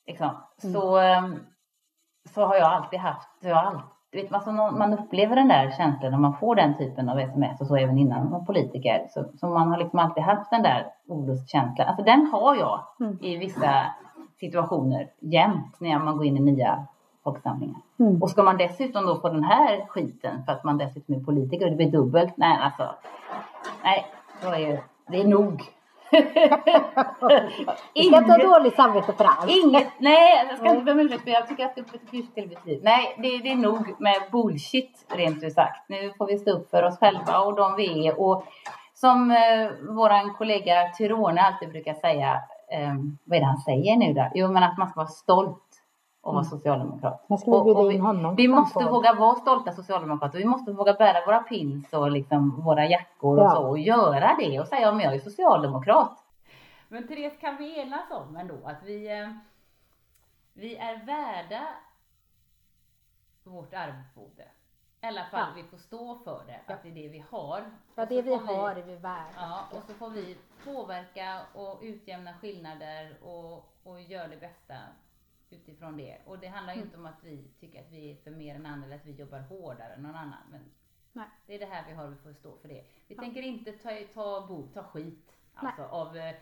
liksom, 0.07 0.29
Mm. 0.63 0.73
så, 0.73 0.97
ehm, 0.97 1.39
så 2.33 2.45
har 2.45 2.55
jag 2.55 2.71
alltid 2.73 2.99
haft, 2.99 3.29
jag 3.41 3.55
har 3.55 3.63
alltid, 3.63 3.83
vet, 4.12 4.29
man, 4.29 4.38
alltså, 4.38 4.51
man 4.77 4.93
upplever 4.93 5.36
den 5.36 5.47
där 5.47 5.71
känslan 5.77 6.12
när 6.12 6.19
man 6.19 6.33
får 6.38 6.55
den 6.55 6.77
typen 6.77 7.09
av 7.09 7.19
sms 7.19 7.62
och 7.62 7.67
så 7.67 7.75
även 7.75 7.97
innan 7.97 8.23
man 8.23 8.31
var 8.31 8.45
politiker. 8.45 9.07
Så, 9.09 9.25
så 9.39 9.47
man 9.47 9.67
har 9.71 9.77
liksom 9.77 9.99
alltid 9.99 10.23
haft 10.23 10.49
den 10.51 10.63
där 10.63 10.86
olustkänslan. 11.07 11.88
Alltså 11.88 12.03
den 12.03 12.27
har 12.31 12.55
jag 12.55 12.79
Mm. 12.99 13.17
i 13.21 13.38
vissa 13.38 13.86
situationer 14.39 15.09
jämt 15.19 15.75
när 15.79 15.99
man 15.99 16.17
går 16.17 16.25
in 16.25 16.38
i 16.38 16.39
nya 16.39 16.88
folksamlingar. 17.23 17.81
Mm. 17.99 18.21
Och 18.21 18.29
ska 18.29 18.43
man 18.43 18.57
dessutom 18.57 19.05
då 19.05 19.19
få 19.19 19.29
den 19.29 19.43
här 19.43 19.86
skiten 19.88 20.45
för 20.45 20.51
att 20.51 20.63
man 20.63 20.77
dessutom 20.77 21.15
är 21.15 21.19
politiker 21.19 21.69
det 21.69 21.75
blir 21.75 21.91
dubbelt. 21.91 22.33
Nej, 22.38 22.57
alltså. 22.62 22.95
Nej, 23.83 24.05
är 24.41 24.83
det 25.07 25.21
är 25.21 25.27
nog. 25.27 25.63
Vi 27.93 28.03
ska 28.03 28.17
inte 28.17 28.31
ha 28.31 28.38
dåligt 28.38 28.75
samvete 28.75 29.13
för 29.13 29.25
allt. 29.25 29.51
Inget, 29.65 29.88
nej, 29.97 30.45
jag 30.49 30.57
ska 30.57 30.69
inte 30.69 30.83
be 30.83 30.91
om 30.91 30.99
ursäkt, 30.99 31.25
men 31.25 31.33
jag 31.33 31.47
tycker 31.47 31.65
att 31.65 31.75
det 31.75 31.81
är 31.81 31.95
ett 31.95 32.13
hyfsat 32.13 32.65
liv. 32.65 32.79
Nej, 32.83 33.15
det, 33.17 33.38
det 33.38 33.51
är 33.51 33.55
nog 33.55 34.01
med 34.01 34.15
bullshit, 34.31 35.05
rent 35.07 35.43
ut 35.43 35.53
sagt. 35.53 35.89
Nu 35.89 36.13
får 36.17 36.27
vi 36.27 36.38
stå 36.38 36.51
upp 36.51 36.69
för 36.69 36.83
oss 36.83 36.99
själva 36.99 37.39
och 37.39 37.55
de 37.55 37.76
vi 37.76 38.07
är. 38.07 38.21
Och 38.21 38.43
som 38.93 39.32
eh, 39.32 39.69
vår 39.89 40.38
kollega 40.38 40.91
Tyrone 40.97 41.41
alltid 41.41 41.69
brukar 41.69 41.93
säga, 41.93 42.41
eh, 42.71 42.93
vad 43.24 43.38
är 43.38 43.39
det 43.39 43.45
han 43.45 43.57
säger 43.57 43.97
nu 43.97 44.13
då? 44.13 44.32
Jo, 44.34 44.51
men 44.51 44.63
att 44.63 44.78
man 44.78 44.89
ska 44.89 44.99
vara 44.99 45.07
stolt 45.07 45.62
och 46.24 46.34
vara 46.34 46.43
socialdemokrat. 46.43 47.26
Ska 47.39 47.63
vi 47.63 47.71
Och- 47.71 47.80
och 47.84 47.91
in 47.93 48.01
honom. 48.01 48.36
Vi 48.36 48.47
måste 48.47 48.86
våga 48.86 49.13
vara 49.13 49.36
stolta 49.36 49.71
socialdemokrater. 49.71 50.38
Vi 50.39 50.45
måste 50.45 50.71
våga 50.71 50.93
bära 50.93 51.26
våra 51.26 51.39
pins 51.39 51.93
och 51.93 52.11
liksom 52.11 52.61
våra 52.61 52.86
jackor 52.86 53.38
och 53.38 53.43
Ja. 53.45 53.51
så 53.51 53.67
och 53.67 53.80
göra 53.80 54.36
det 54.39 54.59
och 54.59 54.67
säga 54.67 54.91
men 54.91 55.01
jag 55.05 55.15
är 55.15 55.19
socialdemokrat. 55.19 56.24
Men 56.88 57.07
Therese, 57.07 57.38
kan 57.39 57.57
vi 57.57 57.80
enas 57.82 58.11
om 58.11 58.36
ändå 58.36 58.55
att 58.65 58.84
vi, 58.84 59.19
eh, 59.21 59.30
vi 60.53 60.76
är 60.76 61.05
värda 61.05 61.61
vårt 63.43 63.74
arvode? 63.74 64.43
I 65.01 65.05
alla 65.05 65.26
fall 65.32 65.39
Ja. 65.39 65.53
vi 65.55 65.63
får 65.63 65.78
stå 65.78 66.15
för 66.24 66.41
det, 66.47 66.74
att 66.74 66.84
det 66.84 66.89
är 66.89 66.93
det 66.95 67.07
vi 67.07 67.24
har. 67.32 67.61
Ja, 67.95 68.01
Och 68.03 68.07
det 68.09 68.21
vi 68.21 68.36
har 68.36 68.69
är 68.71 68.84
vi 68.84 68.95
värda. 68.95 69.26
Ja, 69.38 69.59
och 69.71 69.84
så 69.88 69.93
får 69.93 70.09
vi 70.09 70.38
påverka 70.65 71.39
och 71.53 71.80
utjämna 71.82 72.34
skillnader 72.34 73.17
och, 73.24 73.53
och 73.84 74.01
göra 74.01 74.28
det 74.28 74.38
bästa 74.39 74.74
utifrån 75.54 75.97
det. 75.97 76.18
Och 76.26 76.39
det 76.39 76.47
handlar 76.47 76.74
ju 76.74 76.78
Mm. 76.80 76.88
inte 76.88 76.97
om 76.97 77.06
att 77.06 77.24
vi 77.24 77.47
tycker 77.60 77.80
att 77.82 77.91
vi 77.91 78.12
är 78.12 78.16
för 78.16 78.32
mer 78.32 78.56
än 78.56 78.66
andra 78.66 78.86
eller 78.86 78.95
att 78.95 79.06
vi 79.06 79.12
jobbar 79.12 79.39
hårdare 79.39 79.93
än 79.93 80.04
någon 80.04 80.16
annan. 80.16 80.43
Men 80.51 80.62
Nej. 81.14 81.28
det 81.47 81.56
är 81.56 81.60
det 81.60 81.66
här 81.66 81.84
vi 81.88 81.93
har, 81.93 82.08
vi 82.08 82.16
får 82.16 82.34
stå 82.34 82.58
för 82.58 82.68
det. 82.68 82.86
Vi 83.08 83.16
Ja. 83.16 83.22
tänker 83.22 83.41
inte 83.41 83.72
ta, 83.72 83.89
ta, 84.14 84.47
bo, 84.47 84.68
ta 84.74 84.84
skit 84.84 85.32
alltså, 85.54 85.84
av 85.84 86.18
eh, 86.18 86.36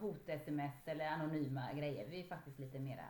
hot-sms 0.00 0.88
eller 0.88 1.06
anonyma 1.08 1.72
grejer. 1.72 2.06
Vi 2.08 2.20
är 2.20 2.28
faktiskt 2.28 2.58
lite 2.58 2.78
mera, 2.78 3.04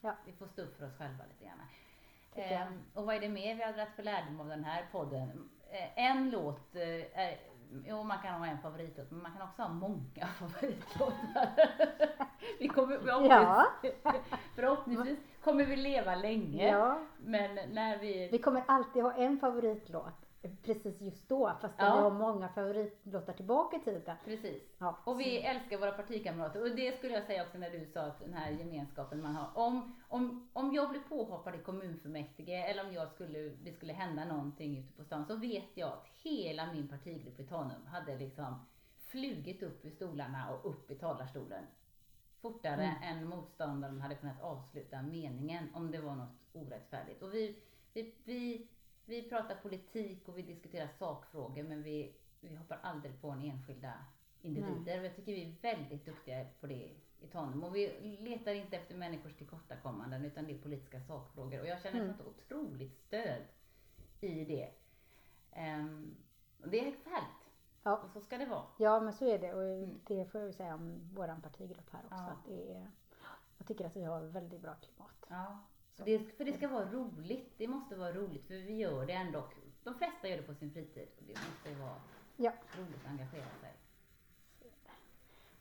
Ja. 0.00 0.16
vi 0.26 0.32
får 0.32 0.46
stå 0.46 0.62
upp 0.62 0.76
för 0.78 0.86
oss 0.86 0.96
själva 0.98 1.24
lite 1.26 1.44
grann. 1.44 1.60
Ehm, 2.34 2.80
och 2.94 3.06
vad 3.06 3.14
är 3.16 3.20
det 3.20 3.28
mer 3.28 3.54
vi 3.54 3.62
har 3.62 3.72
dragit 3.72 3.94
för 3.94 4.02
lärdom 4.02 4.40
av 4.40 4.48
den 4.48 4.64
här 4.64 4.86
podden? 4.92 5.50
Eh, 5.70 5.98
en 5.98 6.30
låt 6.30 6.74
eh, 6.76 7.18
är, 7.18 7.38
jo 7.84 8.02
man 8.02 8.18
kan 8.18 8.34
ha 8.40 8.46
en 8.46 8.58
favoritlåt, 8.58 9.10
men 9.10 9.22
man 9.22 9.32
kan 9.32 9.42
också 9.42 9.62
ha 9.62 9.68
många 9.68 10.26
favoritlåtar. 10.38 11.48
vi 12.58 12.68
kommer, 12.68 12.98
Ja. 13.28 13.66
förhoppningsvis 14.54 15.18
kommer 15.44 15.64
vi 15.64 15.76
leva 15.76 16.14
länge. 16.14 16.68
Ja, 16.68 16.98
Men 17.18 17.54
när 17.72 17.98
vi, 17.98 18.28
vi 18.32 18.38
kommer 18.38 18.62
alltid 18.66 19.02
ha 19.02 19.12
en 19.12 19.38
favoritlåt. 19.40 20.26
Precis 20.62 21.00
just 21.00 21.28
då. 21.28 21.56
Fast 21.60 21.74
Ja. 21.78 21.96
vi 21.96 22.02
har 22.02 22.10
många 22.10 22.48
favoritlåtar 22.48 23.32
tillbaka 23.32 23.76
i 23.76 23.80
tiden. 23.80 24.16
Precis. 24.24 24.62
Ja. 24.78 24.98
Och 25.04 25.20
vi 25.20 25.38
älskar 25.40 25.78
våra 25.78 25.92
partikamrater. 25.92 26.62
Och 26.62 26.76
det 26.76 26.98
skulle 26.98 27.14
jag 27.14 27.24
säga 27.26 27.42
också 27.42 27.58
när 27.58 27.70
du 27.70 27.86
sa 27.86 28.00
att 28.00 28.20
den 28.20 28.34
här 28.34 28.50
gemenskapen 28.50 29.22
man 29.22 29.34
har. 29.34 29.50
Om, 29.66 29.96
om, 30.08 30.48
om 30.52 30.74
jag 30.74 30.90
blir 30.90 31.00
påhoppad 31.00 31.54
i 31.54 31.58
kommunfullmäktige 31.58 32.64
eller 32.70 32.86
om 32.86 32.92
jag 32.92 33.08
skulle, 33.08 33.38
det 33.38 33.72
skulle 33.72 33.92
hända 33.92 34.24
någonting 34.24 34.78
ute 34.78 34.92
på 34.92 35.04
stan 35.04 35.26
så 35.26 35.36
vet 35.36 35.68
jag 35.74 35.88
att 35.88 36.06
hela 36.22 36.72
min 36.72 36.88
partigrupp 36.88 37.40
i 37.40 37.44
Tanum 37.46 37.86
hade 37.86 38.16
liksom 38.18 38.66
flugit 39.06 39.62
upp 39.62 39.84
ur 39.84 39.90
stolarna 39.90 40.50
och 40.54 40.70
upp 40.70 40.90
i 40.90 40.94
talarstolen. 40.94 41.64
Fortare 42.40 42.94
än 43.02 43.28
motståndaren 43.28 44.00
hade 44.00 44.14
kunnat 44.14 44.42
avsluta 44.42 45.02
meningen 45.02 45.68
om 45.74 45.90
det 45.90 46.00
var 46.00 46.14
något 46.14 46.38
orättfärdigt. 46.52 47.22
Och 47.22 47.34
vi, 47.34 47.56
vi, 47.92 48.14
vi, 48.24 48.68
vi 49.10 49.28
pratar 49.28 49.54
politik 49.54 50.28
och 50.28 50.38
vi 50.38 50.42
diskuterar 50.42 50.88
sakfrågor 50.98 51.62
men 51.62 51.82
vi, 51.82 52.12
vi 52.40 52.56
hoppar 52.56 52.78
aldrig 52.82 53.20
på 53.20 53.30
en 53.30 53.42
enskilda 53.42 53.92
individer. 54.42 54.98
Och 54.98 55.04
jag 55.04 55.16
tycker 55.16 55.32
vi 55.32 55.42
är 55.42 55.74
väldigt 55.74 56.04
duktiga 56.04 56.46
på 56.60 56.66
det 56.66 56.90
i 57.20 57.26
Tanum. 57.32 57.64
Och 57.64 57.76
vi 57.76 58.16
letar 58.20 58.54
inte 58.54 58.76
efter 58.76 58.94
människors 58.94 59.34
tillkortakommanden 59.34 60.24
utan 60.24 60.46
det 60.46 60.52
är 60.52 60.58
politiska 60.58 61.00
sakfrågor. 61.00 61.60
Och 61.60 61.66
jag 61.66 61.82
känner 61.82 62.10
ett 62.10 62.16
sånt 62.16 62.28
otroligt 62.28 62.98
stöd 62.98 63.42
i 64.20 64.44
det. 64.44 64.70
Ehm, 65.52 66.16
och 66.62 66.68
det 66.68 66.80
är 66.80 66.84
härligt. 66.84 67.40
Ja. 67.82 67.96
Och 67.96 68.10
så 68.10 68.20
ska 68.20 68.38
det 68.38 68.46
vara. 68.46 68.66
Ja 68.78 69.00
men 69.00 69.12
så 69.12 69.24
är 69.24 69.38
det 69.38 69.54
och 69.54 69.88
det 70.04 70.24
får 70.24 70.40
jag 70.40 70.48
ju 70.48 70.52
säga 70.52 70.74
om 70.74 71.10
våran 71.14 71.42
partigrupp 71.42 71.90
här 71.90 72.00
också. 72.04 72.16
Ja. 72.16 72.30
Att 72.30 72.44
det 72.46 72.72
är, 72.74 72.90
jag 73.58 73.66
tycker 73.66 73.86
att 73.86 73.96
vi 73.96 74.04
har 74.04 74.20
väldigt 74.20 74.60
bra 74.60 74.74
klimat. 74.74 75.26
Ja. 75.28 75.58
Så 76.00 76.04
det, 76.06 76.36
för 76.36 76.44
det 76.44 76.52
ska 76.52 76.68
vara 76.68 76.84
roligt. 76.90 77.54
Det 77.58 77.68
måste 77.68 77.96
vara 77.96 78.12
roligt 78.12 78.46
för 78.46 78.54
vi 78.54 78.74
gör 78.76 79.06
det 79.06 79.12
ändå. 79.12 79.44
De 79.84 79.94
flesta 79.94 80.28
gör 80.28 80.36
det 80.36 80.42
på 80.42 80.54
sin 80.54 80.70
fritid. 80.72 81.08
Och 81.18 81.24
det 81.26 81.34
måste 81.34 81.82
vara 81.82 82.00
Ja. 82.36 82.52
roligt 82.78 83.04
att 83.04 83.10
engagera 83.10 83.44
sig. 83.60 83.72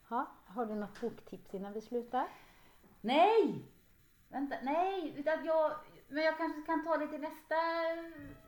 Ha, 0.10 0.32
har 0.46 0.66
du 0.66 0.76
något 0.76 1.02
boktips 1.02 1.54
innan 1.54 1.74
vi 1.74 1.82
slutar? 1.82 2.28
Nej! 3.02 3.66
Vänta, 4.30 4.56
nej! 4.64 5.14
Utan 5.18 5.46
jag, 5.46 5.72
men 6.08 6.24
jag 6.24 6.38
kanske 6.38 6.62
kan 6.62 6.84
ta 6.84 6.96
lite 6.96 7.18
nästa... 7.18 7.56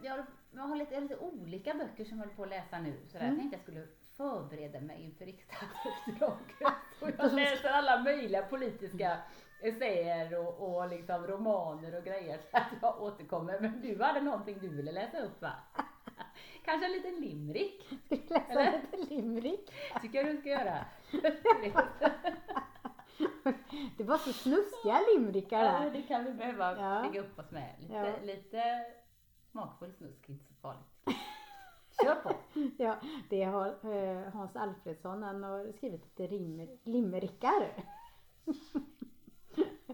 Jag, 0.02 0.26
jag 0.52 0.62
har 0.62 0.76
lite, 0.76 1.00
lite 1.00 1.18
olika 1.18 1.74
böcker 1.74 2.06
som 2.06 2.18
jag 2.18 2.26
håller 2.26 2.36
på 2.36 2.44
att 2.44 2.50
läsa 2.50 2.80
nu. 2.80 2.98
Så 3.12 3.18
där. 3.18 3.26
jag 3.26 3.36
tänkte 3.38 3.56
jag 3.56 3.62
skulle 3.62 3.88
förbereda 4.18 4.80
mig 4.82 5.02
inför 5.04 5.26
riksdagsuppdraget. 5.26 6.74
Och 7.02 7.10
jag 7.18 7.34
läser 7.34 7.70
alla 7.70 8.04
möjliga 8.04 8.42
politiska 8.42 9.18
essäer 9.62 10.40
och, 10.40 10.76
och 10.76 10.90
liksom 10.90 11.28
romaner 11.28 11.98
och 11.98 12.04
grejer. 12.04 12.40
Så 12.52 12.58
att 12.58 12.68
jag 12.82 13.02
återkommer. 13.02 13.60
Men 13.60 13.82
du 13.82 14.04
hade 14.04 14.22
någonting 14.22 14.58
du 14.62 14.68
ville 14.70 14.92
läsa 14.92 15.20
upp 15.22 15.42
va? 15.42 15.52
Kanske 16.66 16.86
en 16.86 16.92
liten 16.92 17.16
limerick? 17.16 17.84
Ska 17.86 18.16
vi 18.16 18.22
läsa 18.28 18.52
Eller? 18.52 18.82
lite 18.98 19.14
limerick? 19.14 19.72
Tycker 20.02 20.18
jag 20.24 20.28
du 20.36 20.38
ska 20.38 20.50
göra. 20.50 20.86
Det 23.98 24.04
var 24.04 24.18
så 24.18 24.34
snuskiga 24.34 25.00
limerickar 25.16 25.64
Ja, 25.66 25.72
där. 25.80 25.92
det 25.92 26.02
kan 26.02 26.24
vi 26.26 26.32
behöva 26.34 26.78
Ja. 26.78 27.08
bygga 27.10 27.22
upp 27.22 27.40
oss 27.40 27.52
med. 27.52 27.76
Lite, 27.80 27.94
Ja. 27.94 28.14
lite 28.24 28.86
smakfull 29.52 29.94
snusk, 29.94 30.30
inte 30.30 30.46
så 30.46 30.54
farligt. 30.54 30.86
Kör 32.04 32.16
på! 32.16 32.32
Ja, 32.78 32.96
det 33.30 33.44
har 33.44 33.68
eh, 33.96 34.34
Hans 34.34 34.56
Alfredsson, 34.56 35.24
han 35.24 35.44
har 35.44 35.72
skrivit 35.72 36.04
lite 36.04 36.28
rim, 36.36 36.78
limerickar. 36.84 37.84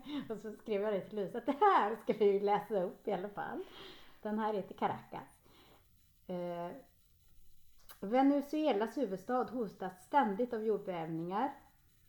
och 0.29 0.37
så 0.37 0.51
skrev 0.51 0.81
jag 0.81 0.93
det 0.93 1.01
till 1.01 1.15
Louise 1.15 1.37
att 1.37 1.45
det 1.45 1.57
här 1.61 1.95
ska 1.95 2.13
vi 2.13 2.39
läsa 2.39 2.83
upp 2.83 3.07
i 3.07 3.11
alla 3.11 3.29
fall. 3.29 3.63
Den 4.21 4.39
här 4.39 4.53
heter 4.53 4.75
Caracas. 4.75 5.39
Eh, 6.27 6.71
Venezuelas 7.99 8.97
huvudstad 8.97 9.43
hotas 9.43 10.03
ständigt 10.05 10.53
av 10.53 10.65
jordbävningar, 10.65 11.53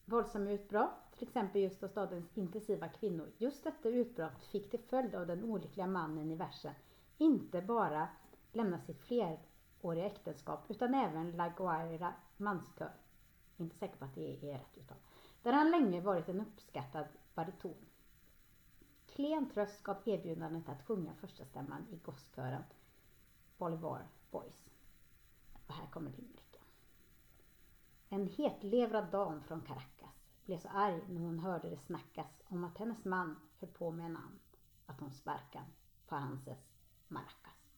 våldsamma 0.04 0.50
utbrott, 0.50 1.12
till 1.18 1.28
exempel 1.28 1.62
just 1.62 1.82
av 1.82 1.88
stadens 1.88 2.38
intensiva 2.38 2.88
kvinnor. 2.88 3.32
Just 3.38 3.64
detta 3.64 3.88
utbrott 3.88 4.44
fick 4.44 4.70
till 4.70 4.80
följd 4.80 5.14
av 5.14 5.26
den 5.26 5.44
olyckliga 5.44 5.86
mannen 5.86 6.30
i 6.30 6.34
versen 6.34 6.74
inte 7.18 7.62
bara 7.62 8.08
lämna 8.52 8.78
sitt 8.78 9.00
fleråriga 9.00 10.06
äktenskap 10.06 10.64
utan 10.68 10.94
även 10.94 11.32
La 11.32 11.48
Guaira 11.48 12.12
manskör. 12.36 12.92
Inte 13.56 13.76
säker 13.76 13.96
på 13.96 14.04
att 14.04 14.14
det 14.14 14.32
är 14.32 14.36
rätt 14.36 14.78
uttal. 14.78 14.96
Där 15.42 15.52
han 15.52 15.70
länge 15.70 16.00
varit 16.00 16.28
en 16.28 16.40
uppskattad 16.40 17.06
bariton. 17.38 17.86
Klen 19.06 19.50
tröst 19.50 19.82
gav 19.82 19.96
erbjudandet 20.04 20.68
att 20.68 20.86
sjunga 20.86 21.14
första 21.14 21.44
stämman 21.44 21.86
i 21.90 21.96
gosskören 21.96 22.62
Bolivar 23.58 24.08
Boys. 24.30 24.70
Och 25.66 25.74
här 25.74 25.86
kommer 25.86 26.10
limericken. 26.10 26.62
En 28.08 28.26
hetlevrad 28.26 29.10
dam 29.10 29.42
från 29.42 29.60
Caracas 29.60 30.24
blev 30.44 30.58
så 30.58 30.68
arg 30.68 31.02
när 31.08 31.20
hon 31.20 31.38
hörde 31.38 31.70
det 31.70 31.78
snackas 31.78 32.42
om 32.44 32.64
att 32.64 32.78
hennes 32.78 33.04
man 33.04 33.36
höll 33.58 33.70
på 33.70 33.90
med 33.90 34.06
en 34.06 34.16
annan. 34.16 34.40
Att 34.86 35.00
hon 35.00 35.10
sparkan 35.10 35.64
på 36.06 36.14
hanses 36.14 36.72
maracas. 37.08 37.72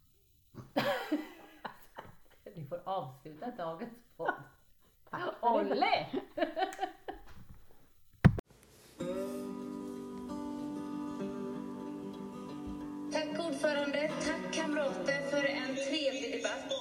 Vi 2.55 2.67
får 2.67 2.81
avsluta 2.85 3.51
dagens 3.51 3.99
podd. 4.17 4.43
Olle! 5.41 6.07
Tack 13.31 13.47
ordförande, 13.47 14.11
tack 14.25 14.55
kamrater 14.55 15.31
för 15.31 15.45
en 15.45 15.77
trevlig 15.77 16.33
debatt. 16.33 16.73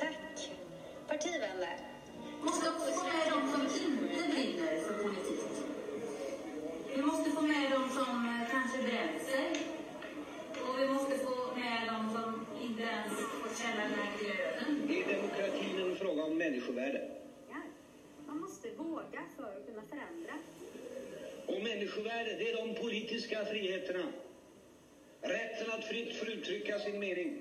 Tack 0.00 0.50
partivänner. 1.08 1.76
måste 2.42 2.70
också 2.70 2.92
få 2.92 3.04
med 3.04 3.32
de 3.32 3.52
som 3.52 3.62
inte 3.62 4.28
brinner 4.32 4.80
för 4.80 5.02
politik. 5.02 5.40
Vi 6.96 7.02
måste 7.02 7.30
få 7.30 7.40
med 7.40 7.70
de 7.70 7.90
som 7.90 8.26
eh, 8.26 8.50
kanske 8.50 8.78
bränt 8.82 9.22
sig. 9.22 9.66
Och 10.68 10.78
vi 10.78 10.88
måste 10.88 11.18
få 11.18 11.54
med 11.54 11.86
de 11.86 12.14
som 12.14 12.46
inte 12.62 12.82
ens 12.82 13.12
får 13.12 13.62
känna 13.62 13.82
den 13.82 13.92
här 13.92 14.18
glöden. 14.18 14.90
Är 14.90 15.16
demokratin 15.16 15.90
en 15.90 15.96
fråga 15.96 16.24
om 16.24 16.38
människovärde? 16.38 17.10
Ja, 17.48 17.56
Man 18.26 18.40
måste 18.40 18.70
våga 18.70 19.20
för 19.36 19.44
att 19.44 19.66
kunna 19.66 19.82
förändra. 19.82 20.34
Och 21.46 21.62
människovärde, 21.62 22.34
det 22.38 22.50
är 22.50 22.66
de 22.66 22.74
politiska 22.74 23.44
friheterna. 23.44 24.12
Rätten 25.20 25.70
att 25.70 25.84
fritt 25.84 26.16
få 26.16 26.26
uttrycka 26.26 26.78
sin 26.78 26.98
mening. 26.98 27.40